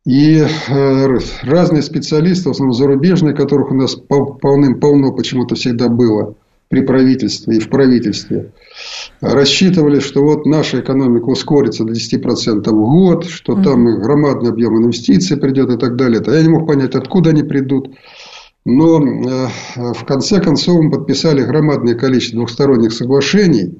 И 0.05 0.37
э, 0.37 1.17
разные 1.43 1.81
специалисты, 1.81 2.47
в 2.47 2.51
основном 2.51 2.73
зарубежные, 2.73 3.35
которых 3.35 3.71
у 3.71 3.73
нас 3.73 3.95
полным-полно 3.95 5.11
почему-то 5.11 5.55
всегда 5.55 5.89
было 5.89 6.35
при 6.75 6.81
правительстве 6.81 7.55
и 7.55 7.59
в 7.59 7.69
правительстве, 7.69 8.51
рассчитывали, 9.21 10.01
что 10.01 10.21
вот 10.21 10.45
наша 10.45 10.81
экономика 10.81 11.23
ускорится 11.29 11.85
до 11.85 11.93
10% 11.93 12.69
в 12.69 12.73
год, 12.73 13.25
что 13.25 13.53
mm-hmm. 13.53 13.63
там 13.63 14.01
громадный 14.01 14.49
объем 14.49 14.77
инвестиций 14.77 15.37
придет 15.37 15.69
и 15.69 15.77
так 15.77 15.95
далее. 15.95 16.21
Я 16.27 16.41
не 16.41 16.49
мог 16.49 16.67
понять, 16.67 16.93
откуда 16.93 17.29
они 17.29 17.43
придут. 17.43 17.95
Но 18.65 19.01
э, 19.01 19.47
в 19.93 20.05
конце 20.05 20.41
концов 20.41 20.81
мы 20.81 20.91
подписали 20.91 21.43
громадное 21.43 21.95
количество 21.95 22.39
двухсторонних 22.39 22.91
соглашений, 22.91 23.79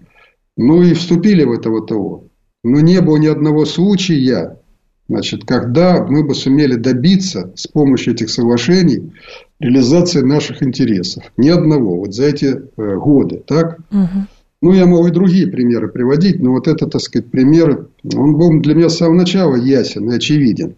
ну 0.55 0.81
и 0.81 0.93
вступили 0.93 1.43
в 1.43 1.51
это 1.51 1.69
ВТО. 1.69 2.29
Но 2.63 2.79
не 2.79 3.01
было 3.01 3.17
ни 3.17 3.27
одного 3.27 3.65
случая, 3.65 4.57
значит, 5.07 5.45
когда 5.45 6.05
мы 6.05 6.25
бы 6.25 6.35
сумели 6.35 6.75
добиться 6.75 7.51
с 7.55 7.67
помощью 7.67 8.13
этих 8.13 8.29
соглашений 8.29 9.11
реализации 9.59 10.21
наших 10.21 10.63
интересов. 10.63 11.23
Ни 11.37 11.49
одного. 11.49 11.97
Вот 11.97 12.13
за 12.13 12.25
эти 12.25 12.45
э, 12.45 12.95
годы. 12.97 13.43
Так? 13.45 13.79
Угу. 13.91 14.27
Ну, 14.61 14.73
я 14.73 14.85
могу 14.85 15.07
и 15.07 15.11
другие 15.11 15.47
примеры 15.47 15.89
приводить, 15.89 16.41
но 16.41 16.51
вот 16.51 16.67
этот, 16.67 16.91
так 16.91 17.01
сказать, 17.01 17.29
пример, 17.29 17.87
он 18.15 18.35
был 18.35 18.59
для 18.61 18.73
меня 18.73 18.89
с 18.89 18.97
самого 18.97 19.17
начала 19.17 19.55
ясен 19.55 20.09
и 20.09 20.15
очевиден. 20.15 20.75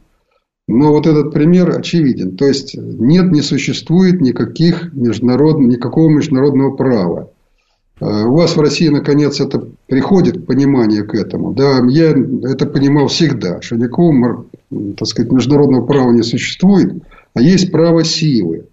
Но 0.67 0.91
вот 0.91 1.07
этот 1.07 1.31
пример 1.31 1.69
очевиден. 1.77 2.35
То 2.35 2.45
есть, 2.45 2.75
нет, 2.75 3.31
не 3.31 3.41
существует 3.41 4.19
никаких 4.19 4.93
международ... 4.93 5.59
никакого 5.59 6.09
международного 6.09 6.75
права. 6.75 7.31
А 7.99 8.25
у 8.25 8.36
вас 8.36 8.55
в 8.55 8.62
России, 8.62 8.89
наконец, 8.89 9.39
это 9.39 9.67
приходит 9.88 10.45
понимание 10.45 11.03
к 11.03 11.15
этому. 11.15 11.53
Да, 11.53 11.81
я 11.88 12.12
это 12.12 12.65
понимал 12.67 13.07
всегда, 13.07 13.62
что 13.62 13.75
никакого, 13.75 14.45
так 14.97 15.07
сказать, 15.07 15.31
международного 15.31 15.86
права 15.86 16.12
не 16.12 16.23
существует, 16.23 17.03
а 17.33 17.41
есть 17.41 17.71
право 17.71 18.03
силы. 18.03 18.65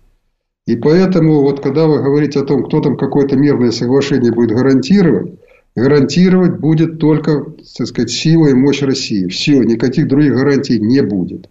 И 0.66 0.76
поэтому, 0.76 1.42
вот 1.42 1.60
когда 1.60 1.86
вы 1.86 2.02
говорите 2.02 2.40
о 2.40 2.44
том, 2.44 2.64
кто 2.64 2.80
там 2.80 2.96
какое-то 2.96 3.36
мирное 3.36 3.70
соглашение 3.70 4.32
будет 4.32 4.50
гарантировать, 4.50 5.32
гарантировать 5.76 6.58
будет 6.58 6.98
только, 6.98 7.46
так 7.76 7.86
сказать, 7.86 8.10
сила 8.10 8.48
и 8.48 8.54
мощь 8.54 8.82
России. 8.82 9.26
Все, 9.28 9.62
никаких 9.62 10.08
других 10.08 10.34
гарантий 10.34 10.78
не 10.78 11.02
будет. 11.02 11.48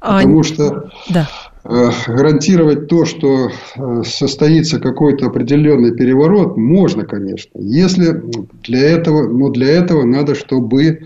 А, 0.00 0.18
Потому 0.18 0.42
что 0.42 0.90
да. 1.10 1.28
Гарантировать 1.68 2.88
то, 2.88 3.04
что 3.04 3.50
э, 3.50 4.02
состоится 4.04 4.78
какой-то 4.78 5.26
определенный 5.26 5.94
переворот, 5.94 6.56
можно, 6.56 7.04
конечно. 7.04 7.50
Если 7.58 8.22
для 8.62 8.90
этого, 8.90 9.26
но 9.26 9.48
для 9.50 9.68
этого 9.68 10.04
надо, 10.04 10.34
чтобы 10.34 11.00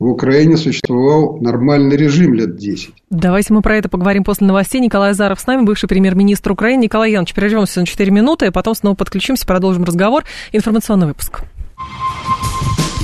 в 0.00 0.06
Украине 0.06 0.56
существовал 0.56 1.36
нормальный 1.40 1.96
режим 1.96 2.32
лет 2.32 2.56
10. 2.56 2.90
Давайте 3.10 3.52
мы 3.52 3.60
про 3.60 3.76
это 3.76 3.88
поговорим 3.90 4.24
после 4.24 4.46
новостей. 4.46 4.80
Николай 4.80 5.10
Азаров 5.10 5.38
с 5.38 5.46
нами, 5.46 5.64
бывший 5.64 5.88
премьер-министр 5.88 6.52
Украины. 6.52 6.84
Николай 6.84 7.12
Янович, 7.12 7.34
прервемся 7.34 7.80
на 7.80 7.86
4 7.86 8.10
минуты, 8.10 8.46
а 8.46 8.52
потом 8.52 8.74
снова 8.74 8.94
подключимся, 8.94 9.46
продолжим 9.46 9.84
разговор. 9.84 10.24
Информационный 10.52 11.08
выпуск. 11.08 11.42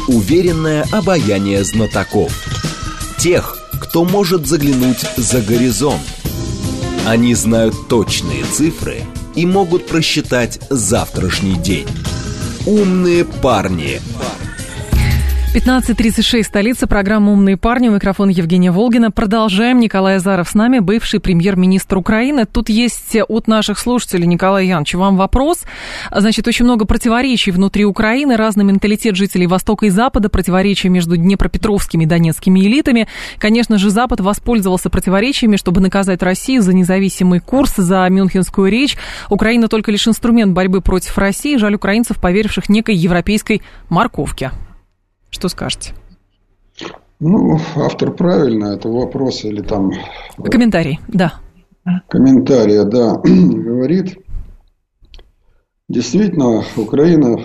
Уверенное 0.08 0.86
обаяние 0.90 1.62
знатоков. 1.64 2.32
Тех, 3.18 3.58
кто 3.80 4.04
может 4.04 4.46
заглянуть 4.46 5.00
за 5.16 5.42
горизонт. 5.42 6.00
Они 7.06 7.36
знают 7.36 7.86
точные 7.88 8.42
цифры 8.42 9.04
и 9.36 9.46
могут 9.46 9.86
просчитать 9.86 10.58
завтрашний 10.70 11.54
день. 11.54 11.86
Умные 12.66 13.24
парни. 13.24 14.00
парни 14.00 14.45
15.36, 15.56 16.42
столица, 16.42 16.86
программа 16.86 17.32
«Умные 17.32 17.56
парни», 17.56 17.88
у 17.88 17.92
микрофона 17.92 18.28
Евгения 18.28 18.70
Волгина. 18.70 19.10
Продолжаем. 19.10 19.80
Николай 19.80 20.16
Азаров 20.16 20.50
с 20.50 20.54
нами, 20.54 20.80
бывший 20.80 21.18
премьер-министр 21.18 21.96
Украины. 21.96 22.44
Тут 22.44 22.68
есть 22.68 23.16
от 23.16 23.48
наших 23.48 23.78
слушателей, 23.78 24.26
Николай 24.26 24.66
Янович, 24.66 24.96
вам 24.96 25.16
вопрос. 25.16 25.62
Значит, 26.14 26.46
очень 26.46 26.66
много 26.66 26.84
противоречий 26.84 27.52
внутри 27.52 27.86
Украины, 27.86 28.36
разный 28.36 28.64
менталитет 28.64 29.16
жителей 29.16 29.46
Востока 29.46 29.86
и 29.86 29.88
Запада, 29.88 30.28
противоречия 30.28 30.90
между 30.90 31.16
днепропетровскими 31.16 32.04
и 32.04 32.06
донецкими 32.06 32.60
элитами. 32.60 33.08
Конечно 33.38 33.78
же, 33.78 33.88
Запад 33.88 34.20
воспользовался 34.20 34.90
противоречиями, 34.90 35.56
чтобы 35.56 35.80
наказать 35.80 36.22
Россию 36.22 36.60
за 36.60 36.74
независимый 36.74 37.40
курс, 37.40 37.76
за 37.76 38.06
мюнхенскую 38.10 38.70
речь. 38.70 38.98
Украина 39.30 39.68
только 39.68 39.90
лишь 39.90 40.06
инструмент 40.06 40.52
борьбы 40.52 40.82
против 40.82 41.16
России. 41.16 41.56
Жаль 41.56 41.76
украинцев, 41.76 42.20
поверивших 42.20 42.68
некой 42.68 42.94
европейской 42.94 43.62
морковке. 43.88 44.50
Что 45.30 45.48
скажете? 45.48 45.92
Ну, 47.18 47.58
автор 47.76 48.12
правильно, 48.12 48.74
это 48.74 48.88
вопрос 48.88 49.44
или 49.44 49.62
там... 49.62 49.92
Комментарий, 50.36 51.00
да. 51.08 51.40
Комментария, 52.08 52.84
да, 52.84 53.16
говорит. 53.24 54.18
Действительно, 55.88 56.62
Украина 56.76 57.38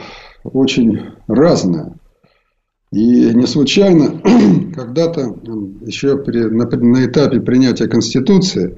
очень 0.43 0.99
разная. 1.27 1.93
И 2.91 3.33
не 3.33 3.47
случайно, 3.47 4.19
когда-то, 4.75 5.37
еще 5.85 6.17
при, 6.17 6.49
на, 6.49 6.65
на 6.65 7.05
этапе 7.05 7.39
принятия 7.39 7.87
Конституции, 7.87 8.77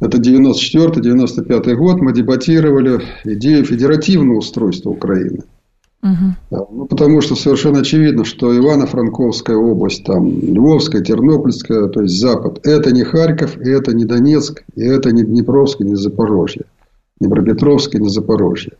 это 0.00 0.16
94-95 0.16 1.74
год, 1.74 2.00
мы 2.00 2.14
дебатировали 2.14 3.02
идею 3.24 3.64
федеративного 3.64 4.38
устройства 4.38 4.90
Украины– 4.90 5.42
Угу. 6.02 6.68
Ну, 6.70 6.86
потому 6.86 7.20
что 7.20 7.34
совершенно 7.34 7.80
очевидно, 7.80 8.24
что 8.24 8.52
Ивано-Франковская 8.56 9.56
область, 9.56 10.04
там, 10.04 10.28
Львовская, 10.40 11.02
Тернопольская, 11.02 11.88
то 11.88 12.02
есть 12.02 12.18
Запад, 12.20 12.60
это 12.64 12.92
не 12.92 13.02
Харьков, 13.02 13.58
и 13.58 13.68
это 13.68 13.94
не 13.94 14.04
Донецк, 14.04 14.62
и 14.76 14.84
это 14.84 15.10
не 15.10 15.24
Днепровская, 15.24 15.86
не 15.86 15.96
Запорожье. 15.96 16.66
Днепропетровская, 17.20 18.00
не 18.00 18.08
Запорожье. 18.08 18.72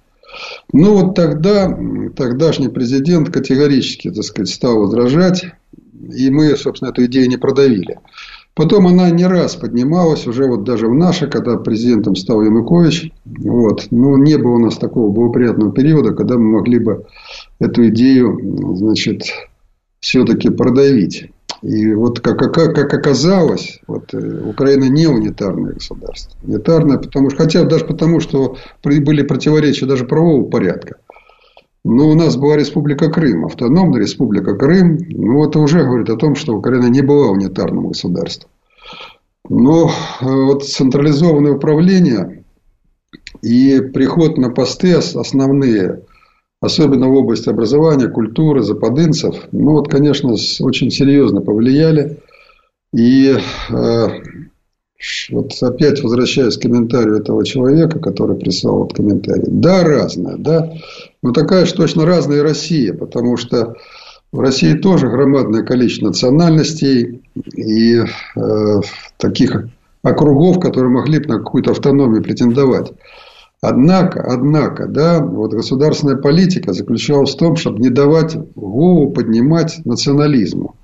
Ну, 0.73 0.95
вот 0.95 1.15
тогда 1.17 1.77
тогдашний 2.17 2.69
президент 2.69 3.31
категорически, 3.31 4.11
так 4.11 4.23
сказать, 4.23 4.51
стал 4.51 4.79
возражать, 4.81 5.47
и 6.15 6.31
мы, 6.31 6.57
собственно, 6.57 6.91
эту 6.91 7.05
идею 7.07 7.29
не 7.29 7.37
продавили. 7.37 7.99
Потом 8.59 8.89
она 8.89 9.09
не 9.11 9.25
раз 9.25 9.55
поднималась, 9.55 10.27
уже 10.27 10.47
вот 10.47 10.65
даже 10.65 10.89
в 10.89 10.93
наше, 10.93 11.29
когда 11.29 11.59
президентом 11.59 12.17
стал 12.17 12.43
Янукович. 12.43 13.13
Вот. 13.25 13.87
Но 13.93 14.19
не 14.19 14.37
было 14.37 14.57
у 14.57 14.59
нас 14.59 14.79
такого 14.79 15.13
благоприятного 15.13 15.71
периода, 15.71 16.13
когда 16.13 16.37
мы 16.37 16.59
могли 16.59 16.81
бы 16.81 17.07
эту 17.61 17.87
идею, 17.91 18.75
значит, 18.75 19.27
все-таки 20.01 20.51
продавить. 20.51 21.31
И 21.63 21.93
вот 21.93 22.19
как, 22.19 22.37
как, 22.39 22.75
как 22.75 22.93
оказалось, 22.93 23.79
вот, 23.87 24.13
э, 24.13 24.43
Украина 24.45 24.89
не 24.89 25.07
унитарное 25.07 25.75
государство. 25.75 26.37
Унитарное, 26.43 26.99
потому 26.99 27.31
что, 27.31 27.45
хотя 27.45 27.63
даже 27.63 27.85
потому, 27.85 28.19
что 28.19 28.57
были 28.83 29.23
противоречия 29.23 29.87
даже 29.87 30.05
правового 30.05 30.51
порядка. 30.51 30.97
Но 31.91 32.11
у 32.11 32.15
нас 32.15 32.37
была 32.37 32.59
Республика 32.59 33.11
Крым, 33.11 33.47
автономная 33.47 34.03
Республика 34.03 34.55
Крым. 34.55 34.99
Ну, 35.09 35.49
это 35.49 35.59
уже 35.59 35.83
говорит 35.85 36.11
о 36.11 36.19
том, 36.19 36.35
что 36.35 36.55
Украина 36.55 36.89
не 36.89 37.01
была 37.01 37.29
унитарным 37.29 37.89
государством. 37.89 38.51
Но 39.49 39.91
э, 40.21 40.27
вот 40.27 40.67
централизованное 40.67 41.53
управление 41.53 42.45
и 43.41 43.81
приход 43.81 44.37
на 44.37 44.51
посты 44.51 44.97
основные, 44.97 46.03
особенно 46.61 47.09
в 47.09 47.15
области 47.15 47.49
образования, 47.49 48.09
культуры, 48.09 48.63
западынцев, 48.63 49.49
ну 49.53 49.71
вот, 49.71 49.89
конечно, 49.89 50.33
очень 50.61 50.91
серьезно 50.91 51.41
повлияли. 51.41 52.19
И 52.93 53.35
э, 53.71 54.09
вот 55.31 55.53
опять 55.63 56.03
возвращаясь 56.03 56.59
к 56.59 56.63
комментарию 56.63 57.17
этого 57.17 57.47
человека, 57.47 57.99
который 57.99 58.37
прислал 58.37 58.81
вот 58.81 58.93
комментарий. 58.93 59.45
Да, 59.47 59.85
разная, 59.85 60.37
да. 60.37 60.71
Но 61.23 61.33
такая 61.33 61.67
же 61.67 61.75
точно 61.75 62.07
разная 62.07 62.43
Россия, 62.43 62.95
потому 62.95 63.37
что 63.37 63.75
в 64.31 64.41
России 64.41 64.75
тоже 64.75 65.09
громадное 65.09 65.65
количество 65.65 66.09
национальностей 66.09 67.23
и 67.57 67.97
э, 67.97 68.81
таких 69.17 69.69
округов, 70.03 70.61
которые 70.61 70.91
могли 70.91 71.19
бы 71.19 71.27
на 71.27 71.39
какую-то 71.39 71.73
автономию 71.73 72.23
претендовать. 72.23 72.93
Однако, 73.61 74.23
однако, 74.23 74.87
да, 74.87 75.21
вот 75.21 75.53
государственная 75.53 76.17
политика 76.17 76.73
заключалась 76.73 77.35
в 77.35 77.39
том, 77.39 77.57
чтобы 77.57 77.81
не 77.81 77.89
давать 77.89 78.37
голову 78.55 79.11
поднимать 79.11 79.81
национализму. 79.85 80.77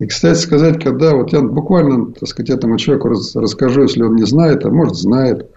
И, 0.00 0.06
кстати 0.06 0.38
сказать, 0.38 0.82
когда 0.82 1.14
вот 1.14 1.32
я 1.32 1.40
буквально, 1.40 2.12
так 2.12 2.28
сказать, 2.28 2.50
этому 2.50 2.76
человеку 2.78 3.08
расскажу, 3.08 3.82
если 3.82 4.02
он 4.02 4.16
не 4.16 4.24
знает, 4.24 4.64
а 4.64 4.70
может 4.70 4.96
знает, 4.96 5.50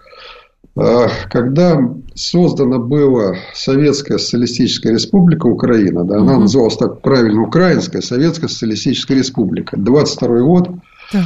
когда 1.29 1.93
создана 2.15 2.79
была 2.79 3.35
Советская 3.53 4.17
Социалистическая 4.17 4.93
Республика 4.93 5.47
Украина, 5.47 6.05
да, 6.05 6.19
она 6.19 6.33
угу. 6.33 6.41
называлась 6.41 6.77
так 6.77 7.01
правильно 7.01 7.41
Украинская 7.43 8.01
Советская 8.01 8.47
Социалистическая 8.47 9.15
Республика, 9.15 9.77
22 9.77 10.39
год. 10.41 10.69
Так. 11.11 11.25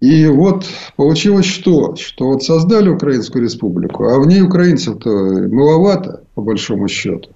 И 0.00 0.26
вот 0.26 0.66
получилось 0.96 1.46
что? 1.46 1.96
Что 1.96 2.26
вот 2.26 2.42
создали 2.42 2.88
Украинскую 2.88 3.42
Республику, 3.42 4.04
а 4.04 4.20
в 4.20 4.26
ней 4.26 4.42
украинцев-то 4.42 5.10
маловато, 5.10 6.22
по 6.34 6.42
большому 6.42 6.88
счету. 6.88 7.30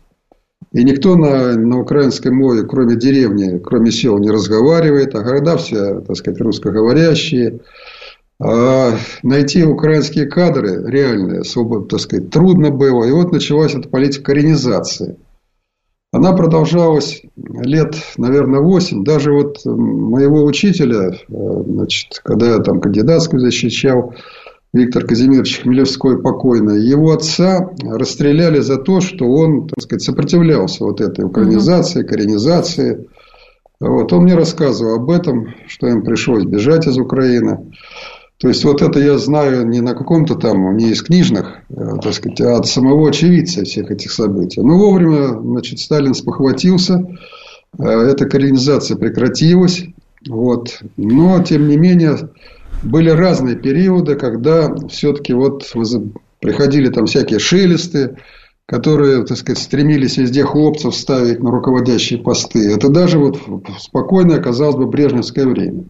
И 0.73 0.85
никто 0.85 1.17
на, 1.17 1.57
на 1.57 1.81
украинской 1.81 2.31
мове, 2.31 2.65
кроме 2.65 2.97
деревни, 2.97 3.59
кроме 3.59 3.91
сел, 3.91 4.19
не 4.19 4.31
разговаривает, 4.31 5.15
а 5.15 5.23
города 5.23 5.57
все, 5.57 6.01
так 6.01 6.17
сказать, 6.17 6.41
русскоговорящие. 6.41 7.61
А 8.41 8.97
найти 9.25 9.65
украинские 9.65 10.27
кадры 10.27 10.89
реальные, 10.89 11.41
особо, 11.41 11.85
так 11.87 11.99
сказать, 11.99 12.31
трудно 12.31 12.71
было. 12.71 13.05
И 13.05 13.11
вот 13.11 13.33
началась 13.33 13.75
эта 13.75 13.89
политика 13.89 14.27
коренизации. 14.33 15.17
Она 16.13 16.33
продолжалась 16.33 17.23
лет, 17.37 17.95
наверное, 18.17 18.61
8. 18.61 19.05
Даже 19.05 19.33
вот 19.33 19.59
моего 19.65 20.45
учителя, 20.45 21.11
э, 21.11 21.63
значит, 21.67 22.21
когда 22.25 22.55
я 22.55 22.59
там 22.59 22.81
кандидатскую 22.81 23.41
защищал, 23.41 24.15
Виктор 24.73 25.05
Казимирович 25.05 25.63
Хмелевской 25.63 26.23
покойный, 26.23 26.83
его 26.83 27.13
отца 27.13 27.71
расстреляли 27.83 28.61
за 28.61 28.77
то, 28.77 29.01
что 29.01 29.27
он, 29.27 29.67
так 29.67 29.83
сказать, 29.83 30.03
сопротивлялся 30.03 30.85
вот 30.85 31.01
этой 31.01 31.25
украинизации, 31.25 32.03
коренизации. 32.05 33.09
Вот. 33.81 34.13
Он 34.13 34.25
мне 34.25 34.35
рассказывал 34.35 34.97
об 34.97 35.11
этом, 35.11 35.55
что 35.67 35.89
им 35.89 36.03
пришлось 36.03 36.45
бежать 36.45 36.87
из 36.87 36.99
Украины. 36.99 37.73
То 38.39 38.49
есть, 38.49 38.65
вот 38.65 38.83
это 38.83 39.01
я 39.01 39.19
знаю 39.19 39.67
не 39.67 39.81
на 39.81 39.95
каком-то 39.95 40.37
там, 40.37 40.77
не 40.77 40.91
из 40.91 41.03
книжных, 41.03 41.63
э, 41.71 41.75
так 42.01 42.15
сказать, 42.15 42.41
а 42.41 42.59
от 42.59 42.67
самого 42.69 43.09
очевидца 43.09 43.65
всех 43.65 43.91
этих 43.91 44.13
событий. 44.13 44.61
Но 44.61 44.79
вовремя, 44.79 45.41
значит, 45.41 45.81
Сталин 45.81 46.15
спохватился, 46.15 47.05
э, 47.79 47.85
эта 47.85 48.27
коренизация 48.27 48.97
прекратилась. 48.97 49.85
Вот. 50.29 50.81
Но, 50.97 51.43
тем 51.43 51.67
не 51.67 51.77
менее, 51.77 52.31
были 52.85 53.11
разные 53.11 53.57
периоды, 53.57 54.15
когда 54.15 54.73
все-таки 54.89 55.33
вот 55.33 55.65
приходили 56.41 56.91
там 56.91 57.07
всякие 57.07 57.41
шелесты, 57.41 58.19
которые, 58.67 59.25
так 59.25 59.37
сказать, 59.37 59.61
стремились 59.61 60.17
везде 60.17 60.45
хлопцев 60.45 60.95
ставить 60.95 61.41
на 61.43 61.51
руководящие 61.51 62.21
посты. 62.21 62.71
Это 62.71 62.89
даже 62.89 63.19
вот 63.19 63.41
спокойное, 63.81 64.41
казалось 64.41 64.77
бы, 64.77 64.87
брежневское 64.87 65.47
время. 65.47 65.87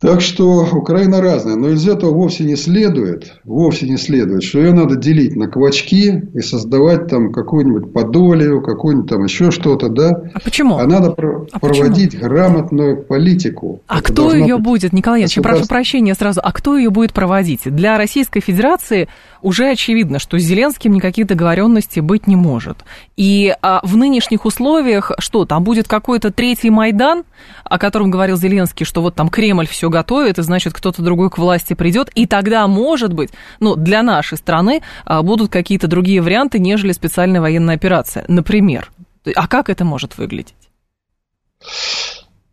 Так 0.00 0.22
что 0.22 0.66
Украина 0.72 1.20
разная, 1.20 1.56
но 1.56 1.68
из 1.68 1.86
этого 1.86 2.14
вовсе 2.14 2.44
не 2.44 2.56
следует, 2.56 3.34
вовсе 3.44 3.86
не 3.86 3.98
следует, 3.98 4.42
что 4.42 4.58
ее 4.58 4.72
надо 4.72 4.96
делить 4.96 5.36
на 5.36 5.46
квачки 5.46 6.22
и 6.32 6.40
создавать 6.40 7.08
там 7.08 7.30
какую-нибудь 7.30 7.92
подолию, 7.92 8.62
какую-нибудь 8.62 9.10
там 9.10 9.24
еще 9.24 9.50
что-то, 9.50 9.90
да? 9.90 10.22
А 10.32 10.40
почему? 10.40 10.78
А 10.78 10.86
надо 10.86 11.10
про- 11.10 11.46
а 11.52 11.58
проводить 11.58 12.12
почему? 12.12 12.30
грамотную 12.30 13.02
политику. 13.02 13.82
А 13.88 13.98
Это 13.98 14.10
кто 14.10 14.32
ее 14.32 14.56
быть... 14.56 14.64
будет, 14.64 14.92
Николай 14.94 15.20
Ильич, 15.20 15.34
прошу 15.34 15.66
прощения 15.66 16.14
сразу, 16.14 16.40
а 16.42 16.50
кто 16.50 16.78
ее 16.78 16.88
будет 16.88 17.12
проводить? 17.12 17.62
Для 17.66 17.98
Российской 17.98 18.40
Федерации 18.40 19.06
уже 19.42 19.68
очевидно, 19.68 20.18
что 20.18 20.38
с 20.38 20.42
Зеленским 20.42 20.92
никаких 20.92 21.26
договоренностей 21.26 22.00
быть 22.00 22.26
не 22.26 22.36
может. 22.36 22.78
И 23.18 23.54
а, 23.60 23.80
в 23.84 23.98
нынешних 23.98 24.46
условиях 24.46 25.12
что, 25.18 25.44
там 25.44 25.62
будет 25.62 25.88
какой-то 25.88 26.30
третий 26.30 26.70
Майдан, 26.70 27.24
о 27.64 27.78
котором 27.78 28.10
говорил 28.10 28.38
Зеленский, 28.38 28.86
что 28.86 29.02
вот 29.02 29.14
там 29.14 29.28
Кремль 29.28 29.66
все 29.66 29.89
готовит, 29.90 30.38
и 30.38 30.42
значит 30.42 30.72
кто-то 30.72 31.02
другой 31.02 31.30
к 31.30 31.38
власти 31.38 31.74
придет, 31.74 32.10
и 32.14 32.26
тогда, 32.26 32.66
может 32.66 33.12
быть, 33.12 33.30
ну, 33.58 33.76
для 33.76 34.02
нашей 34.02 34.38
страны 34.38 34.82
а, 35.04 35.22
будут 35.22 35.50
какие-то 35.50 35.86
другие 35.86 36.22
варианты, 36.22 36.58
нежели 36.58 36.92
специальная 36.92 37.40
военная 37.40 37.74
операция, 37.74 38.24
например. 38.28 38.90
А 39.34 39.48
как 39.48 39.68
это 39.68 39.84
может 39.84 40.16
выглядеть? 40.16 40.54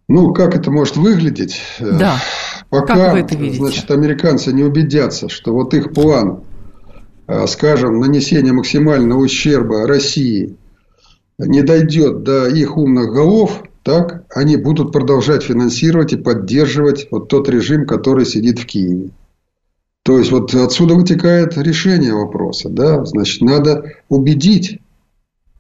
Ну, 0.10 0.34
как 0.34 0.56
это 0.56 0.72
может 0.72 0.98
выглядеть? 0.98 1.62
Да. 1.80 2.18
Пока, 2.70 2.96
как 2.96 3.14
вы 3.14 3.20
это 3.20 3.36
видите? 3.36 3.58
значит, 3.58 3.92
американцы 3.92 4.52
не 4.52 4.64
убедятся, 4.64 5.30
что 5.30 5.54
вот 5.54 5.74
их 5.74 5.94
план 5.94 6.44
Э, 7.28 7.46
скажем, 7.46 8.00
нанесения 8.00 8.54
максимального 8.54 9.20
ущерба 9.20 9.86
России 9.86 10.56
не 11.38 11.62
дойдет 11.62 12.24
до 12.24 12.48
их 12.48 12.78
умных 12.78 13.12
голов, 13.12 13.64
так, 13.88 14.26
они 14.36 14.58
будут 14.58 14.92
продолжать 14.92 15.44
финансировать 15.44 16.12
и 16.12 16.18
поддерживать 16.18 17.08
вот 17.10 17.30
тот 17.30 17.48
режим, 17.48 17.88
который 17.88 18.26
сидит 18.26 18.60
в 18.60 18.66
Киеве. 18.66 19.12
То 20.04 20.20
есть, 20.20 20.30
вот 20.30 20.54
отсюда 20.54 20.96
вытекает 20.96 21.58
решение 21.58 22.14
вопроса. 22.14 22.68
Да? 22.68 23.06
Значит, 23.06 23.42
надо 23.42 23.94
убедить 24.10 24.82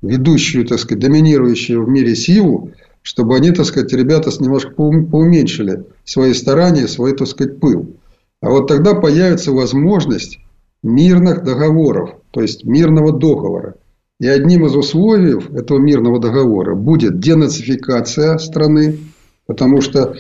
ведущую, 0.01 0.67
так 0.67 0.79
сказать, 0.79 1.01
доминирующую 1.01 1.85
в 1.85 1.87
мире 1.87 2.17
силу, 2.17 2.71
чтобы 3.01 3.37
они, 3.37 3.51
так 3.51 3.65
сказать, 3.65 3.93
ребята 3.93 4.29
немножко 4.41 4.71
поуменьшили 4.71 5.85
свои 6.03 6.33
старания, 6.33 6.89
свой, 6.89 7.15
так 7.15 7.29
сказать, 7.29 7.61
пыл. 7.61 7.95
А 8.41 8.49
вот 8.49 8.67
тогда 8.67 8.93
появится 8.93 9.53
возможность 9.53 10.37
мирных 10.83 11.45
договоров, 11.45 12.09
то 12.31 12.41
есть 12.41 12.65
мирного 12.65 13.13
договора. 13.13 13.75
И 14.19 14.27
одним 14.27 14.65
из 14.65 14.75
условий 14.75 15.35
этого 15.55 15.77
мирного 15.77 16.19
договора 16.19 16.75
будет 16.75 17.19
денацификация 17.19 18.37
страны, 18.39 18.97
потому 19.45 19.81
что 19.81 20.15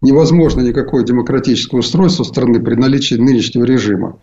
невозможно 0.00 0.60
никакое 0.60 1.04
демократическое 1.04 1.78
устройство 1.78 2.24
страны 2.24 2.60
при 2.60 2.74
наличии 2.74 3.14
нынешнего 3.14 3.64
режима. 3.64 4.18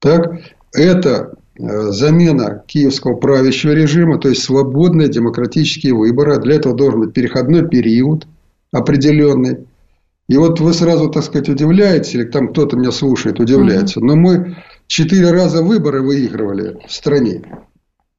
Так, 0.00 0.42
это 0.72 1.34
э, 1.58 1.90
замена 1.90 2.62
киевского 2.66 3.14
правящего 3.14 3.72
режима, 3.72 4.18
то 4.18 4.28
есть 4.28 4.44
свободные 4.44 5.08
демократические 5.08 5.94
выборы. 5.94 6.40
Для 6.40 6.54
этого 6.54 6.76
должен 6.76 7.00
быть 7.00 7.14
переходной 7.14 7.68
период 7.68 8.26
определенный. 8.72 9.66
И 10.28 10.36
вот 10.36 10.60
вы 10.60 10.72
сразу, 10.72 11.10
так 11.10 11.24
сказать, 11.24 11.48
удивляетесь, 11.48 12.14
или 12.14 12.24
там 12.24 12.48
кто-то 12.48 12.76
меня 12.76 12.92
слушает, 12.92 13.40
удивляется. 13.40 14.00
Но 14.00 14.14
мы 14.14 14.56
четыре 14.86 15.32
раза 15.32 15.62
выборы 15.62 16.00
выигрывали 16.00 16.78
в 16.86 16.92
стране. 16.92 17.42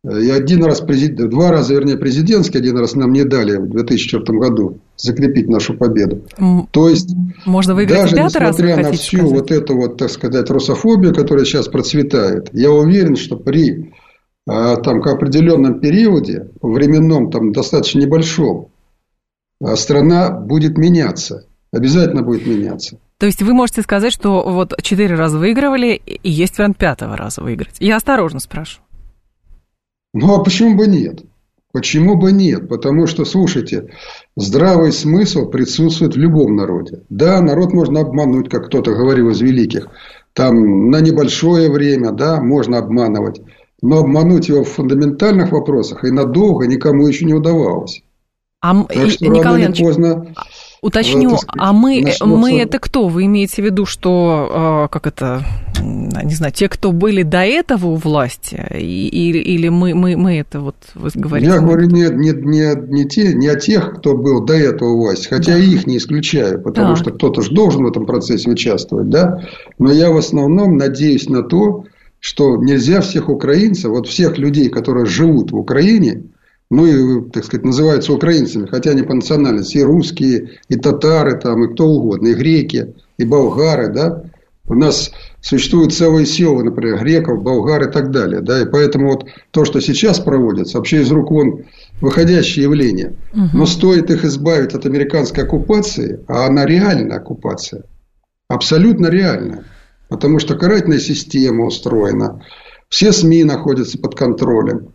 И 0.06 0.30
один 0.30 0.66
раз, 0.66 0.82
президент, 0.82 1.30
два 1.30 1.50
раза, 1.52 1.74
вернее, 1.74 1.98
президентский, 1.98 2.58
один 2.58 2.78
раз 2.78 2.94
нам 2.96 3.14
не 3.14 3.24
дали 3.24 3.56
в 3.56 3.70
2004 3.70 4.38
году 4.38 4.80
закрепить 4.98 5.48
нашу 5.48 5.76
победу. 5.76 6.24
То 6.72 6.90
есть, 6.90 7.16
Можно 7.46 7.74
выиграть 7.74 8.12
даже 8.12 8.16
несмотря 8.16 8.76
раз, 8.76 8.86
на 8.86 8.92
всю 8.92 9.18
сказать? 9.18 9.32
вот 9.32 9.52
эту 9.52 9.76
вот, 9.78 9.98
так 9.98 10.10
сказать, 10.10 10.50
русофобию, 10.50 11.16
которая 11.16 11.46
сейчас 11.46 11.70
процветает, 11.70 12.50
я 12.52 12.72
уверен, 12.72 13.16
что 13.16 13.38
при 13.38 13.94
а, 14.46 14.76
там, 14.76 15.02
к 15.02 15.08
определенном 15.08 15.80
периоде, 15.80 16.50
временном, 16.62 17.32
там, 17.32 17.54
достаточно 17.54 18.00
небольшом, 18.00 18.72
а, 19.62 19.78
страна 19.78 20.32
будет 20.32 20.78
меняться. 20.78 21.46
Обязательно 21.72 22.24
будет 22.24 22.46
меняться. 22.46 22.98
То 23.20 23.26
есть 23.26 23.42
вы 23.42 23.54
можете 23.54 23.82
сказать, 23.82 24.12
что 24.12 24.44
вот 24.44 24.74
четыре 24.82 25.16
раза 25.16 25.38
выигрывали, 25.38 26.02
и 26.06 26.30
есть 26.30 26.58
вариант 26.58 26.78
пятого 26.78 27.16
раза 27.16 27.42
выиграть. 27.42 27.78
Я 27.80 27.96
осторожно 27.96 28.40
спрашиваю. 28.40 28.84
Ну, 30.14 30.36
а 30.36 30.44
почему 30.44 30.78
бы 30.78 30.88
нет? 30.88 31.24
Почему 31.72 32.16
бы 32.16 32.32
нет? 32.32 32.70
Потому 32.70 33.08
что, 33.08 33.26
слушайте, 33.26 33.90
здравый 34.36 34.92
смысл 34.92 35.50
присутствует 35.50 36.14
в 36.14 36.20
любом 36.20 36.56
народе. 36.56 37.02
Да, 37.10 37.42
народ 37.42 37.74
можно 37.74 38.02
обмануть, 38.02 38.48
как 38.48 38.68
кто-то 38.68 38.94
говорил 38.94 39.30
из 39.30 39.42
великих. 39.42 39.88
Там 40.34 40.92
на 40.92 41.02
небольшое 41.02 41.72
время, 41.72 42.12
да, 42.12 42.40
можно 42.42 42.78
обманывать. 42.78 43.42
Но 43.82 44.00
обмануть 44.00 44.50
его 44.50 44.64
в 44.64 44.70
фундаментальных 44.70 45.52
вопросах 45.52 46.04
и 46.06 46.12
надолго 46.12 46.68
никому 46.68 47.08
еще 47.08 47.26
не 47.26 47.34
удавалось. 47.34 48.04
А, 48.62 48.84
так 48.86 49.10
что 49.10 49.28
Николай 49.28 49.64
Иванович, 49.64 49.80
поздно 49.80 50.34
Уточню, 50.84 51.30
вот, 51.30 51.40
сказать, 51.40 51.60
а 51.60 51.72
мы, 51.72 52.04
мы 52.26 52.60
это 52.60 52.78
кто? 52.78 53.08
Вы 53.08 53.26
имеете 53.26 53.62
в 53.62 53.66
виду, 53.66 53.86
что, 53.86 54.50
а, 54.52 54.88
как 54.90 55.08
это, 55.08 55.42
не 55.82 56.36
знаю, 56.36 56.52
те, 56.52 56.68
кто 56.68 56.92
были 56.92 57.24
до 57.24 57.38
этого 57.38 57.88
у 57.88 57.96
власти, 57.96 58.62
или, 58.78 59.38
или 59.38 59.70
мы, 59.70 59.96
мы, 59.96 60.18
мы 60.18 60.40
это 60.40 60.60
вот 60.60 60.76
вы 60.94 61.10
говорите? 61.16 61.52
Я 61.54 61.62
говорю 61.62 61.88
не, 61.88 62.10
не, 62.10 62.32
не, 62.32 62.76
не, 62.76 63.06
те, 63.06 63.34
не 63.34 63.48
о 63.48 63.56
тех, 63.56 63.96
кто 63.96 64.18
был 64.18 64.44
до 64.44 64.56
этого 64.56 64.90
у 64.90 64.98
власти, 64.98 65.30
хотя 65.30 65.54
да. 65.54 65.58
их 65.58 65.88
не 65.88 65.96
исключаю, 65.96 66.62
потому 66.62 66.90
да. 66.90 66.96
что 66.98 67.12
кто-то 67.12 67.42
же 67.42 67.52
должен 67.52 67.86
в 67.86 67.88
этом 67.88 68.06
процессе 68.06 68.50
участвовать, 68.50 69.10
да, 69.10 69.48
но 69.80 69.90
я 69.90 70.12
в 70.12 70.18
основном 70.18 70.76
надеюсь 70.76 71.30
на 71.30 71.44
то, 71.44 71.86
что 72.20 72.58
нельзя 72.58 73.00
всех 73.00 73.30
украинцев, 73.30 73.90
вот 73.90 74.08
всех 74.08 74.38
людей, 74.38 74.68
которые 74.68 75.06
живут 75.06 75.54
в 75.54 75.56
Украине, 75.56 76.24
ну 76.74 76.86
и, 76.88 77.30
так 77.30 77.46
сказать, 77.46 77.66
называются 77.66 78.14
украинцами, 78.14 78.66
хотя 78.66 78.92
они 78.92 79.04
по 79.04 79.14
национальности. 79.14 79.78
И 79.78 79.84
русские, 79.84 80.60
и 80.70 80.76
татары, 80.76 81.40
там, 81.40 81.64
и 81.64 81.74
кто 81.74 81.86
угодно, 81.86 82.30
и 82.30 82.34
греки, 82.34 82.96
и 83.18 83.26
болгары, 83.26 83.94
да. 83.94 84.24
У 84.66 84.74
нас 84.74 85.12
существуют 85.40 85.94
целые 85.94 86.26
силы, 86.26 86.64
например, 86.64 87.00
греков, 87.00 87.44
болгар 87.44 87.90
и 87.90 87.92
так 87.92 88.10
далее, 88.12 88.42
да, 88.42 88.62
и 88.62 88.66
поэтому 88.66 89.12
вот 89.12 89.26
то, 89.52 89.66
что 89.66 89.82
сейчас 89.82 90.20
проводится, 90.20 90.78
вообще 90.78 91.02
из 91.02 91.12
рук 91.12 91.30
вон 91.32 91.66
выходящее 92.00 92.64
явление, 92.64 93.18
угу. 93.34 93.50
но 93.54 93.66
стоит 93.66 94.10
их 94.10 94.24
избавить 94.24 94.74
от 94.74 94.86
американской 94.86 95.44
оккупации, 95.44 96.22
а 96.28 96.48
она 96.48 96.66
реальная 96.66 97.18
оккупация, 97.18 97.84
абсолютно 98.48 99.08
реальная, 99.08 99.66
потому 100.08 100.40
что 100.40 100.56
карательная 100.56 101.00
система 101.00 101.66
устроена, 101.66 102.42
все 102.88 103.12
СМИ 103.12 103.44
находятся 103.44 103.98
под 103.98 104.16
контролем, 104.16 104.93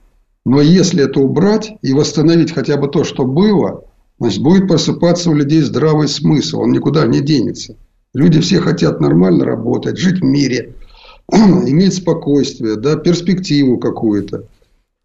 но 0.49 0.63
если 0.63 1.05
это 1.05 1.21
убрать 1.21 1.75
и 1.83 1.93
восстановить 1.93 2.55
хотя 2.55 2.79
бы 2.79 2.89
то, 2.89 3.05
что 3.05 3.27
было, 3.27 3.85
значит, 4.19 4.43
будет 4.43 4.67
просыпаться 4.67 5.29
у 5.29 5.35
людей 5.35 5.61
здравый 5.61 6.09
смысл. 6.09 6.61
Он 6.61 6.73
никуда 6.73 7.07
не 7.07 7.21
денется. 7.21 7.77
Люди 8.15 8.41
все 8.41 8.59
хотят 8.61 8.99
нормально 8.99 9.45
работать, 9.45 9.99
жить 9.99 10.21
в 10.21 10.25
мире, 10.25 10.75
иметь 11.31 11.97
спокойствие, 11.97 12.77
да, 12.77 12.97
перспективу 12.97 13.77
какую-то. 13.77 14.45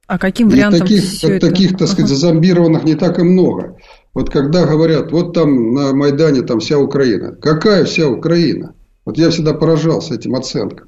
А 0.08 0.18
каким 0.18 0.48
вариантом 0.48 0.80
и 0.80 0.82
таких, 0.84 1.04
все 1.04 1.34
это? 1.34 1.50
таких, 1.50 1.72
так 1.72 1.90
сказать, 1.90 2.12
ага. 2.12 2.16
зазомбированных 2.16 2.86
не 2.86 2.96
так 2.96 3.20
и 3.20 3.24
много. 3.24 3.76
Вот 4.14 4.30
когда 4.30 4.66
говорят, 4.66 5.12
вот 5.12 5.34
там 5.34 5.74
на 5.74 5.94
Майдане 5.94 6.44
там 6.44 6.62
вся 6.62 6.80
Украина. 6.80 7.36
Какая 7.36 7.84
вся 7.84 8.08
Украина? 8.08 8.76
Вот 9.04 9.18
я 9.18 9.30
всегда 9.30 9.54
поражался 9.54 10.14
этим 10.16 10.36
оценкам. 10.36 10.88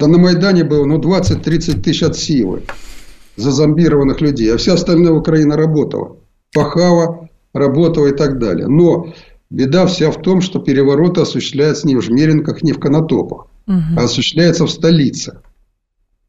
Да 0.00 0.08
на 0.08 0.18
Майдане 0.18 0.64
было 0.64 0.86
ну, 0.86 0.98
20-30 0.98 1.82
тысяч 1.82 2.02
от 2.02 2.16
силы 2.16 2.62
зазомбированных 3.36 4.20
людей, 4.20 4.52
а 4.52 4.56
вся 4.56 4.74
остальная 4.74 5.12
Украина 5.12 5.56
работала. 5.56 6.16
Пахала, 6.52 7.28
работала 7.52 8.08
и 8.08 8.16
так 8.16 8.38
далее. 8.38 8.66
Но 8.66 9.12
беда 9.50 9.86
вся 9.86 10.10
в 10.10 10.20
том, 10.20 10.40
что 10.40 10.58
перевороты 10.58 11.22
осуществляются 11.22 11.86
не 11.86 11.96
в 11.96 12.02
Жмеринках, 12.02 12.62
не 12.62 12.72
в 12.72 12.80
Конотопах, 12.80 13.46
угу. 13.66 13.76
а 13.96 14.04
осуществляются 14.04 14.66
в 14.66 14.70
столицах. 14.70 15.42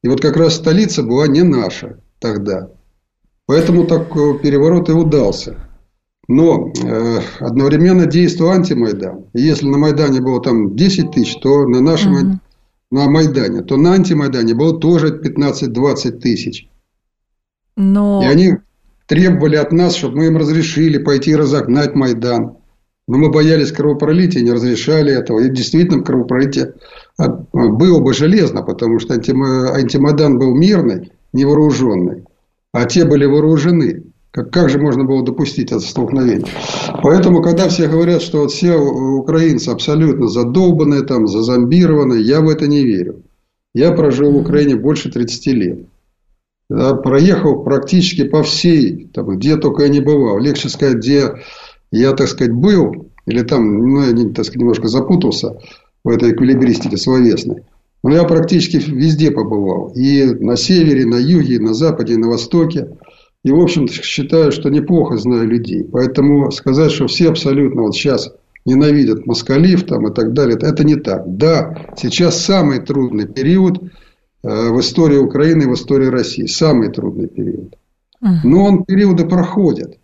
И 0.04 0.08
вот 0.08 0.22
как 0.22 0.38
раз 0.38 0.56
столица 0.56 1.02
была 1.04 1.28
не 1.28 1.44
наша 1.44 2.00
тогда. 2.20 2.70
Поэтому 3.46 3.86
такой 3.86 4.40
переворот 4.40 4.90
и 4.90 4.94
удался. 4.94 5.70
Но 6.28 6.72
э, 6.72 7.20
одновременно 7.40 8.06
действовал 8.06 8.52
антимайдан. 8.52 9.26
И 9.34 9.42
если 9.42 9.68
на 9.68 9.78
Майдане 9.78 10.22
было 10.22 10.42
там 10.42 10.76
10 10.76 11.12
тысяч, 11.12 11.36
то 11.42 11.66
на 11.68 11.82
нашем 11.82 12.14
угу. 12.14 12.40
на 12.92 13.10
Майдане, 13.10 13.62
то 13.62 13.76
на 13.76 13.94
антимайдане 13.94 14.54
было 14.54 14.80
тоже 14.80 15.20
15-20 15.22 16.12
тысяч. 16.20 16.70
Но... 17.76 18.22
И 18.24 18.28
они 18.28 18.58
требовали 19.08 19.56
от 19.56 19.72
нас, 19.72 19.96
чтобы 19.96 20.18
мы 20.18 20.26
им 20.28 20.38
разрешили 20.38 20.98
пойти 20.98 21.36
разогнать 21.36 21.96
Майдан. 21.96 22.58
Но 23.08 23.18
мы 23.18 23.32
боялись 23.32 23.72
кровопролития, 23.72 24.42
не 24.42 24.52
разрешали 24.52 25.14
этого. 25.14 25.40
И 25.40 25.50
действительно 25.50 26.04
кровопролитие 26.04 26.74
было 27.18 28.00
бы 28.00 28.14
железно, 28.14 28.64
потому 28.64 29.00
что 29.00 29.14
антимайдан 29.14 30.40
был 30.40 30.56
мирный, 30.56 31.12
невооруженный. 31.34 32.24
А 32.72 32.86
те 32.86 33.04
были 33.06 33.26
вооружены. 33.26 34.04
Как, 34.32 34.52
как 34.52 34.70
же 34.70 34.80
можно 34.80 35.04
было 35.04 35.24
допустить 35.24 35.72
это 35.72 35.82
столкновение? 35.82 36.48
Поэтому, 37.04 37.42
когда 37.44 37.68
все 37.68 37.88
говорят, 37.88 38.22
что 38.22 38.40
вот 38.40 38.52
все 38.52 38.78
украинцы 38.78 39.70
абсолютно 39.70 40.28
задолбанные, 40.28 41.04
там, 41.04 41.28
зазомбированные, 41.28 42.24
я 42.24 42.40
в 42.42 42.50
это 42.50 42.68
не 42.68 42.84
верю. 42.84 43.22
Я 43.76 43.92
прожил 43.92 44.32
в 44.32 44.38
Украине 44.38 44.76
больше 44.76 45.12
30 45.12 45.48
лет 45.48 45.80
да, 46.74 46.96
проехал 46.96 47.64
практически 47.64 48.24
по 48.24 48.42
всей, 48.42 49.08
там, 49.14 49.38
где 49.38 49.58
только 49.58 49.84
я 49.84 49.90
не 49.90 50.00
бывал. 50.00 50.40
Легче 50.40 50.70
сказать, 50.70 50.96
где 50.96 51.36
я, 51.92 52.14
так 52.14 52.28
сказать, 52.28 52.52
был, 52.52 53.12
или 53.28 53.44
там, 53.44 53.78
ну, 53.78 54.02
я, 54.02 54.14
так 54.34 54.46
сказать, 54.46 54.56
немножко 54.56 54.88
запутался 54.88 55.60
в 56.04 56.10
этой 56.10 56.32
эквилибристике 56.32 56.98
словесной. 56.98 57.62
Но 58.04 58.16
я 58.16 58.24
практически 58.24 58.78
везде 58.78 59.30
побывал. 59.30 59.90
И 59.90 60.26
на 60.26 60.56
севере, 60.56 61.06
на 61.06 61.18
юге, 61.18 61.60
на 61.60 61.76
западе, 61.76 62.16
и 62.16 62.18
на 62.18 62.28
востоке. 62.28 62.98
И, 63.44 63.52
в 63.52 63.60
общем-то, 63.60 63.94
считаю, 63.94 64.52
что 64.52 64.70
неплохо 64.70 65.18
знаю 65.18 65.48
людей. 65.48 65.84
Поэтому 65.84 66.50
сказать, 66.52 66.92
что 66.92 67.06
все 67.06 67.30
абсолютно 67.30 67.84
вот 67.84 67.94
сейчас 67.94 68.34
ненавидят 68.66 69.28
москалив 69.28 69.84
там 69.84 70.08
и 70.08 70.14
так 70.14 70.34
далее, 70.34 70.58
это 70.60 70.84
не 70.84 70.96
так. 70.96 71.38
Да, 71.38 71.86
сейчас 71.98 72.44
самый 72.44 72.80
трудный 72.80 73.28
период– 73.28 73.80
в 74.44 74.80
истории 74.80 75.18
Украины 75.18 75.64
и 75.64 75.68
в 75.68 75.74
истории 75.74 76.08
России. 76.08 76.46
Самый 76.46 76.90
трудный 76.90 77.28
период. 77.28 77.76
Но 78.22 78.66
он 78.66 78.84
периоды 78.84 79.26
проходит. 79.26 79.98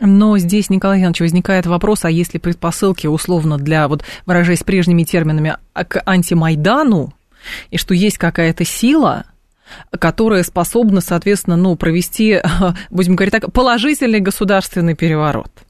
Но 0.00 0.36
здесь, 0.38 0.70
Николай 0.70 1.00
Иванович, 1.00 1.20
возникает 1.20 1.66
вопрос, 1.66 2.04
а 2.04 2.10
если 2.10 2.38
предпосылки 2.38 3.06
условно 3.06 3.58
для, 3.58 3.86
вот 3.86 4.04
выражаясь 4.26 4.64
прежними 4.64 5.04
терминами, 5.04 5.56
а, 5.72 5.84
к 5.84 6.02
антимайдану, 6.04 7.14
и 7.70 7.76
что 7.76 7.94
есть 7.94 8.18
какая-то 8.18 8.64
сила, 8.64 9.26
которая 9.96 10.42
способна, 10.42 11.00
соответственно, 11.00 11.56
ну, 11.56 11.76
провести, 11.76 12.40
будем 12.90 13.14
говорить 13.14 13.32
так, 13.32 13.52
положительный 13.52 14.20
государственный 14.20 14.94
переворот– 14.94 15.50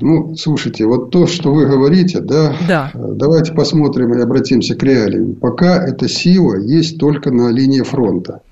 Ну, 0.00 0.34
слушайте, 0.36 0.86
вот 0.86 1.10
то, 1.10 1.26
что 1.26 1.52
вы 1.52 1.66
говорите, 1.66 2.20
да, 2.20 2.54
да. 2.66 2.90
давайте 2.94 3.52
посмотрим 3.52 4.14
и 4.14 4.20
обратимся 4.20 4.74
к 4.74 4.82
реалиям. 4.82 5.34
Пока 5.34 5.84
эта 5.86 6.08
сила 6.08 6.58
есть 6.58 6.98
только 6.98 7.30
на 7.30 7.50
линии 7.50 7.82
фронта. 7.82 8.42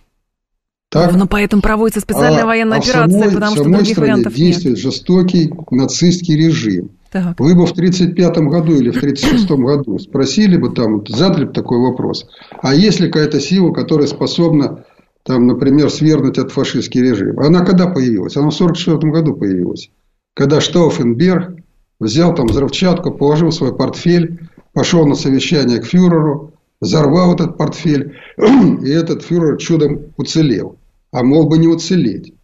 Так? 0.89 1.15
Но 1.15 1.27
поэтому 1.27 1.63
проводится 1.63 2.01
специальная 2.01 2.45
а, 2.45 2.47
военная 2.47 2.79
а 2.79 2.81
операция, 2.81 3.19
самой, 3.19 3.35
потому 3.35 3.57
что 3.57 3.65
других 3.65 3.99
вариантов 3.99 4.35
действует 4.35 4.77
нет. 4.77 4.85
жестокий 4.85 5.53
нацистский 5.71 6.37
режим. 6.37 6.91
Так. 7.11 7.39
Вы 7.41 7.55
бы 7.55 7.67
в 7.67 7.73
1935 7.73 8.37
году 8.49 8.73
или 8.75 8.91
в 8.91 8.97
1936 8.97 9.51
году 9.51 9.99
спросили 9.99 10.57
бы 10.57 10.71
там, 10.71 11.05
задали 11.07 11.45
бы 11.45 11.53
такой 11.53 11.79
вопрос. 11.79 12.27
А 12.63 12.75
есть 12.75 13.01
ли 13.01 13.09
какая-то 13.09 13.41
сила, 13.41 13.73
которая 13.73 14.07
способна, 14.07 14.85
там, 15.25 15.47
например, 15.47 15.91
свергнуть 15.91 16.39
от 16.39 16.53
фашистский 16.53 17.03
режим? 17.03 17.41
Она 17.41 17.65
когда 17.65 17.89
появилась? 17.89 18.37
Она 18.37 18.51
в 18.51 18.55
1944 18.55 19.13
году 19.13 19.35
появилась 19.35 19.91
когда 20.37 20.61
Штауфенберг 20.61 21.57
взял 21.99 22.35
там 22.35 22.47
взрывчатку, 22.47 23.11
положил 23.11 23.51
свой 23.53 23.75
портфель, 23.75 24.51
пошел 24.75 25.07
на 25.07 25.15
совещание 25.15 25.81
к 25.81 25.87
фюреру, 25.87 26.53
взорвал 26.79 27.35
этот 27.35 27.57
портфель, 27.57 28.17
и 28.37 28.91
этот 28.91 29.23
фюрер 29.23 29.57
чудом 29.57 30.13
уцелел. 30.19 30.77
А 31.11 31.23
мог 31.23 31.49
бы 31.49 31.57
не 31.57 31.69
уцелеть. 31.69 32.35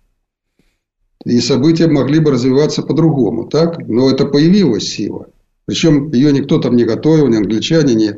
И 1.27 1.39
события 1.41 1.87
могли 1.87 2.19
бы 2.19 2.31
развиваться 2.31 2.83
по-другому, 2.83 3.47
так? 3.47 3.87
Но 3.87 4.11
это 4.11 4.25
появилась 4.25 4.89
сила. 4.89 5.27
Причем 5.67 6.11
ее 6.13 6.33
никто 6.33 6.59
там 6.59 6.75
не 6.75 6.85
готовил, 6.85 7.29
ни 7.29 7.37
англичане, 7.37 7.95
ни 7.95 8.09
э, 8.09 8.15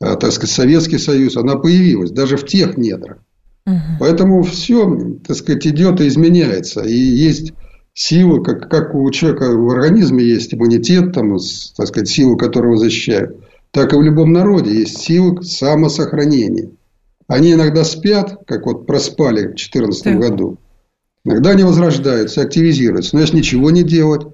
так 0.00 0.32
сказать, 0.32 0.50
Советский 0.50 0.98
Союз, 0.98 1.36
она 1.36 1.54
появилась 1.54 2.10
даже 2.10 2.36
в 2.36 2.44
тех 2.44 2.76
недрах. 2.76 3.18
Угу. 3.66 3.98
Поэтому 4.00 4.42
все, 4.42 5.16
так 5.24 5.36
сказать, 5.36 5.64
идет 5.64 6.00
и 6.00 6.08
изменяется. 6.08 6.82
И 6.82 6.96
есть 6.96 7.52
силы, 7.94 8.42
как, 8.42 8.70
как 8.70 8.94
у 8.94 9.10
человека 9.10 9.50
в 9.50 9.68
организме 9.70 10.24
есть 10.24 10.54
иммунитет, 10.54 11.12
там, 11.12 11.36
так 11.76 11.86
сказать, 11.86 12.08
силы, 12.08 12.36
которого 12.36 12.76
защищают, 12.76 13.36
так 13.70 13.92
и 13.92 13.96
в 13.96 14.02
любом 14.02 14.32
народе 14.32 14.72
есть 14.80 14.98
силы 14.98 15.42
самосохранения. 15.42 16.70
Они 17.26 17.52
иногда 17.52 17.84
спят, 17.84 18.40
как 18.46 18.66
вот 18.66 18.86
проспали 18.86 19.40
в 19.40 19.56
2014 19.56 20.04
да. 20.04 20.12
году. 20.14 20.58
Иногда 21.24 21.50
они 21.50 21.62
возрождаются, 21.62 22.42
активизируются. 22.42 23.14
Но 23.14 23.22
если 23.22 23.38
ничего 23.38 23.70
не 23.70 23.82
делать, 23.82 24.26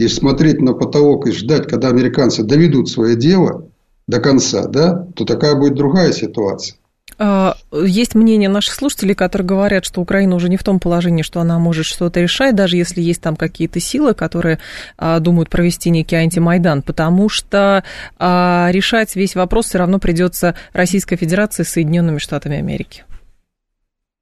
и 0.00 0.08
смотреть 0.08 0.62
на 0.62 0.72
потолок 0.72 1.26
и 1.26 1.32
ждать, 1.32 1.68
когда 1.68 1.88
американцы 1.88 2.42
доведут 2.42 2.88
свое 2.88 3.16
дело 3.16 3.68
до 4.08 4.18
конца, 4.18 4.66
да, 4.66 5.06
то 5.14 5.26
такая 5.26 5.54
будет 5.54 5.74
другая 5.74 6.12
ситуация. 6.12 6.78
А, 7.22 7.54
есть 7.70 8.14
мнение 8.14 8.48
наших 8.48 8.72
слушателей, 8.72 9.14
которые 9.14 9.46
говорят, 9.46 9.84
что 9.84 10.00
Украина 10.00 10.34
уже 10.34 10.48
не 10.48 10.56
в 10.56 10.64
том 10.64 10.80
положении, 10.80 11.22
что 11.22 11.40
она 11.42 11.58
может 11.58 11.84
что-то 11.84 12.18
решать, 12.18 12.54
даже 12.54 12.78
если 12.78 13.02
есть 13.02 13.20
там 13.20 13.36
какие-то 13.36 13.78
силы, 13.78 14.14
которые 14.14 14.58
а, 14.96 15.20
думают 15.20 15.50
провести 15.50 15.90
некий 15.90 16.16
антимайдан, 16.16 16.80
потому 16.80 17.28
что 17.28 17.84
а, 18.18 18.70
решать 18.72 19.16
весь 19.16 19.34
вопрос 19.34 19.66
все 19.66 19.78
равно 19.78 19.98
придется 19.98 20.54
Российской 20.72 21.16
Федерации 21.16 21.62
с 21.62 21.68
Соединенными 21.68 22.16
Штатами 22.16 22.56
Америки. 22.56 23.04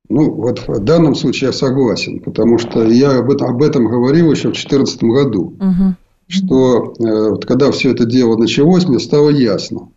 Ну, 0.08 0.32
вот 0.32 0.66
в 0.66 0.80
данном 0.80 1.14
случае 1.14 1.48
я 1.48 1.52
согласен, 1.52 2.18
потому 2.18 2.58
что 2.58 2.82
я 2.82 3.16
об 3.18 3.30
этом, 3.30 3.50
об 3.50 3.62
этом 3.62 3.86
говорил 3.86 4.32
еще 4.32 4.48
в 4.48 4.54
2014 4.54 5.02
году, 5.04 5.56
угу. 5.60 5.94
что 6.26 6.94
э, 6.98 7.46
когда 7.46 7.70
все 7.70 7.92
это 7.92 8.06
дело 8.06 8.36
началось, 8.36 8.88
мне 8.88 8.98
стало 8.98 9.30
ясно, 9.30 9.90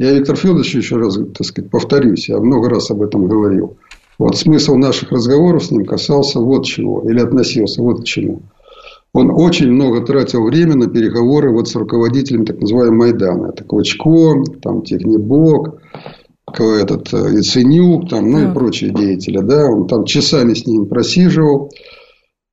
я, 0.00 0.14
Виктор 0.14 0.34
Федорович, 0.34 0.76
еще 0.76 0.96
раз, 0.96 1.16
так 1.16 1.46
сказать, 1.46 1.70
повторюсь, 1.70 2.30
я 2.30 2.38
много 2.38 2.70
раз 2.70 2.90
об 2.90 3.02
этом 3.02 3.26
говорил. 3.26 3.76
Вот 4.18 4.34
смысл 4.34 4.76
наших 4.76 5.12
разговоров 5.12 5.64
с 5.64 5.70
ним 5.70 5.84
касался 5.84 6.40
вот 6.40 6.64
чего, 6.64 7.02
или 7.06 7.20
относился 7.20 7.82
вот 7.82 8.00
к 8.00 8.04
чему. 8.04 8.40
Он 9.12 9.30
очень 9.30 9.70
много 9.70 10.00
тратил 10.00 10.44
время 10.44 10.74
на 10.76 10.88
переговоры 10.88 11.52
вот 11.52 11.68
с 11.68 11.74
руководителем 11.74 12.46
так 12.46 12.60
называемого 12.60 12.96
Майдана. 12.96 13.46
Это 13.48 13.64
Клычко, 13.64 14.42
там 14.62 14.82
Технибок, 14.82 15.82
этот 16.58 17.12
э, 17.12 17.34
Яценюк, 17.34 18.08
там, 18.08 18.30
ну 18.30 18.38
да. 18.38 18.50
и 18.50 18.54
прочие 18.54 18.94
деятели. 18.94 19.38
Да? 19.38 19.66
Он 19.66 19.86
там 19.86 20.06
часами 20.06 20.54
с 20.54 20.66
ним 20.66 20.86
просиживал. 20.86 21.70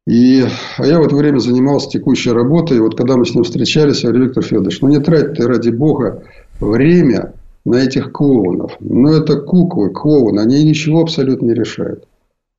И, 0.06 0.44
а 0.78 0.86
я 0.86 1.00
в 1.00 1.06
это 1.06 1.16
время 1.16 1.40
занимался 1.40 1.90
текущей 1.90 2.32
работой. 2.32 2.78
И 2.78 2.82
вот 2.82 2.98
когда 2.98 3.16
мы 3.18 3.26
с 3.26 3.34
ним 3.36 3.44
встречались, 3.44 4.04
я 4.04 4.10
говорю, 4.10 4.26
Виктор 4.26 4.44
Федорович, 4.44 4.82
ну 4.82 4.90
не 4.90 5.00
трать 5.00 5.34
ты 5.36 5.48
ради 5.48 5.70
бога 5.70 6.24
время 6.60 7.34
на 7.66 7.78
этих 7.78 8.12
клоунов. 8.12 8.78
Но 8.80 9.12
это 9.12 9.42
куклы, 9.42 9.90
клоуны, 9.90 10.40
они 10.40 10.64
ничего 10.64 11.02
абсолютно 11.02 11.48
не 11.48 11.54
решают. 11.54 12.08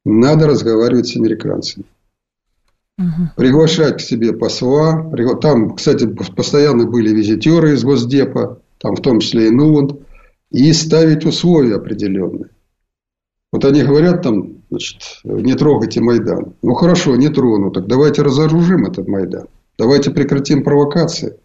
Надо 0.04 0.46
разговаривать 0.46 1.08
с 1.08 1.16
американцами. 1.16 1.84
Угу. 2.98 3.30
Приглашать 3.36 3.98
к 3.98 4.00
себе 4.00 4.32
посла. 4.32 5.10
Там, 5.40 5.74
кстати, 5.74 6.06
постоянно 6.06 6.86
были 6.86 7.10
визитеры 7.10 7.74
из 7.74 7.84
Госдепа, 7.84 8.60
там 8.78 8.96
в 8.96 9.00
том 9.00 9.20
числе 9.20 9.48
и 9.48 9.50
Нуланд. 9.50 10.00
И 10.50 10.72
ставить 10.72 11.26
условия 11.26 11.76
определенные. 11.76 12.48
Вот 13.52 13.64
они 13.64 13.82
говорят 13.82 14.22
там, 14.22 14.62
значит, 14.70 15.20
не 15.24 15.54
трогайте 15.54 16.00
Майдан. 16.00 16.54
Ну 16.62 16.74
хорошо, 16.74 17.16
не 17.16 17.28
трону, 17.28 17.70
так 17.70 17.86
давайте 17.86 18.22
разоружим 18.22 18.86
этот 18.86 19.08
Майдан. 19.08 19.46
Давайте 19.78 20.10
прекратим 20.10 20.64
провокации. 20.64 21.38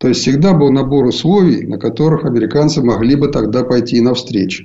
То 0.00 0.08
есть 0.08 0.22
всегда 0.22 0.54
был 0.54 0.72
набор 0.72 1.04
условий, 1.04 1.66
на 1.66 1.78
которых 1.78 2.24
американцы 2.24 2.80
могли 2.80 3.16
бы 3.16 3.28
тогда 3.28 3.64
пойти 3.64 4.00
навстречу. 4.00 4.64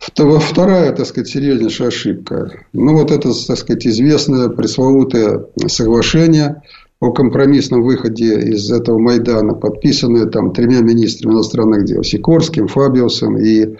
Вторая, 0.00 0.92
так 0.92 1.06
сказать, 1.06 1.28
серьезнейшая 1.28 1.88
ошибка. 1.88 2.50
Ну, 2.72 2.94
вот 2.94 3.12
это, 3.12 3.30
так 3.46 3.56
сказать, 3.56 3.86
известное 3.86 4.48
пресловутое 4.48 5.46
соглашение 5.68 6.62
о 6.98 7.12
компромиссном 7.12 7.82
выходе 7.82 8.40
из 8.40 8.72
этого 8.72 8.98
Майдана, 8.98 9.54
подписанное 9.54 10.26
там 10.26 10.52
тремя 10.52 10.80
министрами 10.80 11.34
иностранных 11.34 11.84
дел, 11.84 12.02
Сикорским, 12.02 12.66
Фабиусом 12.66 13.38
и 13.38 13.76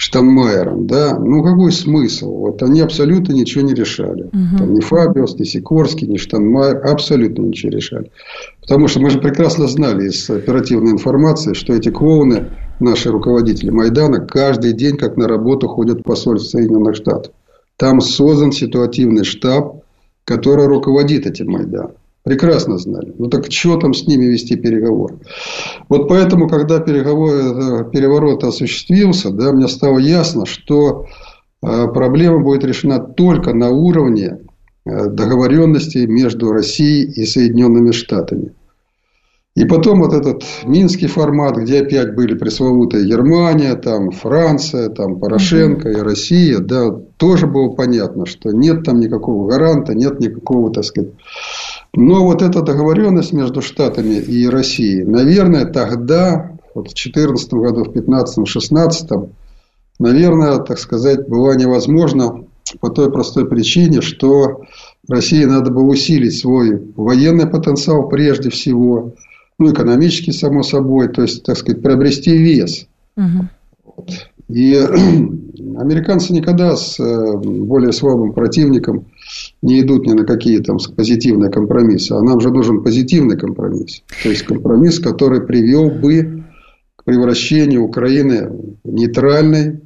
Штанмайером, 0.00 0.86
да, 0.86 1.18
ну 1.18 1.42
какой 1.42 1.72
смысл? 1.72 2.30
Вот 2.30 2.62
они 2.62 2.80
абсолютно 2.80 3.32
ничего 3.32 3.64
не 3.64 3.74
решали. 3.74 4.26
Угу. 4.26 4.58
Там 4.58 4.74
ни 4.74 4.80
Фабиус, 4.80 5.36
ни 5.40 5.42
Сикорский, 5.42 6.06
ни 6.06 6.18
Штанмайер 6.18 6.86
абсолютно 6.86 7.42
ничего 7.42 7.72
решали. 7.72 8.12
Потому 8.60 8.86
что 8.86 9.00
мы 9.00 9.10
же 9.10 9.18
прекрасно 9.18 9.66
знали 9.66 10.06
из 10.06 10.30
оперативной 10.30 10.92
информации, 10.92 11.52
что 11.52 11.74
эти 11.74 11.88
клоуны, 11.88 12.48
наши 12.78 13.10
руководители 13.10 13.70
Майдана, 13.70 14.24
каждый 14.24 14.72
день 14.72 14.96
как 14.96 15.16
на 15.16 15.26
работу 15.26 15.66
ходят 15.66 15.98
в 15.98 16.04
посольство 16.04 16.58
Соединенных 16.58 16.94
Штатов. 16.94 17.32
Там 17.76 18.00
создан 18.00 18.52
ситуативный 18.52 19.24
штаб, 19.24 19.82
который 20.24 20.68
руководит 20.68 21.26
этим 21.26 21.50
Майданом. 21.50 21.96
Прекрасно 22.28 22.76
знали. 22.76 23.14
Ну 23.16 23.28
так 23.28 23.50
что 23.50 23.78
там 23.78 23.94
с 23.94 24.06
ними 24.06 24.26
вести 24.26 24.54
переговоры? 24.54 25.18
Вот 25.88 26.08
поэтому, 26.08 26.46
когда 26.46 26.78
переговор, 26.78 27.30
э, 27.30 27.90
переворот 27.90 28.44
осуществился, 28.44 29.30
да, 29.30 29.50
мне 29.50 29.66
стало 29.66 29.98
ясно, 29.98 30.44
что 30.44 31.06
э, 31.62 31.86
проблема 31.88 32.40
будет 32.40 32.64
решена 32.64 32.98
только 32.98 33.54
на 33.54 33.70
уровне 33.70 34.40
э, 34.84 35.06
договоренности 35.08 36.04
между 36.04 36.52
Россией 36.52 37.10
и 37.10 37.24
Соединенными 37.24 37.92
Штатами. 37.92 38.52
И 39.58 39.64
потом 39.64 40.02
вот 40.02 40.12
этот 40.12 40.44
минский 40.66 41.08
формат, 41.08 41.56
где 41.56 41.80
опять 41.80 42.14
были 42.14 42.34
пресловутая 42.34 43.04
Германия, 43.04 43.74
там 43.74 44.12
Франция, 44.12 44.88
там 44.88 45.18
Порошенко 45.18 45.88
и 45.88 45.96
Россия, 45.96 46.58
да, 46.58 46.90
тоже 47.16 47.48
было 47.48 47.70
понятно, 47.70 48.24
что 48.24 48.52
нет 48.52 48.84
там 48.84 49.00
никакого 49.00 49.50
гаранта, 49.50 49.94
нет 49.94 50.20
никакого, 50.20 50.72
так 50.72 50.84
сказать, 50.84 51.10
но 51.94 52.24
вот 52.24 52.42
эта 52.42 52.62
договоренность 52.62 53.32
между 53.32 53.62
Штатами 53.62 54.14
и 54.14 54.46
Россией, 54.46 55.04
наверное, 55.04 55.64
тогда, 55.64 56.52
вот 56.74 56.88
в 56.88 56.94
2014 56.94 57.52
году, 57.54 57.80
в 57.80 57.92
2015, 57.92 58.36
2016, 58.36 59.10
наверное, 59.98 60.58
так 60.58 60.78
сказать, 60.78 61.28
была 61.28 61.54
невозможна 61.54 62.44
по 62.80 62.90
той 62.90 63.10
простой 63.10 63.48
причине, 63.48 64.00
что 64.00 64.62
России 65.08 65.44
надо 65.44 65.70
было 65.70 65.84
усилить 65.84 66.38
свой 66.38 66.92
военный 66.96 67.46
потенциал 67.46 68.08
прежде 68.08 68.50
всего, 68.50 69.14
ну, 69.58 69.72
экономический, 69.72 70.32
само 70.32 70.62
собой, 70.62 71.08
то 71.08 71.22
есть, 71.22 71.42
так 71.44 71.56
сказать, 71.56 71.82
приобрести 71.82 72.36
вес. 72.36 72.86
Угу. 73.16 73.48
Вот. 73.96 74.10
И 74.48 74.74
американцы 75.78 76.32
никогда 76.32 76.76
с 76.76 77.00
э, 77.00 77.36
более 77.38 77.92
слабым 77.92 78.32
противником 78.32 79.06
не 79.62 79.80
идут 79.80 80.06
ни 80.06 80.12
на 80.12 80.24
какие 80.24 80.58
там 80.58 80.78
позитивные 80.96 81.50
компромиссы. 81.50 82.12
А 82.12 82.22
нам 82.22 82.40
же 82.40 82.50
нужен 82.50 82.82
позитивный 82.82 83.38
компромисс. 83.38 84.02
То 84.22 84.30
есть 84.30 84.42
компромисс, 84.42 84.98
который 84.98 85.46
привел 85.46 85.90
бы 85.90 86.44
к 86.96 87.04
превращению 87.04 87.84
Украины 87.84 88.50
в 88.84 88.92
нейтральной 88.92 89.80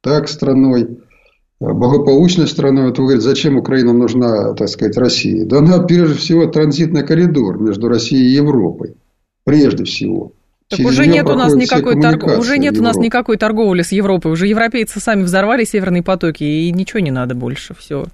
так 0.00 0.28
страной, 0.28 0.98
благополучной 1.60 2.46
страной. 2.46 2.86
Вот 2.86 2.98
вы 2.98 3.04
говорите, 3.04 3.26
зачем 3.26 3.56
Украина 3.56 3.92
нужна, 3.92 4.54
так 4.54 4.68
сказать, 4.68 4.96
России? 4.96 5.44
Да 5.44 5.58
она, 5.58 5.78
прежде 5.78 6.14
всего, 6.14 6.46
транзитный 6.46 7.06
коридор 7.06 7.60
между 7.60 7.88
Россией 7.88 8.30
и 8.30 8.34
Европой. 8.34 8.94
Прежде 9.44 9.84
всего. 9.84 10.32
Так 10.68 10.80
уже 10.80 11.06
нет 11.06 11.26
у 11.26 11.34
нас 11.34 11.54
никакой 11.54 12.00
торг... 12.00 12.38
уже 12.38 12.58
нет 12.58 12.78
у 12.78 12.82
нас 12.82 12.96
никакой 12.96 13.38
торговли 13.38 13.82
с 13.82 13.92
Европой. 13.92 14.32
Уже 14.32 14.46
европейцы 14.46 15.00
сами 15.00 15.22
взорвали 15.22 15.64
северные 15.64 16.02
потоки, 16.02 16.44
и 16.44 16.70
ничего 16.70 17.00
не 17.00 17.10
надо 17.10 17.34
больше. 17.34 17.74
Все. 17.74 18.04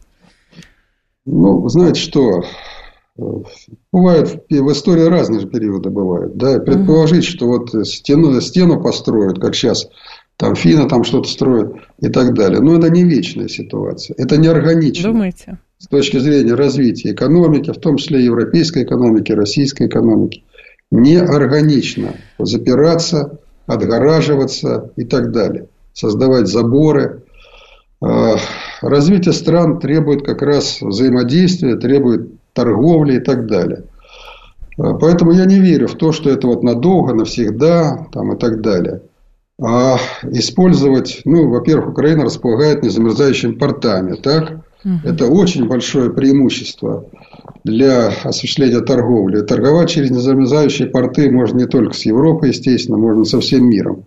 Ну, 1.27 1.69
знаете 1.69 2.01
что, 2.01 2.45
бывает 3.93 4.45
в 4.49 4.73
истории 4.73 5.05
разные 5.05 5.47
периоды 5.47 5.91
бывают. 5.91 6.37
Да? 6.37 6.59
Предположить, 6.59 7.25
что 7.25 7.47
вот 7.47 7.71
стену, 7.87 8.41
стену 8.41 8.83
построят, 8.83 9.41
как 9.41 9.55
сейчас 9.55 9.89
там 10.37 10.55
Фина 10.55 10.89
там 10.89 11.05
что-то 11.05 11.29
строят 11.29 11.75
и 12.01 12.09
так 12.09 12.35
далее. 12.35 12.61
Но 12.61 12.77
это 12.77 12.91
не 12.91 13.05
вечная 13.05 13.49
ситуация. 13.49 14.15
Это 14.19 14.37
не 14.37 14.49
органично. 14.49 15.13
Думаете? 15.13 15.59
С 15.79 15.87
точки 15.87 16.19
зрения 16.19 16.55
развития 16.55 17.13
экономики, 17.13 17.71
в 17.71 17.79
том 17.79 17.97
числе 17.97 18.25
европейской 18.25 18.85
экономики, 18.85 19.33
российской 19.33 19.87
экономики. 19.87 20.45
Не 20.91 21.17
органично 21.17 22.15
запираться, 22.39 23.39
отгораживаться 23.67 24.93
и 24.97 25.05
так 25.05 25.31
далее. 25.31 25.69
Создавать 25.93 26.49
заборы, 26.49 27.24
развитие 28.01 29.33
стран 29.33 29.81
требует 29.81 30.25
как 30.25 30.43
раз 30.43 30.81
взаимодействия, 30.83 31.77
требует 31.77 32.31
торговли 32.53 33.17
и 33.17 33.21
так 33.21 33.47
далее. 33.47 33.85
А, 34.79 34.95
поэтому 34.95 35.33
я 35.33 35.45
не 35.45 35.61
верю 35.61 35.89
в 35.89 35.95
то, 35.95 36.13
что 36.13 36.31
это 36.31 36.47
вот 36.47 36.63
надолго, 36.63 37.15
навсегда 37.15 38.07
там, 38.13 38.33
и 38.35 38.39
так 38.39 38.61
далее. 38.61 39.03
А 39.61 39.99
использовать, 40.23 41.21
ну, 41.25 41.49
во-первых, 41.49 41.91
Украина 41.91 42.25
располагает 42.25 42.83
незамерзающими 42.83 43.53
портами, 43.53 44.17
так? 44.17 44.65
Угу. 44.85 44.95
Это 45.05 45.27
очень 45.29 45.69
большое 45.69 46.11
преимущество 46.11 47.07
для 47.63 48.09
осуществления 48.25 48.81
торговли. 48.81 49.43
Торговать 49.43 49.91
через 49.91 50.11
незамерзающие 50.11 50.89
порты 50.89 51.31
можно 51.31 51.59
не 51.59 51.67
только 51.67 51.95
с 51.95 52.05
Европой, 52.05 52.49
естественно, 52.49 52.99
можно 52.99 53.25
со 53.25 53.41
всем 53.41 53.69
миром. 53.69 54.05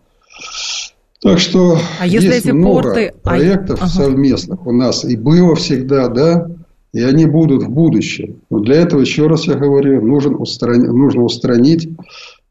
Так 1.21 1.39
что 1.39 1.77
а 1.99 2.05
если 2.05 2.27
есть 2.27 2.45
эти 2.45 2.51
много 2.51 2.83
порты... 2.83 3.13
проектов 3.23 3.79
ага. 3.81 3.89
совместных 3.89 4.65
у 4.67 4.71
нас 4.71 5.03
и 5.03 5.17
было 5.17 5.55
всегда, 5.55 6.09
да, 6.09 6.47
и 6.93 7.01
они 7.01 7.25
будут 7.25 7.63
в 7.63 7.69
будущем. 7.69 8.41
Но 8.49 8.59
для 8.59 8.75
этого, 8.75 9.01
еще 9.01 9.27
раз 9.27 9.45
я 9.45 9.55
говорю, 9.55 10.01
нужен 10.05 10.35
устранить, 10.35 10.89
нужно 10.89 11.23
устранить 11.23 11.89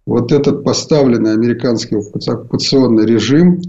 вот 0.05 0.33
этот 0.33 0.65
поставленный 0.65 1.33
американский 1.33 1.97
оккупационный 1.97 3.07
режим, 3.07 3.61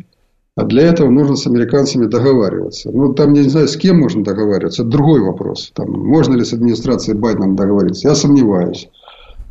а 0.56 0.64
для 0.64 0.84
этого 0.88 1.10
нужно 1.10 1.36
с 1.36 1.46
американцами 1.46 2.08
договариваться. 2.08 2.90
Ну, 2.92 3.14
там, 3.14 3.34
я 3.34 3.44
не 3.44 3.50
знаю, 3.50 3.68
с 3.68 3.78
кем 3.78 4.00
можно 4.00 4.24
договариваться, 4.24 4.82
это 4.82 4.92
другой 4.92 5.22
вопрос. 5.22 5.72
Там, 5.76 5.92
можно 5.92 6.36
ли 6.36 6.44
с 6.44 6.54
администрацией 6.54 7.18
Байдена 7.18 7.56
договориться, 7.56 8.08
я 8.08 8.16
сомневаюсь. 8.16 8.90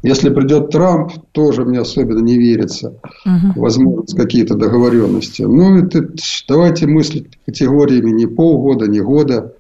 Если 0.03 0.31
придет 0.31 0.71
Трамп, 0.71 1.13
тоже 1.33 1.65
мне 1.65 1.81
особенно 1.81 2.21
не 2.21 2.39
верится. 2.39 3.01
Угу. 3.25 3.61
Возможно, 3.61 4.05
какие-то 4.17 4.55
договоренности. 4.55 5.43
Ну, 5.43 5.79
это, 5.79 6.09
давайте 6.49 6.87
мыслить 6.87 7.39
категориями 7.45 8.11
не 8.11 8.27
полгода, 8.27 8.87
не 8.87 9.01
года, 9.01 9.55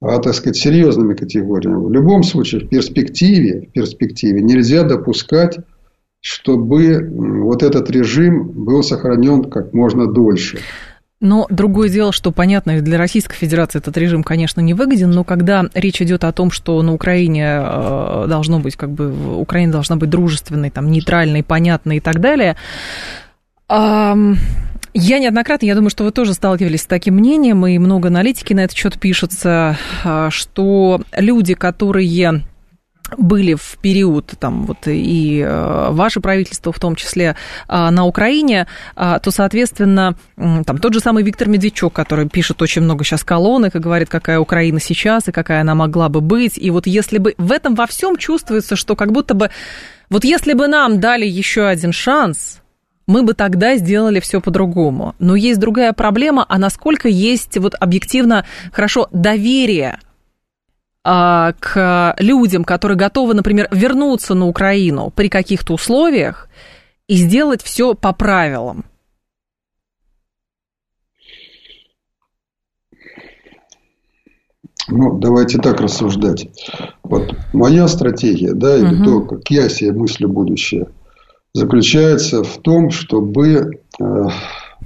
а, 0.00 0.18
так 0.18 0.34
сказать, 0.34 0.56
серьезными 0.56 1.14
категориями. 1.14 1.84
В 1.84 1.90
любом 1.90 2.22
случае, 2.22 2.62
в 2.62 2.68
перспективе, 2.68 3.68
в 3.68 3.72
перспективе 3.72 4.42
нельзя 4.42 4.82
допускать, 4.82 5.58
чтобы 6.20 7.06
вот 7.42 7.62
этот 7.62 7.90
режим 7.90 8.64
был 8.64 8.82
сохранен 8.82 9.44
как 9.44 9.74
можно 9.74 10.10
дольше. 10.10 10.58
Но 11.24 11.46
другое 11.48 11.88
дело, 11.88 12.12
что, 12.12 12.32
понятно, 12.32 12.82
для 12.82 12.98
Российской 12.98 13.34
Федерации 13.34 13.78
этот 13.78 13.96
режим, 13.96 14.22
конечно, 14.22 14.60
не 14.60 14.74
выгоден, 14.74 15.10
но 15.10 15.24
когда 15.24 15.64
речь 15.72 16.02
идет 16.02 16.22
о 16.22 16.32
том, 16.32 16.50
что 16.50 16.82
на 16.82 16.92
Украине 16.92 17.62
э, 17.62 18.26
должно 18.28 18.60
быть, 18.60 18.76
как 18.76 18.90
бы, 18.90 19.38
Украина 19.38 19.72
должна 19.72 19.96
быть 19.96 20.10
дружественной, 20.10 20.68
там, 20.68 20.90
нейтральной, 20.90 21.42
понятной 21.42 21.96
и 21.96 22.00
так 22.00 22.20
далее, 22.20 22.56
я 23.70 24.18
неоднократно, 25.18 25.64
я 25.64 25.74
думаю, 25.74 25.88
что 25.88 26.04
вы 26.04 26.10
тоже 26.10 26.34
сталкивались 26.34 26.82
с 26.82 26.86
таким 26.86 27.14
мнением, 27.14 27.66
и 27.66 27.78
много 27.78 28.08
аналитики 28.08 28.52
на 28.52 28.60
этот 28.60 28.76
счет 28.76 29.00
пишутся, 29.00 29.78
э, 30.04 30.28
что 30.30 31.00
люди, 31.16 31.54
которые 31.54 32.42
были 33.18 33.54
в 33.54 33.76
период, 33.80 34.34
там, 34.38 34.66
вот, 34.66 34.86
и 34.86 35.40
э, 35.46 35.88
ваше 35.90 36.20
правительство 36.20 36.72
в 36.72 36.78
том 36.78 36.96
числе 36.96 37.36
э, 37.68 37.90
на 37.90 38.04
Украине, 38.04 38.66
э, 38.96 39.18
то, 39.22 39.30
соответственно, 39.30 40.16
там, 40.36 40.78
тот 40.78 40.94
же 40.94 41.00
самый 41.00 41.22
Виктор 41.22 41.48
Медведчук, 41.48 41.92
который 41.92 42.28
пишет 42.28 42.62
очень 42.62 42.82
много 42.82 43.04
сейчас 43.04 43.24
колонок 43.24 43.76
и 43.76 43.78
говорит, 43.78 44.08
какая 44.08 44.38
Украина 44.38 44.80
сейчас 44.80 45.28
и 45.28 45.32
какая 45.32 45.62
она 45.62 45.74
могла 45.74 46.08
бы 46.08 46.20
быть. 46.20 46.58
И 46.58 46.70
вот 46.70 46.86
если 46.86 47.18
бы 47.18 47.34
в 47.38 47.52
этом 47.52 47.74
во 47.74 47.86
всем 47.86 48.16
чувствуется, 48.16 48.76
что 48.76 48.96
как 48.96 49.12
будто 49.12 49.34
бы, 49.34 49.50
вот 50.10 50.24
если 50.24 50.52
бы 50.54 50.68
нам 50.68 51.00
дали 51.00 51.26
еще 51.26 51.66
один 51.66 51.92
шанс, 51.92 52.60
мы 53.06 53.22
бы 53.22 53.34
тогда 53.34 53.76
сделали 53.76 54.20
все 54.20 54.40
по-другому. 54.40 55.14
Но 55.18 55.36
есть 55.36 55.60
другая 55.60 55.92
проблема, 55.92 56.44
а 56.48 56.58
насколько 56.58 57.08
есть 57.08 57.56
вот 57.58 57.74
объективно 57.78 58.46
хорошо 58.72 59.08
доверие 59.12 59.98
а, 59.98 60.13
к 61.04 62.14
людям, 62.18 62.64
которые 62.64 62.96
готовы, 62.96 63.34
например, 63.34 63.68
вернуться 63.70 64.34
на 64.34 64.46
Украину 64.46 65.12
при 65.14 65.28
каких-то 65.28 65.74
условиях 65.74 66.48
и 67.08 67.16
сделать 67.16 67.62
все 67.62 67.94
по 67.94 68.12
правилам? 68.14 68.86
Ну, 74.88 75.18
давайте 75.18 75.58
так 75.58 75.80
рассуждать. 75.80 76.48
Вот 77.02 77.34
моя 77.52 77.88
стратегия, 77.88 78.52
да, 78.52 78.76
или 78.76 78.94
угу. 78.94 79.04
то, 79.04 79.20
как 79.22 79.50
я 79.50 79.68
себе 79.68 79.92
мыслю 79.92 80.28
будущее, 80.28 80.88
заключается 81.54 82.42
в 82.42 82.58
том, 82.58 82.90
чтобы 82.90 83.80
э, 83.98 84.28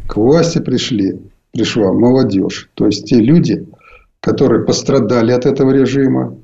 к 0.07 0.17
власти 0.17 0.59
пришли, 0.59 1.21
пришла 1.53 1.93
молодежь, 1.93 2.71
то 2.75 2.87
есть 2.87 3.07
те 3.07 3.17
люди, 3.17 3.67
которые 4.29 4.67
пострадали 4.67 5.33
от 5.33 5.47
этого 5.47 5.71
режима. 5.71 6.37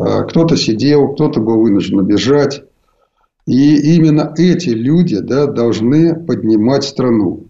А, 0.00 0.22
кто-то 0.24 0.56
сидел, 0.56 1.14
кто-то 1.14 1.40
был 1.40 1.60
вынужден 1.60 2.04
бежать. 2.04 2.64
И 3.46 3.94
именно 3.96 4.34
эти 4.36 4.70
люди 4.70 5.20
да, 5.20 5.46
должны 5.46 6.16
поднимать 6.16 6.82
страну. 6.82 7.46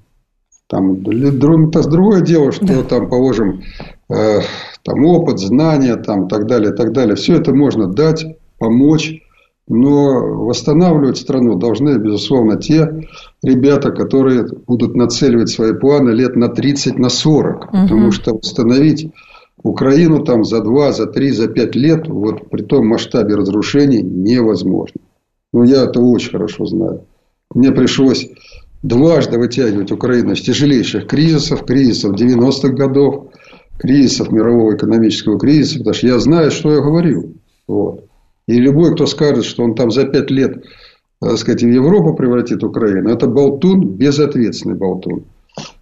Там, 0.69 1.03
другое 1.03 2.21
дело, 2.21 2.53
что 2.53 2.67
да. 2.67 2.83
там, 2.83 3.09
положим, 3.09 3.63
э, 4.11 4.41
там 4.85 5.05
опыт, 5.07 5.39
знания, 5.39 5.97
там, 5.97 6.29
так 6.29 6.47
далее, 6.47 6.73
так 6.73 6.93
далее. 6.93 7.17
Все 7.17 7.37
это 7.37 7.55
можно 7.55 7.87
дать, 7.87 8.25
помочь. 8.59 9.23
Но 9.73 10.45
восстанавливать 10.47 11.17
страну 11.17 11.55
должны, 11.55 11.97
безусловно, 11.97 12.57
те 12.57 13.09
ребята, 13.43 13.91
которые 13.91 14.45
будут 14.67 14.97
нацеливать 14.97 15.49
свои 15.49 15.73
планы 15.73 16.11
лет 16.11 16.37
на 16.37 16.49
30, 16.49 16.99
на 16.99 17.09
40. 17.09 17.57
Угу. 17.57 17.83
Потому 17.83 18.11
что 18.13 18.35
восстановить 18.35 19.13
Украину 19.63 20.25
там 20.25 20.45
за 20.45 20.61
2, 20.61 20.93
за 20.93 21.07
3, 21.07 21.31
за 21.33 21.49
5 21.49 21.77
лет, 21.77 22.09
вот 22.09 22.49
при 22.51 22.63
том 22.63 22.87
масштабе 22.87 23.35
разрушений, 23.35 24.03
невозможно. 24.03 25.01
Ну, 25.53 25.65
я 25.65 25.85
это 25.85 26.01
очень 26.01 26.31
хорошо 26.31 26.65
знаю. 26.67 27.05
Мне 27.55 27.73
пришлось 27.73 28.31
дважды 28.83 29.39
вытягивать 29.39 29.93
Украину 29.93 30.33
из 30.33 30.41
тяжелейших 30.41 31.07
кризисов, 31.07 31.65
кризисов 31.67 32.15
90-х 32.15 32.69
годов, 32.69 33.33
кризисов 33.79 34.31
мирового 34.31 34.77
экономического 34.77 35.39
кризиса, 35.39 35.79
потому 35.79 35.95
что 35.95 36.07
я 36.07 36.19
знаю, 36.21 36.51
что 36.51 36.73
я 36.73 36.81
говорю. 36.81 37.35
Вот. 37.67 38.05
И 38.47 38.55
любой, 38.55 38.95
кто 38.95 39.07
скажет, 39.07 39.45
что 39.45 39.65
он 39.65 39.75
там 39.75 39.91
за 39.91 40.05
5 40.05 40.31
лет, 40.31 40.65
так 41.21 41.37
сказать, 41.37 41.63
в 41.63 41.69
Европу 41.69 42.15
превратит 42.15 42.65
Украину, 42.65 43.11
это 43.11 43.27
болтун, 43.27 43.97
безответственный 43.97 44.77
болтун. 44.77 45.25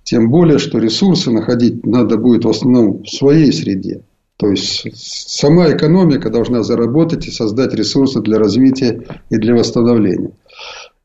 Тем 0.04 0.30
более, 0.30 0.58
что 0.58 0.78
ресурсы 0.78 1.30
находить 1.30 1.84
надо 1.84 2.16
будет 2.16 2.44
в 2.44 2.48
основном 2.48 3.02
в 3.02 3.08
своей 3.08 3.52
среде. 3.52 4.02
То 4.38 4.48
есть, 4.48 4.86
сама 4.94 5.70
экономика 5.70 6.30
должна 6.30 6.62
заработать 6.62 7.26
и 7.26 7.30
создать 7.30 7.74
ресурсы 7.74 8.20
для 8.20 8.38
развития 8.38 9.04
и 9.30 9.36
для 9.36 9.54
восстановления. 9.54 10.30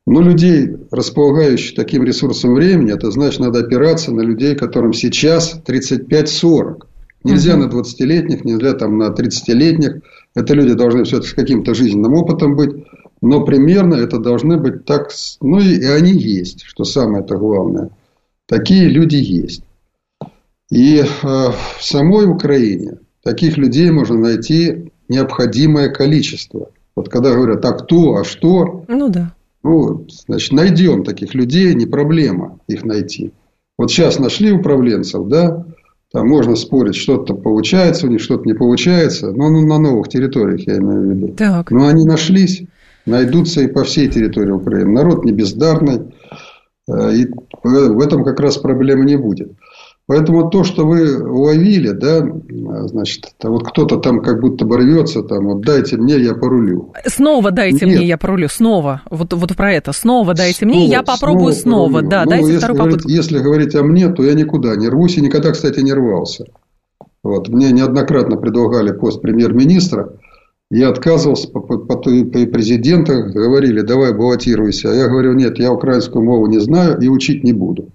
Но 0.06 0.22
людей, 0.22 0.70
располагающих 0.92 1.76
таким 1.76 2.04
ресурсом 2.04 2.54
времени, 2.54 2.94
это 2.94 3.10
значит, 3.10 3.40
надо 3.40 3.60
опираться 3.60 4.14
на 4.14 4.22
людей, 4.22 4.56
которым 4.56 4.94
сейчас 4.94 5.60
35-40. 5.66 6.84
Нельзя 7.24 7.56
угу. 7.56 7.64
на 7.64 7.70
20-летних, 7.70 8.46
нельзя 8.46 8.74
там 8.74 8.98
на 8.98 9.08
30-летних. 9.08 10.02
Это 10.36 10.54
люди 10.54 10.74
должны 10.74 11.04
все-таки 11.06 11.30
с 11.30 11.34
каким-то 11.34 11.74
жизненным 11.74 12.14
опытом 12.14 12.56
быть. 12.56 12.86
Но 13.22 13.44
примерно 13.44 13.96
это 13.96 14.20
должны 14.20 14.58
быть 14.58 14.86
так, 14.86 15.10
ну 15.42 15.60
и 15.60 15.84
они 15.86 16.12
есть, 16.12 16.64
что 16.64 16.84
самое-то 16.84 17.38
главное– 17.38 17.90
Такие 18.48 18.88
люди 18.88 19.16
есть. 19.16 19.64
И 20.70 21.00
э, 21.00 21.04
в 21.24 21.78
самой 21.82 22.26
Украине 22.28 22.98
таких 23.24 23.58
людей 23.58 23.90
можно 23.92 24.18
найти 24.18 24.92
необходимое 25.08 25.90
количество. 25.90 26.70
Вот 26.96 27.10
когда 27.10 27.34
говорят, 27.34 27.64
а 27.66 27.74
кто, 27.74 28.16
а 28.18 28.24
что? 28.24 28.86
Ну 28.88 29.10
да. 29.10 29.34
Ну, 29.64 30.06
значит, 30.10 30.52
найдем 30.52 31.04
таких 31.04 31.34
людей, 31.34 31.74
не 31.74 31.86
проблема 31.86 32.60
их 32.68 32.84
найти. 32.84 33.32
Вот 33.78 33.92
сейчас 33.92 34.20
нашли 34.20 34.52
управленцев, 34.52 35.28
да, 35.28 35.66
там 36.12 36.28
можно 36.28 36.56
спорить, 36.56 36.96
что-то 36.96 37.34
получается 37.34 38.06
у 38.06 38.10
них, 38.10 38.22
что-то 38.22 38.44
не 38.46 38.54
получается, 38.54 39.32
но 39.32 39.50
ну, 39.50 39.66
на 39.66 39.80
новых 39.80 40.10
территориях 40.10 40.68
я 40.68 40.78
имею 40.78 41.02
в 41.02 41.12
виду. 41.12 41.28
Так. 41.34 41.72
Но 41.72 41.88
они 41.88 42.06
нашлись, 42.06 42.64
найдутся 43.08 43.62
и 43.62 43.68
по 43.68 43.84
всей 43.84 44.10
территории 44.10 44.52
Украины. 44.52 44.92
Народ 44.92 45.26
не 45.26 45.32
бездарный, 45.32 46.14
и 46.88 47.28
в 47.64 48.02
этом 48.02 48.24
как 48.24 48.40
раз 48.40 48.58
проблемы 48.58 49.06
не 49.06 49.16
будет. 49.16 49.52
Поэтому 50.06 50.50
то, 50.50 50.66
что 50.66 50.86
вы 50.86 51.24
уловили, 51.24 51.92
да, 51.92 52.28
значит, 52.88 53.28
вот 53.42 53.66
кто-то 53.66 53.98
там 53.98 54.22
как 54.22 54.42
будто 54.42 54.66
бы 54.66 54.76
рвется, 54.76 55.24
там, 55.24 55.46
вот 55.46 55.62
дайте 55.62 55.96
мне, 55.96 56.18
я 56.18 56.34
порулю. 56.34 56.92
Снова 57.06 57.52
дайте 57.52 57.86
Нет. 57.86 58.00
мне, 58.00 58.08
я 58.08 58.18
порулю, 58.18 58.50
снова. 58.50 59.02
Вот, 59.10 59.32
вот 59.32 59.56
про 59.56 59.72
это. 59.72 59.94
Снова 59.94 60.34
дайте 60.34 60.66
снова, 60.66 60.74
мне, 60.74 60.88
я 60.88 61.04
попробую 61.04 61.54
снова. 61.54 61.88
снова. 61.88 62.02
Да, 62.02 62.26
ну, 62.26 62.32
дайте 62.32 62.48
если 62.48 62.58
вторую 62.58 62.80
попытку. 62.80 63.08
Говорить, 63.08 63.18
если 63.18 63.40
говорить 63.40 63.76
о 63.76 63.84
мне, 63.84 64.10
то 64.10 64.24
я 64.24 64.34
никуда 64.34 64.76
не 64.76 64.90
рвусь 64.90 65.18
и 65.18 65.22
никогда, 65.22 65.52
кстати, 65.52 65.80
не 65.80 65.94
рвался. 65.94 66.48
Вот. 67.24 67.48
Мне 67.48 67.72
неоднократно 67.72 68.36
предлагали 68.36 68.92
пост 68.92 69.22
премьер-министра. 69.22 70.18
Я 70.76 70.90
отказывался, 70.90 71.50
по, 71.50 71.60
по, 71.60 71.78
по 71.78 71.98
президента 71.98 73.22
говорили, 73.22 73.82
давай 73.82 74.12
баллотируйся. 74.12 74.90
А 74.90 74.96
я 74.96 75.08
говорю, 75.08 75.34
нет, 75.34 75.60
я 75.60 75.72
украинскую 75.72 76.26
мову 76.26 76.48
не 76.48 76.58
знаю 76.58 77.00
и 77.00 77.08
учить 77.08 77.44
не 77.44 77.54
буду. 77.54 77.90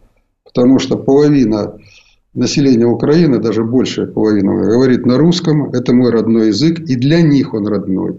Потому 0.44 0.78
что 0.78 0.96
половина 0.96 1.76
населения 2.34 2.86
Украины, 2.86 3.40
даже 3.40 3.64
большая 3.64 4.06
половина, 4.06 4.54
говорит 4.62 5.06
на 5.06 5.18
русском. 5.18 5.70
Это 5.70 5.92
мой 5.92 6.12
родной 6.12 6.48
язык, 6.48 6.78
и 6.78 6.94
для 6.94 7.20
них 7.20 7.52
он 7.52 7.66
родной. 7.66 8.18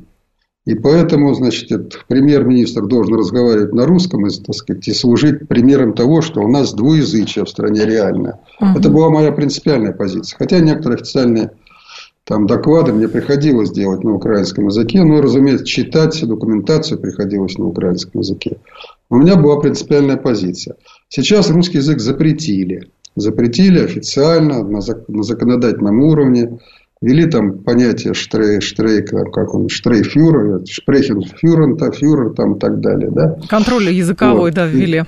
И 0.65 0.75
поэтому, 0.75 1.33
значит, 1.35 1.97
премьер-министр 2.09 2.85
должен 2.85 3.15
разговаривать 3.15 3.73
на 3.73 3.85
русском 3.85 4.27
и, 4.27 4.29
так 4.29 4.53
сказать, 4.53 4.85
и 4.89 4.93
служить 4.93 5.47
примером 5.47 5.93
того, 5.93 6.19
что 6.19 6.41
у 6.41 6.49
нас 6.49 6.73
двуязычие 6.73 7.45
в 7.45 7.49
стране 7.49 7.85
реальное. 7.85 8.41
Угу. 8.59 8.77
Это 8.77 8.89
была 8.89 9.09
моя 9.09 9.31
принципиальная 9.31 9.93
позиция. 9.93 10.37
Хотя 10.37 10.59
некоторые 10.59 10.97
официальные 10.97 11.51
там 12.29 12.45
доклады 12.45 12.93
мне 12.93 13.07
приходилось 13.07 13.71
делать 13.71 14.03
на 14.03 14.13
украинском 14.13 14.67
языке. 14.67 15.03
Ну, 15.03 15.19
разумеется, 15.19 15.65
читать 15.65 16.23
документацию 16.23 16.99
приходилось 16.99 17.57
на 17.57 17.65
украинском 17.65 18.21
языке. 18.21 18.57
У 19.09 19.15
меня 19.15 19.35
была 19.35 19.59
принципиальная 19.59 20.15
позиция. 20.15 20.75
Сейчас 21.07 21.49
русский 21.49 21.79
язык 21.79 21.99
запретили. 21.99 22.91
Запретили 23.15 23.79
официально 23.79 24.63
на, 24.63 24.79
законодательном 25.23 26.03
уровне. 26.03 26.59
Ввели 27.01 27.25
там 27.25 27.63
понятие 27.63 28.13
штрей, 28.13 28.61
штрейк, 28.61 29.09
как 29.09 29.55
он, 29.55 29.67
штрейфюрер, 29.67 30.61
шпрехенфюрер, 30.69 31.93
фюрер 31.93 32.33
там 32.35 32.57
и 32.57 32.59
так 32.59 32.79
далее. 32.79 33.09
Да? 33.09 33.39
Контроль 33.49 33.89
языковой, 33.89 34.51
вот. 34.51 34.53
да, 34.53 34.67
ввели. 34.67 35.05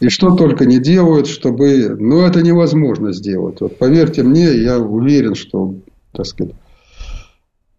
И 0.00 0.08
что 0.08 0.34
только 0.34 0.64
не 0.64 0.78
делают, 0.78 1.26
чтобы... 1.26 1.94
Ну, 2.00 2.22
это 2.22 2.40
невозможно 2.40 3.12
сделать. 3.12 3.60
Вот 3.60 3.76
поверьте 3.76 4.22
мне, 4.22 4.54
я 4.54 4.78
уверен, 4.78 5.34
что, 5.34 5.74
так 6.12 6.26
сказать... 6.26 6.54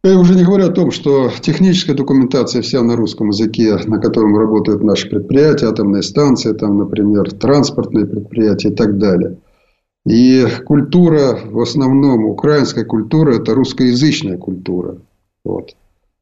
Я 0.05 0.19
уже 0.19 0.35
не 0.35 0.43
говорю 0.43 0.65
о 0.65 0.71
том, 0.71 0.91
что 0.91 1.31
техническая 1.39 1.95
документация 1.95 2.61
вся 2.61 2.81
на 2.81 2.97
русском 2.97 3.29
языке, 3.29 3.77
на 3.85 4.01
котором 4.01 4.37
работают 4.37 4.83
наши 4.83 5.09
предприятия, 5.09 5.67
атомные 5.67 6.03
станции, 6.03 6.51
там, 6.51 6.77
например, 6.77 7.31
транспортные 7.31 8.05
предприятия 8.05 8.67
и 8.67 8.75
так 8.75 8.97
далее. 8.97 9.37
И 10.05 10.45
культура, 10.65 11.39
в 11.45 11.57
основном, 11.61 12.25
украинская 12.25 12.83
культура, 12.83 13.35
это 13.35 13.53
русскоязычная 13.53 14.37
культура. 14.37 14.97
Вот. 15.45 15.69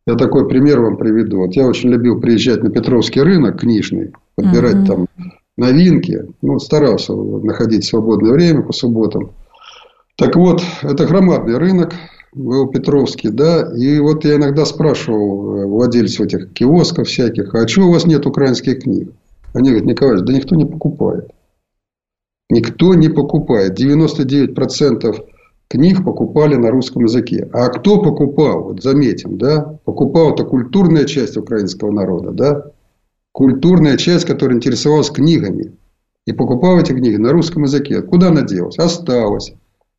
Я 0.06 0.16
такой 0.16 0.48
пример 0.48 0.82
вам 0.82 0.98
приведу. 0.98 1.38
Вот 1.38 1.54
я 1.54 1.66
очень 1.66 1.90
любил 1.90 2.22
приезжать 2.22 2.62
на 2.62 2.70
Петровский 2.70 3.22
рынок 3.22 3.62
книжный, 3.62 4.14
подбирать 4.36 4.76
mm-hmm. 4.76 4.86
там 4.86 5.08
новинки. 5.58 6.26
Ну, 6.44 6.60
старался 6.60 7.16
находить 7.16 7.86
свободное 7.86 8.32
время 8.32 8.62
по 8.62 8.74
субботам. 8.74 9.32
Так 10.22 10.36
вот, 10.36 10.62
это 10.84 11.08
громадный 11.08 11.58
рынок 11.58 11.96
Петровский, 12.32 13.30
да. 13.30 13.72
И 13.76 13.98
вот 13.98 14.24
я 14.24 14.36
иногда 14.36 14.66
спрашивал 14.66 15.58
э, 15.58 15.66
владельцев 15.66 16.28
этих 16.28 16.54
киосков 16.54 17.08
всяких, 17.08 17.56
а 17.56 17.66
чего 17.66 17.88
у 17.88 17.92
вас 17.92 18.06
нет 18.06 18.28
украинских 18.28 18.84
книг? 18.84 19.14
Они 19.54 19.70
говорят, 19.70 19.88
Николай, 19.88 20.22
да 20.22 20.32
никто 20.32 20.56
не 20.56 20.66
покупает. 20.66 21.32
Никто 22.52 22.94
не 22.94 23.10
покупает. 23.10 23.82
99% 23.82 25.26
книг 25.68 26.06
покупали 26.06 26.54
на 26.54 26.70
русском 26.70 27.06
языке. 27.06 27.50
А 27.52 27.70
кто 27.70 28.00
покупал? 28.00 28.66
Вот 28.66 28.84
заметим, 28.84 29.40
да? 29.40 29.80
Покупал-то 29.86 30.44
культурная 30.44 31.06
часть 31.06 31.36
украинского 31.36 31.90
народа, 31.90 32.30
да? 32.30 32.66
Культурная 33.32 33.98
часть, 33.98 34.26
которая 34.26 34.56
интересовалась 34.56 35.10
книгами. 35.10 35.74
И 36.28 36.32
покупал 36.32 36.78
эти 36.78 36.94
книги 36.94 37.16
на 37.16 37.32
русском 37.32 37.64
языке. 37.64 38.04
Куда 38.04 38.28
она 38.28 38.44
делась? 38.44 38.78
Осталась. 38.78 39.56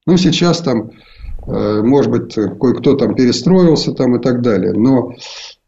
Ну, 0.07 0.17
сейчас 0.17 0.61
там, 0.61 0.91
э, 1.47 1.83
может 1.83 2.11
быть, 2.11 2.35
кое-кто 2.35 2.95
там 2.95 3.15
перестроился 3.15 3.93
там 3.93 4.17
и 4.17 4.23
так 4.23 4.43
далее. 4.43 4.73
Но 4.73 5.13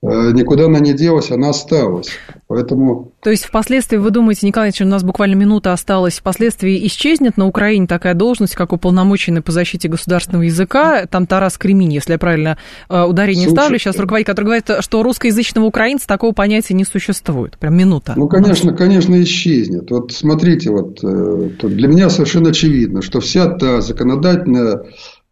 никуда 0.05 0.67
она 0.67 0.81
не 0.81 0.93
делась, 0.93 1.31
она 1.31 1.51
осталась. 1.51 2.09
Поэтому... 2.47 3.13
То 3.23 3.31
есть, 3.31 3.45
впоследствии, 3.47 3.97
вы 3.97 4.11
думаете, 4.11 4.47
Николай 4.47 4.69
Ильич, 4.69 4.83
у 4.83 4.85
нас 4.85 5.03
буквально 5.03 5.35
минута 5.35 5.73
осталась, 5.73 6.19
впоследствии 6.19 6.87
исчезнет 6.87 7.37
на 7.37 7.47
Украине 7.47 7.87
такая 7.87 8.15
должность, 8.15 8.55
как 8.55 8.73
уполномоченный 8.73 9.41
по 9.41 9.51
защите 9.51 9.89
государственного 9.89 10.43
языка, 10.43 11.07
там 11.07 11.27
Тарас 11.27 11.57
Креминь, 11.57 11.93
если 11.93 12.13
я 12.13 12.19
правильно 12.19 12.59
э, 12.91 13.03
ударение 13.03 13.45
Слушайте, 13.45 13.61
ставлю, 13.63 13.79
сейчас 13.79 13.99
руководитель, 13.99 14.27
который 14.33 14.45
говорит, 14.45 14.71
что 14.81 15.03
русскоязычного 15.03 15.65
украинца 15.65 16.07
такого 16.07 16.33
понятия 16.33 16.75
не 16.75 16.85
существует. 16.85 17.57
Прям 17.59 17.77
минута. 17.77 18.13
Ну, 18.17 18.29
конечно, 18.29 18.75
конечно, 18.75 19.21
исчезнет. 19.23 19.91
Вот 19.91 20.13
смотрите, 20.13 20.71
вот 20.71 21.01
э, 21.03 21.51
для 21.63 21.89
меня 21.89 22.11
совершенно 22.11 22.51
очевидно, 22.51 23.01
что 23.01 23.21
вся 23.21 23.47
та 23.47 23.81
законодательная 23.81 24.85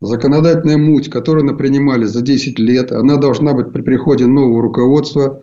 Законодательная 0.02 0.78
муть, 0.78 1.08
которую 1.08 1.46
мы 1.46 1.56
принимали 1.56 2.04
за 2.06 2.22
10 2.22 2.58
лет, 2.58 2.90
она 2.90 3.16
должна 3.16 3.52
быть 3.52 3.72
при 3.72 3.82
приходе 3.82 4.26
нового 4.26 4.60
руководства 4.60 5.42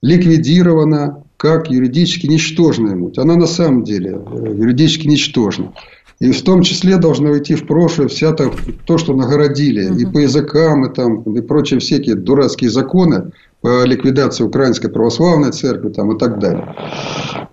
ликвидирована 0.00 1.24
как 1.36 1.70
юридически 1.70 2.28
ничтожная 2.28 2.94
муть. 2.94 3.18
Она 3.18 3.34
на 3.34 3.46
самом 3.46 3.82
деле 3.82 4.10
э, 4.10 4.54
юридически 4.54 5.08
ничтожна. 5.08 5.72
И 6.20 6.30
в 6.30 6.42
том 6.42 6.62
числе 6.62 6.98
должно 6.98 7.30
уйти 7.30 7.56
в 7.56 7.66
прошлое 7.66 8.06
вся 8.06 8.32
то, 8.32 8.52
то 8.86 8.96
что 8.96 9.14
нагородили 9.14 9.88
угу. 9.88 9.98
и 9.98 10.06
по 10.06 10.18
языкам, 10.18 10.84
и, 10.84 10.94
там, 10.94 11.22
и 11.22 11.40
прочие 11.40 11.80
всякие 11.80 12.14
дурацкие 12.14 12.70
законы 12.70 13.32
по 13.60 13.84
ликвидации 13.84 14.44
Украинской 14.44 14.88
православной 14.88 15.50
церкви 15.50 15.88
там, 15.88 16.14
и 16.14 16.18
так 16.18 16.38
далее. 16.38 16.76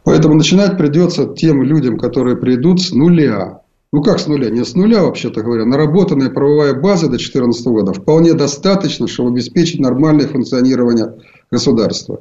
Поэтому 0.04 0.36
начинать 0.36 0.78
придется 0.78 1.34
тем 1.34 1.64
людям, 1.64 1.98
которые 1.98 2.38
придут 2.38 2.82
с 2.82 2.92
нуля. 2.92 3.62
Ну 3.94 4.02
как 4.04 4.20
с 4.20 4.28
нуля? 4.28 4.50
Не 4.50 4.66
с 4.66 4.76
нуля, 4.76 5.04
вообще-то 5.04 5.42
говоря. 5.42 5.66
Наработанная 5.66 6.30
правовая 6.30 6.74
база 6.74 7.06
до 7.06 7.18
2014 7.18 7.66
года 7.68 7.94
вполне 7.94 8.34
достаточно, 8.34 9.08
чтобы 9.08 9.30
обеспечить 9.30 9.80
нормальное 9.80 10.28
функционирование 10.28 11.16
государства. 11.50 12.20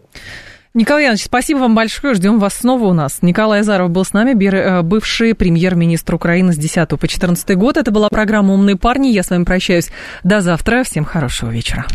Николай 0.74 1.04
Янович, 1.04 1.24
спасибо 1.24 1.60
вам 1.60 1.74
большое. 1.74 2.14
Ждем 2.14 2.38
вас 2.38 2.54
снова 2.54 2.84
у 2.84 2.92
нас. 2.92 3.20
Николай 3.22 3.60
Азаров 3.60 3.90
был 3.90 4.04
с 4.04 4.12
нами, 4.12 4.32
э, 4.44 4.82
бывший 4.82 5.34
премьер-министр 5.34 6.16
Украины 6.16 6.52
с 6.52 6.56
10 6.56 6.98
по 6.98 7.08
14 7.08 7.56
год. 7.56 7.78
Это 7.78 7.90
была 7.90 8.10
программа 8.10 8.52
«Умные 8.52 8.76
парни». 8.76 9.08
Я 9.08 9.22
с 9.22 9.30
вами 9.30 9.44
прощаюсь 9.44 9.90
до 10.22 10.42
завтра. 10.42 10.84
Всем 10.84 11.04
хорошего 11.04 11.50
вечера. 11.50 11.86